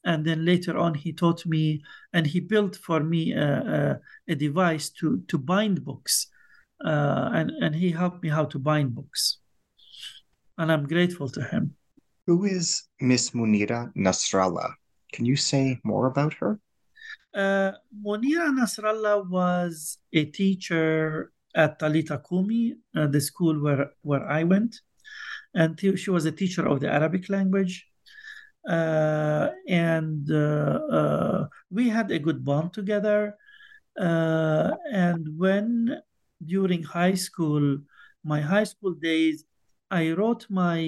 And 0.04 0.24
then 0.24 0.44
later 0.44 0.76
on, 0.76 0.94
he 0.94 1.12
taught 1.12 1.46
me 1.46 1.82
and 2.12 2.26
he 2.26 2.40
built 2.40 2.76
for 2.76 3.00
me 3.00 3.32
a, 3.32 4.00
a, 4.28 4.32
a 4.32 4.34
device 4.34 4.90
to 5.00 5.22
to 5.28 5.38
bind 5.38 5.84
books, 5.84 6.28
uh, 6.84 7.30
and 7.32 7.50
and 7.62 7.74
he 7.74 7.90
helped 7.90 8.22
me 8.22 8.28
how 8.28 8.44
to 8.44 8.58
bind 8.58 8.94
books, 8.94 9.38
and 10.58 10.70
I'm 10.70 10.86
grateful 10.86 11.28
to 11.30 11.42
him. 11.42 11.74
Who 12.26 12.44
is 12.44 12.84
Miss 13.00 13.30
Munira 13.30 13.92
Nasrallah? 13.94 14.74
Can 15.12 15.24
you 15.24 15.36
say 15.36 15.78
more 15.84 16.06
about 16.06 16.34
her? 16.34 16.58
Uh, 17.34 17.72
Munira 18.04 18.50
Nasrallah 18.50 19.28
was 19.28 19.98
a 20.12 20.24
teacher 20.24 21.32
at 21.54 21.78
Talita 21.78 22.20
Kumi, 22.26 22.74
uh, 22.96 23.06
the 23.06 23.20
school 23.20 23.60
where, 23.60 23.90
where 24.02 24.26
I 24.28 24.44
went. 24.44 24.80
And 25.54 25.78
she 25.78 26.10
was 26.10 26.24
a 26.24 26.32
teacher 26.32 26.66
of 26.66 26.80
the 26.80 26.90
Arabic 26.90 27.28
language. 27.28 27.86
Uh, 28.68 29.50
and 29.68 30.30
uh, 30.30 30.80
uh, 30.90 31.46
we 31.70 31.88
had 31.88 32.10
a 32.10 32.18
good 32.18 32.44
bond 32.44 32.72
together. 32.72 33.36
Uh, 34.00 34.72
and 34.90 35.28
when 35.36 36.00
during 36.44 36.82
high 36.82 37.14
school, 37.14 37.78
my 38.24 38.40
high 38.40 38.64
school 38.64 38.94
days, 38.94 39.44
I 40.00 40.12
wrote 40.18 40.46
my 40.50 40.80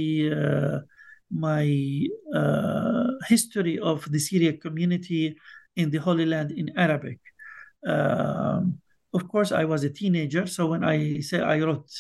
my 1.31 1.67
history 3.29 3.79
of 3.79 3.99
the 4.13 4.19
Syriac 4.19 4.61
community 4.61 5.37
in 5.77 5.91
the 5.91 5.99
Holy 5.99 6.27
Land 6.27 6.51
in 6.53 6.71
Arabic. 6.77 7.21
Um, 7.87 8.79
of 9.15 9.29
course, 9.29 9.53
I 9.53 9.65
was 9.65 9.85
a 9.85 9.91
teenager, 9.91 10.47
so 10.47 10.67
when 10.67 10.85
I 10.85 11.21
say 11.21 11.41
I 11.41 11.61
wrote, 11.61 11.91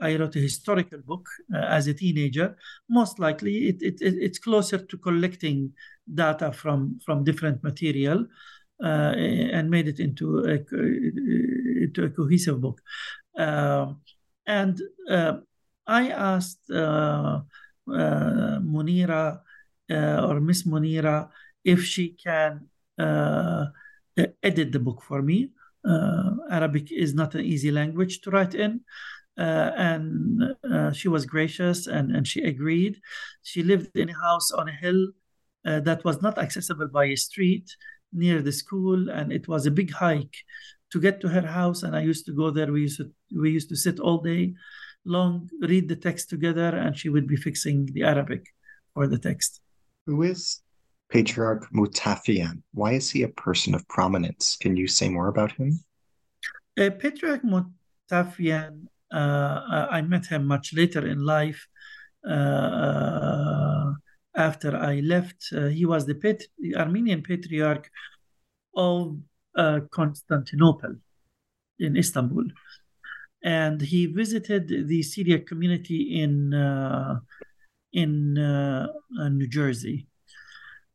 I 0.00 0.16
wrote 0.16 0.36
a 0.36 0.40
historical 0.40 1.00
book 1.10 1.26
uh, 1.54 1.58
as 1.58 1.86
a 1.86 1.94
teenager. 1.94 2.56
Most 2.88 3.18
likely, 3.18 3.68
it, 3.68 3.82
it, 3.82 3.96
it's 4.00 4.38
closer 4.38 4.78
to 4.78 4.98
collecting 4.98 5.72
data 6.12 6.52
from 6.52 6.98
from 7.04 7.24
different 7.24 7.62
material 7.62 8.26
uh, 8.82 9.12
and 9.56 9.70
made 9.70 9.88
it 9.88 10.00
into 10.00 10.26
a, 10.54 10.56
into 11.84 12.04
a 12.04 12.10
cohesive 12.10 12.60
book. 12.60 12.80
Uh, 13.38 13.92
and 14.46 14.80
uh, 15.10 15.34
I 15.88 16.10
asked 16.10 16.70
uh, 16.70 17.40
uh, 17.88 18.58
Munira 18.60 19.40
or 19.90 20.40
Miss 20.40 20.62
Munira 20.64 21.30
if 21.64 21.82
she 21.84 22.10
can 22.10 22.68
uh, 22.98 23.66
edit 24.42 24.72
the 24.72 24.78
book 24.78 25.02
for 25.02 25.22
me. 25.22 25.50
Uh, 25.84 26.30
Arabic 26.50 26.90
is 26.92 27.14
not 27.14 27.34
an 27.34 27.44
easy 27.44 27.70
language 27.70 28.20
to 28.22 28.30
write 28.30 28.54
in. 28.54 28.80
Uh, 29.38 29.70
and 29.76 30.42
uh, 30.68 30.90
she 30.90 31.08
was 31.08 31.24
gracious 31.24 31.86
and, 31.86 32.14
and 32.14 32.26
she 32.26 32.42
agreed. 32.42 33.00
She 33.42 33.62
lived 33.62 33.96
in 33.96 34.10
a 34.10 34.20
house 34.20 34.50
on 34.50 34.68
a 34.68 34.72
hill 34.72 35.12
uh, 35.64 35.80
that 35.80 36.04
was 36.04 36.20
not 36.20 36.38
accessible 36.38 36.88
by 36.88 37.04
a 37.06 37.16
street 37.16 37.70
near 38.12 38.42
the 38.42 38.50
school, 38.52 39.10
and 39.10 39.32
it 39.32 39.46
was 39.46 39.66
a 39.66 39.70
big 39.70 39.92
hike 39.92 40.36
to 40.90 41.00
get 41.00 41.20
to 41.20 41.28
her 41.28 41.46
house. 41.46 41.84
And 41.84 41.94
I 41.94 42.00
used 42.00 42.26
to 42.26 42.32
go 42.32 42.50
there. 42.50 42.72
We 42.72 42.82
used 42.82 42.98
to 42.98 43.10
we 43.38 43.50
used 43.50 43.68
to 43.68 43.76
sit 43.76 44.00
all 44.00 44.18
day 44.18 44.54
long, 45.08 45.48
read 45.60 45.88
the 45.88 45.96
text 45.96 46.30
together, 46.30 46.68
and 46.68 46.96
she 46.96 47.08
would 47.08 47.26
be 47.26 47.36
fixing 47.36 47.86
the 47.86 48.04
Arabic 48.04 48.46
for 48.94 49.06
the 49.06 49.18
text. 49.18 49.60
Who 50.06 50.22
is 50.22 50.60
Patriarch 51.10 51.70
Mutafian. 51.72 52.62
Why 52.72 52.92
is 52.92 53.10
he 53.10 53.22
a 53.22 53.28
person 53.28 53.74
of 53.74 53.86
prominence? 53.88 54.56
Can 54.60 54.76
you 54.76 54.86
say 54.86 55.08
more 55.08 55.28
about 55.28 55.52
him? 55.52 55.80
Uh, 56.78 56.90
Patriarch 56.90 57.42
Mutafian, 57.42 58.86
uh, 59.12 59.16
uh, 59.16 59.88
I 59.90 60.02
met 60.02 60.26
him 60.26 60.46
much 60.46 60.74
later 60.74 61.06
in 61.06 61.24
life. 61.24 61.66
Uh, 62.28 62.32
uh 62.32 63.92
after 64.36 64.76
I 64.76 65.00
left, 65.00 65.48
uh, 65.52 65.66
he 65.66 65.84
was 65.84 66.06
the, 66.06 66.14
Pet- 66.14 66.46
the, 66.60 66.76
Armenian 66.76 67.22
Patriarch 67.22 67.90
of 68.76 69.18
Constantinople 69.90 70.94
in 71.80 71.96
Istanbul. 71.96 72.44
And 73.42 73.80
he 73.80 74.06
visited 74.06 74.88
the 74.88 75.02
Syriac 75.02 75.46
community 75.46 76.20
in, 76.20 76.52
in 77.92 78.34
New 78.34 79.48
Jersey 79.48 80.08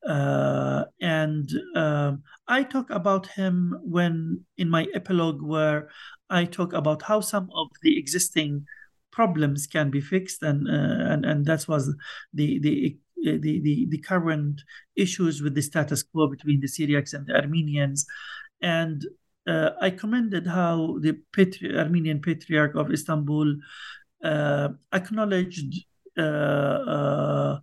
uh, 0.08 0.84
and 1.02 1.50
uh, 1.76 2.14
I 2.48 2.64
talk 2.64 2.90
about 2.90 3.28
him 3.28 3.80
when 3.84 4.46
in 4.58 4.70
my 4.70 4.88
epilogue, 4.94 5.42
where 5.42 5.90
I 6.30 6.46
talk 6.46 6.74
about 6.74 7.04
how 7.04 7.22
some 7.22 7.50
of 7.56 7.68
the 7.82 7.98
existing 7.98 8.66
problems 9.12 9.68
can 9.68 9.90
be 9.92 10.02
fixed, 10.02 10.44
and 10.44 10.68
uh, 10.68 11.12
and 11.12 11.26
and 11.26 11.46
that 11.46 11.68
was 11.68 11.96
the 12.34 12.60
the 12.60 12.98
the, 13.24 13.38
the, 13.40 13.88
the 13.90 13.98
current 14.00 14.62
issues 14.98 15.42
with 15.42 15.56
the 15.56 15.62
status 15.62 16.04
quo 16.04 16.28
between 16.28 16.60
the 16.60 16.68
Syriacs 16.68 17.14
and 17.14 17.26
the 17.26 17.36
Armenians. 17.36 18.06
And 18.62 19.06
uh, 19.48 19.72
I 19.82 19.90
commended 19.90 20.48
how 20.48 20.98
the 21.02 21.20
Patri- 21.34 21.78
Armenian 21.78 22.22
Patriarch 22.22 22.76
of 22.76 22.92
Istanbul 22.92 23.56
uh, 24.24 24.70
acknowledged 24.94 25.86
uh, 26.18 26.22
uh 26.22 27.60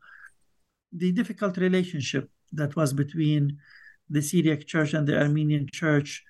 the 0.93 1.13
difficult 1.13 1.57
relationship 1.57 2.29
that 2.53 2.75
was 2.75 2.93
between 2.93 3.59
the 4.09 4.21
Syriac 4.21 4.67
Church 4.67 4.93
and 4.93 5.07
the 5.07 5.17
Armenian 5.17 5.69
Church 5.73 6.25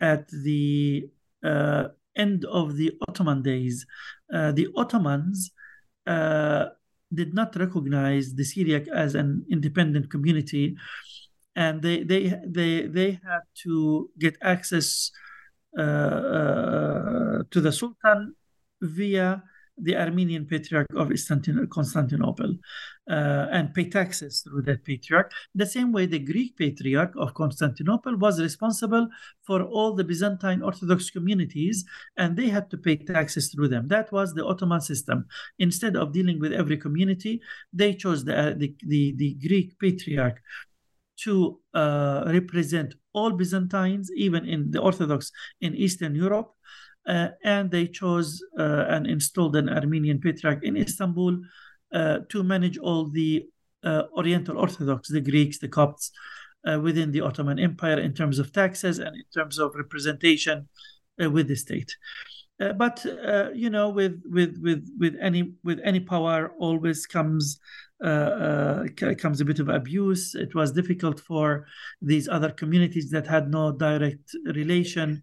at 0.00 0.28
the 0.28 1.08
uh, 1.44 1.88
end 2.16 2.44
of 2.46 2.76
the 2.76 2.90
Ottoman 3.08 3.42
days. 3.42 3.86
Uh, 4.34 4.50
the 4.50 4.66
Ottomans 4.74 5.52
did 7.14 7.32
not 7.32 7.54
recognize 7.54 8.34
the 8.34 8.44
Syriac 8.44 8.88
as 8.88 9.14
an 9.14 9.46
independent 9.48 10.10
community, 10.10 10.74
and 11.56 11.82
they 11.82 12.02
they 12.02 12.34
they 12.46 12.86
they 12.86 13.20
had 13.24 13.42
to 13.62 14.10
get 14.18 14.36
access 14.42 15.10
uh, 15.78 15.82
uh, 15.82 17.42
to 17.50 17.60
the 17.60 17.72
Sultan 17.72 18.34
via 18.80 19.42
the 19.78 19.96
Armenian 19.96 20.46
Patriarch 20.46 20.86
of 20.94 21.08
Constantinople 21.70 22.56
uh, 23.10 23.46
and 23.50 23.74
pay 23.74 23.88
taxes 23.88 24.40
through 24.40 24.62
that 24.62 24.84
patriarch. 24.84 25.32
The 25.54 25.66
same 25.66 25.92
way 25.92 26.06
the 26.06 26.18
Greek 26.18 26.56
Patriarch 26.56 27.14
of 27.16 27.34
Constantinople 27.34 28.16
was 28.16 28.40
responsible 28.40 29.08
for 29.46 29.62
all 29.62 29.94
the 29.94 30.04
Byzantine 30.04 30.62
Orthodox 30.62 31.10
communities 31.10 31.84
and 32.16 32.36
they 32.36 32.48
had 32.48 32.70
to 32.70 32.78
pay 32.78 32.96
taxes 32.96 33.52
through 33.52 33.68
them. 33.68 33.88
That 33.88 34.12
was 34.12 34.34
the 34.34 34.44
Ottoman 34.44 34.80
system. 34.80 35.26
Instead 35.58 35.96
of 35.96 36.12
dealing 36.12 36.38
with 36.38 36.52
every 36.52 36.76
community, 36.76 37.40
they 37.72 37.94
chose 37.94 38.24
the, 38.24 38.38
uh, 38.38 38.54
the, 38.56 38.74
the, 38.86 39.14
the, 39.16 39.34
Greek 39.46 39.78
Patriarch 39.78 40.40
to 41.24 41.60
uh, 41.74 42.24
represent 42.26 42.94
all 43.12 43.32
Byzantines, 43.32 44.10
even 44.16 44.46
in 44.46 44.70
the 44.70 44.80
Orthodox 44.80 45.32
in 45.60 45.74
Eastern 45.74 46.14
Europe 46.14 46.52
uh, 47.06 47.28
and 47.44 47.70
they 47.70 47.86
chose 47.86 48.42
uh, 48.58 48.84
and 48.88 49.06
installed 49.06 49.56
an 49.56 49.68
Armenian 49.68 50.20
Patriarch 50.20 50.62
in 50.62 50.76
Istanbul 50.76 51.40
uh, 51.92 52.18
to 52.28 52.42
manage 52.42 52.78
all 52.78 53.08
the 53.08 53.48
Oriental 53.84 54.58
Orthodox, 54.58 55.08
the 55.08 55.20
Greeks, 55.20 55.58
the 55.58 55.66
Copts, 55.66 56.12
within 56.80 57.10
the 57.10 57.20
Ottoman 57.20 57.58
Empire 57.58 57.98
in 57.98 58.14
terms 58.14 58.38
of 58.38 58.52
taxes 58.52 59.00
and 59.00 59.16
in 59.16 59.24
terms 59.34 59.58
of 59.58 59.74
representation 59.74 60.68
with 61.18 61.48
the 61.48 61.56
state. 61.56 61.96
Uh, 62.60 62.72
but 62.72 63.04
uh, 63.26 63.50
you 63.52 63.70
know, 63.70 63.88
with 63.88 64.22
with 64.30 64.56
with 64.62 64.88
with 64.96 65.16
any 65.20 65.54
with 65.64 65.80
any 65.82 65.98
power, 65.98 66.52
always 66.60 67.06
comes 67.06 67.58
uh, 68.02 68.84
comes 69.18 69.40
a 69.40 69.44
bit 69.44 69.60
of 69.60 69.68
abuse. 69.68 70.34
It 70.34 70.54
was 70.54 70.72
difficult 70.72 71.20
for 71.20 71.66
these 72.00 72.28
other 72.28 72.50
communities 72.50 73.10
that 73.10 73.26
had 73.26 73.50
no 73.50 73.72
direct 73.72 74.34
relation 74.54 75.22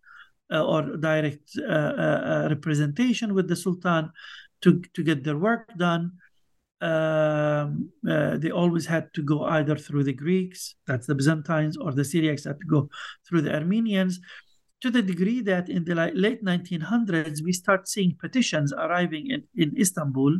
uh, 0.51 0.65
or 0.65 0.97
direct 0.97 1.51
uh, 1.59 1.71
uh, 1.71 2.47
representation 2.49 3.33
with 3.33 3.47
the 3.47 3.55
Sultan 3.55 4.11
to, 4.61 4.81
to 4.93 5.03
get 5.03 5.23
their 5.23 5.37
work 5.37 5.69
done. 5.77 6.13
Um, 6.81 7.91
uh, 8.09 8.37
they 8.37 8.51
always 8.51 8.85
had 8.85 9.13
to 9.13 9.21
go 9.21 9.43
either 9.43 9.75
through 9.75 10.05
the 10.05 10.13
Greeks, 10.13 10.75
that's 10.87 11.07
the 11.07 11.15
Byzantines, 11.15 11.75
or 11.75 11.91
the 11.91 12.03
Syriacs 12.03 12.45
had 12.45 12.59
to 12.61 12.65
go 12.65 12.89
through 13.27 13.41
the 13.41 13.53
Armenians, 13.53 14.19
to 14.81 14.89
the 14.89 15.01
degree 15.01 15.41
that 15.41 15.69
in 15.69 15.83
the 15.83 15.95
late 15.95 16.43
1900s 16.43 17.43
we 17.43 17.51
start 17.51 17.87
seeing 17.87 18.15
petitions 18.19 18.71
arriving 18.71 19.29
in, 19.29 19.43
in 19.55 19.77
Istanbul 19.77 20.39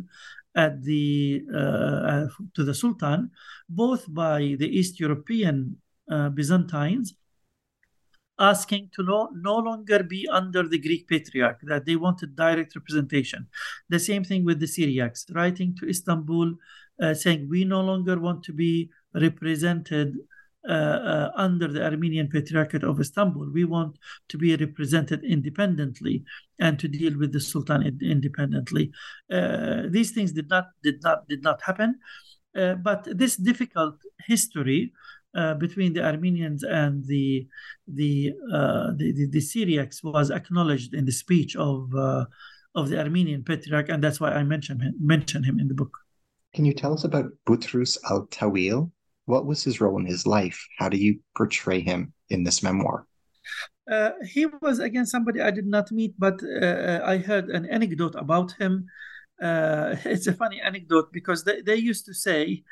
at 0.56 0.82
the 0.82 1.42
uh, 1.52 1.56
uh, 1.56 2.28
to 2.54 2.64
the 2.64 2.74
Sultan, 2.74 3.30
both 3.68 4.12
by 4.12 4.56
the 4.58 4.68
East 4.68 5.00
European 5.00 5.76
Byzantines 6.34 7.14
asking 8.40 8.90
to 8.94 9.02
no, 9.02 9.28
no 9.34 9.58
longer 9.58 10.02
be 10.02 10.26
under 10.32 10.66
the 10.66 10.78
Greek 10.78 11.06
Patriarch, 11.06 11.60
that 11.62 11.84
they 11.84 11.94
wanted 11.94 12.34
direct 12.34 12.74
representation. 12.74 13.46
The 13.90 13.98
same 13.98 14.24
thing 14.24 14.44
with 14.44 14.58
the 14.58 14.66
Syriacs, 14.66 15.32
writing 15.34 15.76
to 15.78 15.88
Istanbul 15.88 16.54
uh, 17.00 17.14
saying, 17.14 17.48
We 17.48 17.64
no 17.64 17.82
longer 17.82 18.18
want 18.18 18.42
to 18.44 18.52
be 18.52 18.90
represented 19.14 20.16
uh, 20.16 20.18
uh, 20.18 20.29
under 20.66 21.68
the 21.68 21.84
Armenian 21.84 22.28
Patriarchate 22.28 22.84
of 22.84 23.00
Istanbul. 23.00 23.50
We 23.52 23.64
want 23.64 23.98
to 24.28 24.38
be 24.38 24.54
represented 24.56 25.24
independently 25.24 26.24
and 26.58 26.78
to 26.78 26.88
deal 26.88 27.18
with 27.18 27.32
the 27.32 27.40
Sultan 27.40 27.98
independently. 28.02 28.92
Uh, 29.32 29.82
these 29.88 30.12
things 30.12 30.32
did 30.32 30.48
not 30.48 30.66
did 30.82 31.02
not 31.02 31.28
did 31.28 31.42
not 31.42 31.62
happen, 31.62 31.98
uh, 32.56 32.74
but 32.74 33.06
this 33.16 33.36
difficult 33.36 33.96
history. 34.26 34.92
Uh, 35.32 35.54
between 35.54 35.92
the 35.92 36.04
Armenians 36.04 36.64
and 36.64 37.06
the 37.06 37.46
the, 37.86 38.32
uh, 38.52 38.90
the, 38.96 39.12
the 39.12 39.28
the 39.30 39.38
Syriacs 39.38 40.02
was 40.02 40.28
acknowledged 40.28 40.92
in 40.92 41.04
the 41.04 41.12
speech 41.12 41.54
of 41.54 41.94
of 42.74 42.88
the 42.88 42.98
Armenian 42.98 43.44
patriarch, 43.44 43.88
and 43.88 44.02
that's 44.02 44.20
why 44.20 44.32
I 44.32 44.42
mention 44.42 44.80
him, 44.80 44.94
mention 45.00 45.44
him 45.44 45.58
in 45.58 45.68
the 45.68 45.74
book. 45.74 45.96
Can 46.54 46.64
you 46.64 46.72
tell 46.72 46.92
us 46.92 47.04
about 47.04 47.26
Butrus 47.46 47.96
al 48.10 48.26
Tawil? 48.26 48.90
What 49.26 49.46
was 49.46 49.62
his 49.62 49.80
role 49.80 49.98
in 49.98 50.06
his 50.06 50.26
life? 50.26 50.66
How 50.78 50.88
do 50.88 50.96
you 50.96 51.20
portray 51.36 51.80
him 51.80 52.12
in 52.28 52.44
this 52.44 52.62
memoir? 52.62 53.06
Uh, 53.90 54.12
he 54.24 54.46
was 54.46 54.78
again 54.78 55.06
somebody 55.06 55.40
I 55.40 55.50
did 55.50 55.66
not 55.66 55.90
meet, 55.90 56.14
but 56.18 56.40
uh, 56.42 57.00
I 57.04 57.18
heard 57.18 57.48
an 57.50 57.66
anecdote 57.66 58.14
about 58.14 58.52
him. 58.52 58.86
Uh, 59.42 59.96
it's 60.04 60.26
a 60.26 60.32
funny 60.32 60.60
anecdote 60.60 61.12
because 61.12 61.44
they, 61.44 61.60
they 61.62 61.76
used 61.76 62.06
to 62.06 62.14
say 62.14 62.62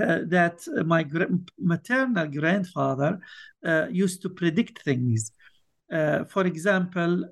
uh, 0.00 0.20
that 0.26 0.60
my 0.84 1.02
gra- 1.02 1.38
maternal 1.58 2.26
grandfather 2.26 3.18
uh, 3.64 3.86
used 3.90 4.20
to 4.22 4.28
predict 4.28 4.82
things. 4.82 5.32
Uh, 5.90 6.24
for 6.24 6.44
example, 6.46 7.24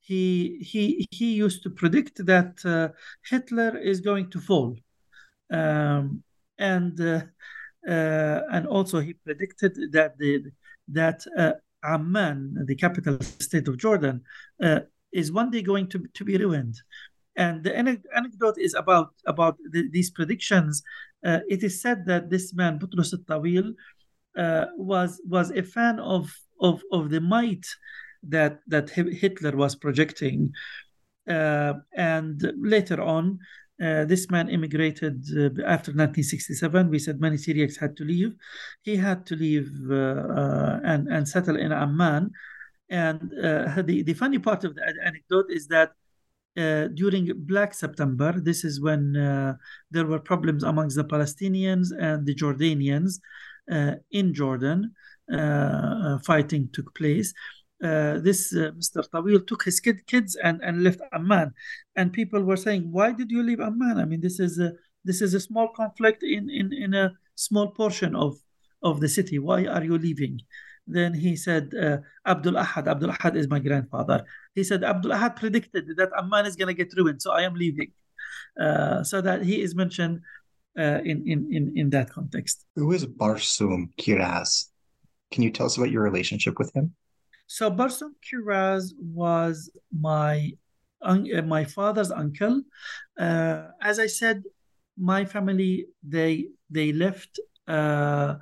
he 0.00 0.58
he 0.60 1.06
he 1.10 1.32
used 1.32 1.62
to 1.62 1.70
predict 1.70 2.26
that 2.26 2.92
Hitler 3.24 3.78
is 3.78 4.00
going 4.00 4.30
to 4.30 4.40
fall, 4.40 4.76
um, 5.50 6.22
and 6.58 7.00
uh, 7.00 7.22
and 7.86 8.66
also 8.66 9.00
he 9.00 9.14
predicted 9.14 9.92
that 9.92 10.18
the 10.18 10.44
that 10.88 11.24
uh, 11.38 11.52
Amman, 11.84 12.64
the 12.66 12.74
capital 12.74 13.18
state 13.20 13.68
of 13.68 13.78
Jordan, 13.78 14.22
uh, 14.62 14.80
is 15.12 15.32
one 15.32 15.50
day 15.50 15.62
going 15.62 15.88
to, 15.88 16.04
to 16.14 16.24
be 16.24 16.36
ruined. 16.36 16.76
And 17.36 17.62
the 17.62 17.76
anecdote 17.76 18.58
is 18.58 18.74
about 18.74 19.10
about 19.26 19.56
the, 19.70 19.88
these 19.90 20.10
predictions. 20.10 20.82
Uh, 21.24 21.40
it 21.48 21.62
is 21.62 21.82
said 21.82 22.06
that 22.06 22.30
this 22.30 22.54
man 22.54 22.78
Butrus 22.78 23.12
al-Tawil 23.12 23.74
uh, 24.36 24.66
was 24.76 25.20
was 25.28 25.50
a 25.50 25.62
fan 25.62 25.98
of 25.98 26.34
of 26.60 26.82
of 26.92 27.10
the 27.10 27.20
might 27.20 27.66
that 28.22 28.60
that 28.66 28.90
Hitler 28.90 29.54
was 29.54 29.76
projecting, 29.76 30.52
uh, 31.28 31.74
and 31.94 32.52
later 32.56 33.02
on, 33.02 33.38
uh, 33.82 34.06
this 34.06 34.30
man 34.30 34.48
immigrated 34.48 35.24
uh, 35.32 35.52
after 35.66 35.92
1967. 35.92 36.88
We 36.88 36.98
said 36.98 37.20
many 37.20 37.36
Syriacs 37.36 37.78
had 37.78 37.96
to 37.98 38.04
leave. 38.04 38.34
He 38.82 38.96
had 38.96 39.26
to 39.26 39.36
leave 39.36 39.70
uh, 39.90 39.94
uh 39.94 40.80
and, 40.84 41.08
and 41.08 41.28
settle 41.28 41.56
in 41.56 41.72
Amman. 41.72 42.30
And 42.88 43.32
uh, 43.34 43.82
the, 43.82 44.02
the 44.02 44.14
funny 44.14 44.38
part 44.38 44.64
of 44.64 44.74
the 44.74 44.82
anecdote 45.04 45.46
is 45.50 45.66
that 45.68 45.92
uh, 46.56 46.88
during 46.94 47.30
Black 47.36 47.74
September, 47.74 48.40
this 48.40 48.64
is 48.64 48.80
when 48.80 49.12
there 49.90 50.06
were 50.06 50.20
problems 50.20 50.62
amongst 50.62 50.96
the 50.96 51.04
Palestinians 51.04 51.88
and 51.98 52.24
the 52.24 52.34
Jordanians 52.34 53.20
in 54.10 54.32
Jordan. 54.32 54.94
fighting 56.24 56.70
took 56.72 56.94
place 56.94 57.34
uh, 57.82 58.18
this 58.18 58.54
uh, 58.54 58.70
Mr. 58.78 59.08
Tawil 59.08 59.46
took 59.46 59.64
his 59.64 59.80
kid, 59.80 60.06
kids 60.06 60.36
and, 60.36 60.60
and 60.62 60.82
left 60.82 61.00
Amman. 61.12 61.52
And 61.94 62.12
people 62.12 62.42
were 62.42 62.56
saying, 62.56 62.90
why 62.90 63.12
did 63.12 63.30
you 63.30 63.42
leave 63.42 63.60
Amman? 63.60 63.98
I 63.98 64.04
mean, 64.04 64.20
this 64.20 64.40
is 64.40 64.58
a, 64.58 64.72
this 65.04 65.20
is 65.20 65.34
a 65.34 65.40
small 65.40 65.68
conflict 65.68 66.22
in, 66.22 66.48
in, 66.50 66.72
in 66.72 66.94
a 66.94 67.12
small 67.34 67.68
portion 67.68 68.16
of, 68.16 68.36
of 68.82 69.00
the 69.00 69.08
city. 69.08 69.38
Why 69.38 69.66
are 69.66 69.84
you 69.84 69.98
leaving? 69.98 70.40
Then 70.86 71.14
he 71.14 71.36
said, 71.36 71.72
uh, 71.74 71.98
Abdul 72.24 72.54
Ahad. 72.54 72.86
Abdul 72.86 73.10
Ahad 73.10 73.36
is 73.36 73.48
my 73.48 73.58
grandfather. 73.58 74.24
He 74.54 74.62
said, 74.62 74.84
Abdul 74.84 75.12
Ahad 75.12 75.36
predicted 75.36 75.88
that 75.96 76.10
Amman 76.16 76.46
is 76.46 76.56
going 76.56 76.68
to 76.68 76.74
get 76.74 76.94
ruined, 76.96 77.20
so 77.20 77.32
I 77.32 77.42
am 77.42 77.54
leaving. 77.54 77.92
Uh, 78.58 79.02
so 79.02 79.20
that 79.20 79.42
he 79.42 79.60
is 79.60 79.74
mentioned 79.74 80.20
uh, 80.78 81.00
in, 81.04 81.26
in, 81.26 81.48
in, 81.52 81.72
in 81.76 81.90
that 81.90 82.10
context. 82.10 82.64
Who 82.76 82.92
is 82.92 83.04
Barsoum 83.04 83.90
Kiraz? 83.98 84.66
Can 85.32 85.42
you 85.42 85.50
tell 85.50 85.66
us 85.66 85.76
about 85.76 85.90
your 85.90 86.02
relationship 86.02 86.58
with 86.58 86.74
him? 86.74 86.94
So 87.46 87.70
Barsoum 87.70 88.14
Kiraz 88.24 88.92
was 88.98 89.70
my 89.96 90.52
uh, 91.02 91.42
my 91.42 91.64
father's 91.64 92.10
uncle. 92.10 92.62
Uh, 93.18 93.68
as 93.80 93.98
I 93.98 94.06
said, 94.06 94.42
my 94.98 95.24
family 95.24 95.86
they 96.02 96.48
they 96.70 96.92
left 96.92 97.38
uh, 97.68 98.36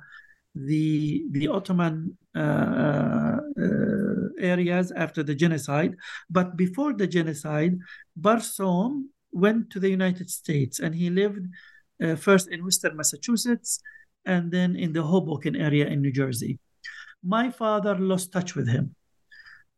the 0.55 1.25
the 1.31 1.47
Ottoman 1.47 2.17
uh, 2.35 2.39
uh, 2.39 4.27
areas 4.39 4.91
after 4.91 5.23
the 5.23 5.35
genocide, 5.35 5.95
but 6.29 6.57
before 6.57 6.93
the 6.93 7.07
genocide, 7.07 7.77
Barsoum 8.19 9.05
went 9.31 9.69
to 9.69 9.79
the 9.79 9.89
United 9.89 10.29
States 10.29 10.79
and 10.79 10.95
he 10.95 11.09
lived 11.09 11.45
uh, 12.01 12.15
first 12.15 12.47
in 12.49 12.63
Western 12.63 12.95
Massachusetts 12.95 13.81
and 14.25 14.51
then 14.51 14.75
in 14.75 14.93
the 14.93 15.03
Hoboken 15.03 15.55
area 15.55 15.87
in 15.87 16.01
New 16.01 16.11
Jersey 16.11 16.59
my 17.25 17.49
father 17.49 17.97
lost 17.97 18.31
touch 18.31 18.55
with 18.55 18.67
him. 18.67 18.95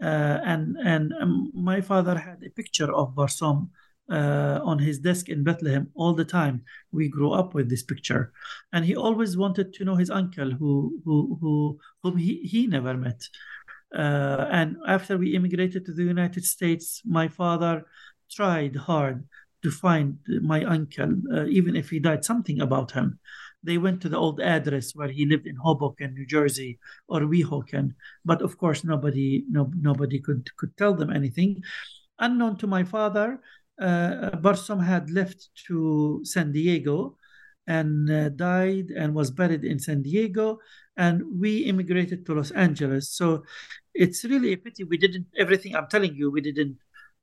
Uh, 0.02 0.38
and 0.45 0.78
and 0.84 1.14
um, 1.20 1.52
my 1.56 1.82
father 1.82 2.16
had 2.18 2.43
a 2.43 2.52
picture 2.52 2.93
of 2.93 3.16
Barsoum 3.16 3.70
uh, 4.12 4.60
on 4.64 4.78
his 4.78 5.00
desk 5.00 5.28
in 5.28 5.43
Bethlehem 5.43 5.89
all 5.95 6.14
the 6.14 6.26
time. 6.26 6.64
We 6.91 7.10
grew 7.10 7.32
up 7.32 7.56
with 7.56 7.68
this 7.70 7.84
picture, 7.84 8.32
and 8.74 8.86
he 8.86 8.95
always 8.95 9.38
wanted 9.38 9.74
to 9.74 9.86
know 9.86 9.95
his 9.95 10.12
uncle, 10.12 10.52
who 10.52 11.02
who 11.04 11.38
who 11.41 11.80
whom 12.04 12.18
he, 12.18 12.41
he 12.43 12.68
never 12.68 12.93
met. 12.93 13.22
Uh, 13.95 14.45
and 14.52 14.78
after 14.88 15.18
we 15.18 15.36
immigrated 15.36 15.86
to 15.86 15.93
the 15.93 16.04
United 16.04 16.43
States, 16.45 17.02
my 17.06 17.28
father 17.28 17.86
tried 18.30 18.76
hard 18.76 19.24
to 19.64 19.72
find 19.72 20.20
my 20.41 20.64
uncle, 20.64 21.14
uh, 21.34 21.45
even 21.45 21.76
if 21.76 21.89
he 21.89 22.00
died, 22.00 22.24
something 22.24 22.62
about 22.62 22.91
him 22.91 23.20
they 23.64 23.78
went 23.78 24.01
to 24.01 24.10
the 24.10 24.18
old 24.18 24.39
address 24.39 24.95
where 24.95 25.10
he 25.10 25.26
lived 25.26 25.47
in 25.47 25.55
Hoboken, 25.55 26.14
New 26.14 26.26
Jersey, 26.26 26.80
or 27.08 27.22
Weehawken. 27.22 27.95
But 28.24 28.41
of 28.41 28.58
course, 28.58 28.84
nobody, 28.84 29.45
no, 29.49 29.72
nobody 29.80 30.20
could 30.20 30.55
could 30.58 30.76
tell 30.78 30.93
them 30.93 31.12
anything. 31.12 31.64
Unknown 32.20 32.58
to 32.58 32.68
my 32.68 32.84
father, 32.84 33.39
uh, 33.82 34.32
Barsoum 34.41 34.84
had 34.84 35.10
left 35.10 35.49
to 35.68 36.22
San 36.24 36.51
Diego 36.51 37.18
and 37.68 38.10
uh, 38.10 38.30
died 38.30 38.91
and 38.91 39.14
was 39.14 39.30
buried 39.30 39.64
in 39.64 39.80
San 39.80 40.01
Diego. 40.01 40.60
And 40.95 41.24
we 41.39 41.58
immigrated 41.58 42.26
to 42.26 42.34
Los 42.34 42.51
Angeles. 42.51 43.12
So 43.12 43.43
it's 43.93 44.24
really 44.24 44.53
a 44.53 44.58
pity 44.58 44.84
we 44.84 44.97
didn't, 44.97 45.28
everything 45.38 45.76
I'm 45.76 45.88
telling 45.88 46.16
you, 46.16 46.32
we 46.32 46.41
didn't 46.41 46.78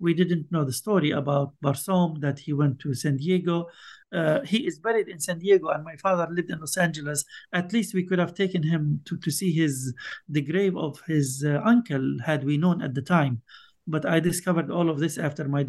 we 0.04 0.14
didn't 0.14 0.52
know 0.52 0.64
the 0.64 0.80
story 0.84 1.10
about 1.10 1.54
Barsoum 1.64 2.20
that 2.20 2.38
he 2.38 2.52
went 2.52 2.78
to 2.80 2.94
San 2.94 3.16
Diego. 3.16 3.66
Uh, 4.12 4.40
he 4.42 4.58
is 4.66 4.78
buried 4.78 5.08
in 5.08 5.18
San 5.18 5.38
Diego, 5.38 5.68
and 5.68 5.82
my 5.82 5.96
father 5.96 6.28
lived 6.30 6.50
in 6.50 6.60
Los 6.60 6.76
Angeles. 6.76 7.24
At 7.52 7.72
least 7.72 7.94
we 7.94 8.04
could 8.04 8.18
have 8.18 8.34
taken 8.34 8.62
him 8.62 9.00
to, 9.06 9.16
to 9.16 9.30
see 9.30 9.50
his 9.50 9.94
the 10.28 10.42
grave 10.42 10.76
of 10.76 11.00
his 11.08 11.42
uh, 11.44 11.60
uncle 11.64 12.18
had 12.24 12.44
we 12.44 12.58
known 12.58 12.82
at 12.82 12.94
the 12.94 13.02
time. 13.02 13.40
But 13.86 14.06
I 14.06 14.20
discovered 14.20 14.70
all 14.70 14.88
of 14.90 14.98
this 14.98 15.16
after 15.18 15.48
my 15.48 15.64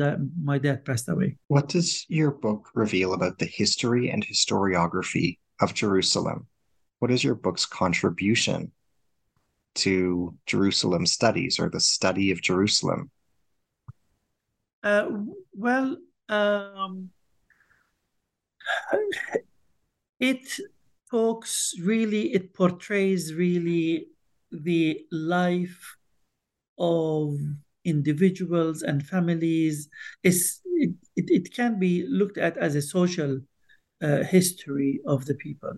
my 0.51 0.57
dad 0.57 0.85
passed 0.85 1.09
away. 1.09 1.37
What 1.47 1.69
does 1.69 2.05
your 2.09 2.31
book 2.31 2.69
reveal 2.75 3.13
about 3.13 3.39
the 3.39 3.51
history 3.61 4.09
and 4.11 4.21
historiography 4.25 5.39
of 5.61 5.73
Jerusalem? 5.73 6.47
What 6.99 7.11
is 7.11 7.23
your 7.23 7.35
book's 7.35 7.65
contribution 7.65 8.71
to 9.75 10.37
Jerusalem 10.45 11.05
studies 11.05 11.59
or 11.59 11.69
the 11.69 11.85
study 11.95 12.31
of 12.31 12.41
Jerusalem? 12.41 13.11
Uh, 14.85 15.09
well, 15.53 15.97
um, 16.29 17.09
it 20.19 20.47
talks 21.09 21.73
really, 21.81 22.33
it 22.33 22.53
portrays 22.53 23.33
really 23.33 24.07
the 24.51 25.01
life 25.11 25.95
of 26.79 27.35
individuals 27.85 28.83
and 28.83 29.05
families. 29.05 29.89
It's, 30.23 30.61
it, 30.65 30.91
it, 31.15 31.25
it 31.29 31.53
can 31.53 31.79
be 31.79 32.05
looked 32.07 32.37
at 32.37 32.57
as 32.57 32.75
a 32.75 32.81
social 32.81 33.39
uh, 34.01 34.23
history 34.23 35.01
of 35.07 35.25
the 35.25 35.35
people. 35.35 35.73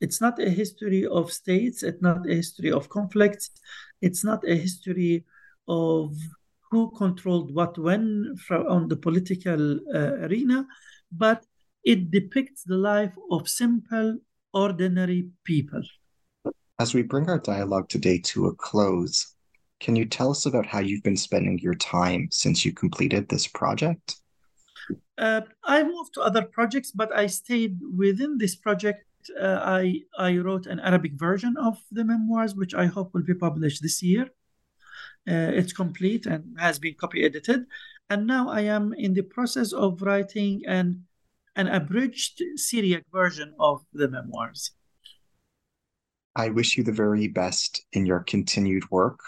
It's 0.00 0.20
not 0.20 0.40
a 0.40 0.50
history 0.50 1.06
of 1.06 1.32
states, 1.32 1.82
it's 1.82 2.02
not 2.02 2.28
a 2.28 2.34
history 2.34 2.72
of 2.72 2.88
conflicts, 2.88 3.50
it's 4.02 4.24
not 4.24 4.46
a 4.48 4.56
history 4.56 5.24
of 5.68 6.14
who 6.74 6.90
controlled 6.90 7.54
what 7.54 7.78
when 7.78 8.34
on 8.50 8.88
the 8.88 8.96
political 8.96 9.80
uh, 9.94 10.26
arena, 10.26 10.66
but 11.12 11.44
it 11.84 12.10
depicts 12.10 12.64
the 12.64 12.76
life 12.76 13.14
of 13.30 13.48
simple, 13.48 14.18
ordinary 14.52 15.28
people. 15.44 15.82
As 16.78 16.94
we 16.94 17.02
bring 17.02 17.28
our 17.28 17.38
dialogue 17.38 17.88
today 17.88 18.18
to 18.30 18.46
a 18.46 18.54
close, 18.54 19.34
can 19.80 19.94
you 19.94 20.04
tell 20.04 20.30
us 20.30 20.46
about 20.46 20.66
how 20.66 20.80
you've 20.80 21.02
been 21.02 21.16
spending 21.16 21.58
your 21.58 21.74
time 21.74 22.28
since 22.30 22.64
you 22.64 22.72
completed 22.72 23.28
this 23.28 23.46
project? 23.46 24.16
Uh, 25.16 25.42
I 25.62 25.82
moved 25.84 26.14
to 26.14 26.22
other 26.22 26.42
projects, 26.42 26.90
but 26.90 27.14
I 27.16 27.26
stayed 27.26 27.78
within 27.96 28.38
this 28.38 28.56
project 28.56 29.04
uh, 29.40 29.60
I 29.62 30.02
I 30.18 30.36
wrote 30.38 30.66
an 30.66 30.80
Arabic 30.80 31.12
version 31.14 31.56
of 31.56 31.78
the 31.90 32.04
memoirs, 32.04 32.54
which 32.54 32.74
I 32.74 32.86
hope 32.86 33.14
will 33.14 33.22
be 33.22 33.34
published 33.34 33.82
this 33.82 34.02
year. 34.02 34.28
Uh, 35.26 35.50
it's 35.54 35.72
complete 35.72 36.26
and 36.26 36.56
has 36.58 36.78
been 36.78 36.94
copy 36.94 37.24
edited, 37.24 37.64
and 38.10 38.26
now 38.26 38.48
I 38.48 38.62
am 38.62 38.92
in 38.92 39.14
the 39.14 39.22
process 39.22 39.72
of 39.72 40.02
writing 40.02 40.62
an 40.66 41.04
an 41.56 41.68
abridged 41.68 42.42
Syriac 42.56 43.04
version 43.12 43.54
of 43.60 43.84
the 43.92 44.08
memoirs. 44.08 44.72
I 46.36 46.48
wish 46.48 46.76
you 46.76 46.82
the 46.82 46.92
very 46.92 47.28
best 47.28 47.86
in 47.92 48.06
your 48.06 48.20
continued 48.20 48.90
work. 48.90 49.20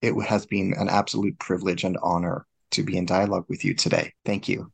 It 0.00 0.14
has 0.24 0.46
been 0.46 0.72
an 0.78 0.88
absolute 0.88 1.38
privilege 1.38 1.84
and 1.84 1.98
honor 2.02 2.46
to 2.70 2.82
be 2.82 2.96
in 2.96 3.04
dialogue 3.04 3.44
with 3.48 3.64
you 3.64 3.74
today. 3.74 4.14
Thank 4.24 4.48
you. 4.48 4.72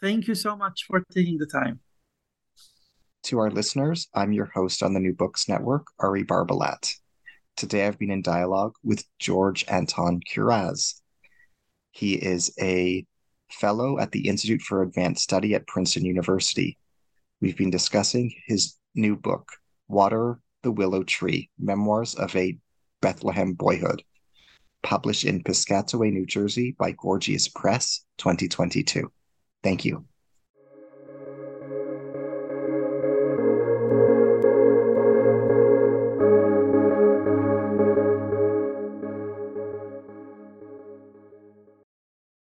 Thank 0.00 0.26
you 0.26 0.34
so 0.34 0.56
much 0.56 0.84
for 0.86 1.04
taking 1.12 1.38
the 1.38 1.46
time. 1.46 1.80
To 3.24 3.38
our 3.38 3.50
listeners, 3.50 4.08
I'm 4.14 4.32
your 4.32 4.50
host 4.54 4.82
on 4.82 4.94
the 4.94 5.00
New 5.00 5.12
Books 5.12 5.48
Network, 5.48 5.86
Ari 6.00 6.24
Barbalat. 6.24 6.96
Today 7.56 7.86
I've 7.86 7.98
been 7.98 8.10
in 8.10 8.22
dialogue 8.22 8.74
with 8.82 9.04
George 9.18 9.64
Anton 9.68 10.20
Kiraz. 10.20 11.00
He 11.90 12.14
is 12.14 12.52
a 12.60 13.06
fellow 13.50 13.98
at 13.98 14.12
the 14.12 14.28
Institute 14.28 14.62
for 14.62 14.82
Advanced 14.82 15.22
Study 15.22 15.54
at 15.54 15.66
Princeton 15.66 16.04
University. 16.04 16.78
We've 17.40 17.56
been 17.56 17.70
discussing 17.70 18.34
his 18.46 18.76
new 18.94 19.16
book, 19.16 19.52
Water 19.88 20.40
the 20.62 20.70
Willow 20.70 21.02
Tree 21.02 21.50
Memoirs 21.58 22.14
of 22.14 22.34
a 22.36 22.56
Bethlehem 23.00 23.52
Boyhood, 23.52 24.02
published 24.82 25.24
in 25.24 25.42
Piscataway, 25.42 26.12
New 26.12 26.26
Jersey 26.26 26.74
by 26.78 26.92
Gorgias 26.92 27.48
Press 27.48 28.04
2022. 28.18 29.10
Thank 29.62 29.84
you. 29.84 30.04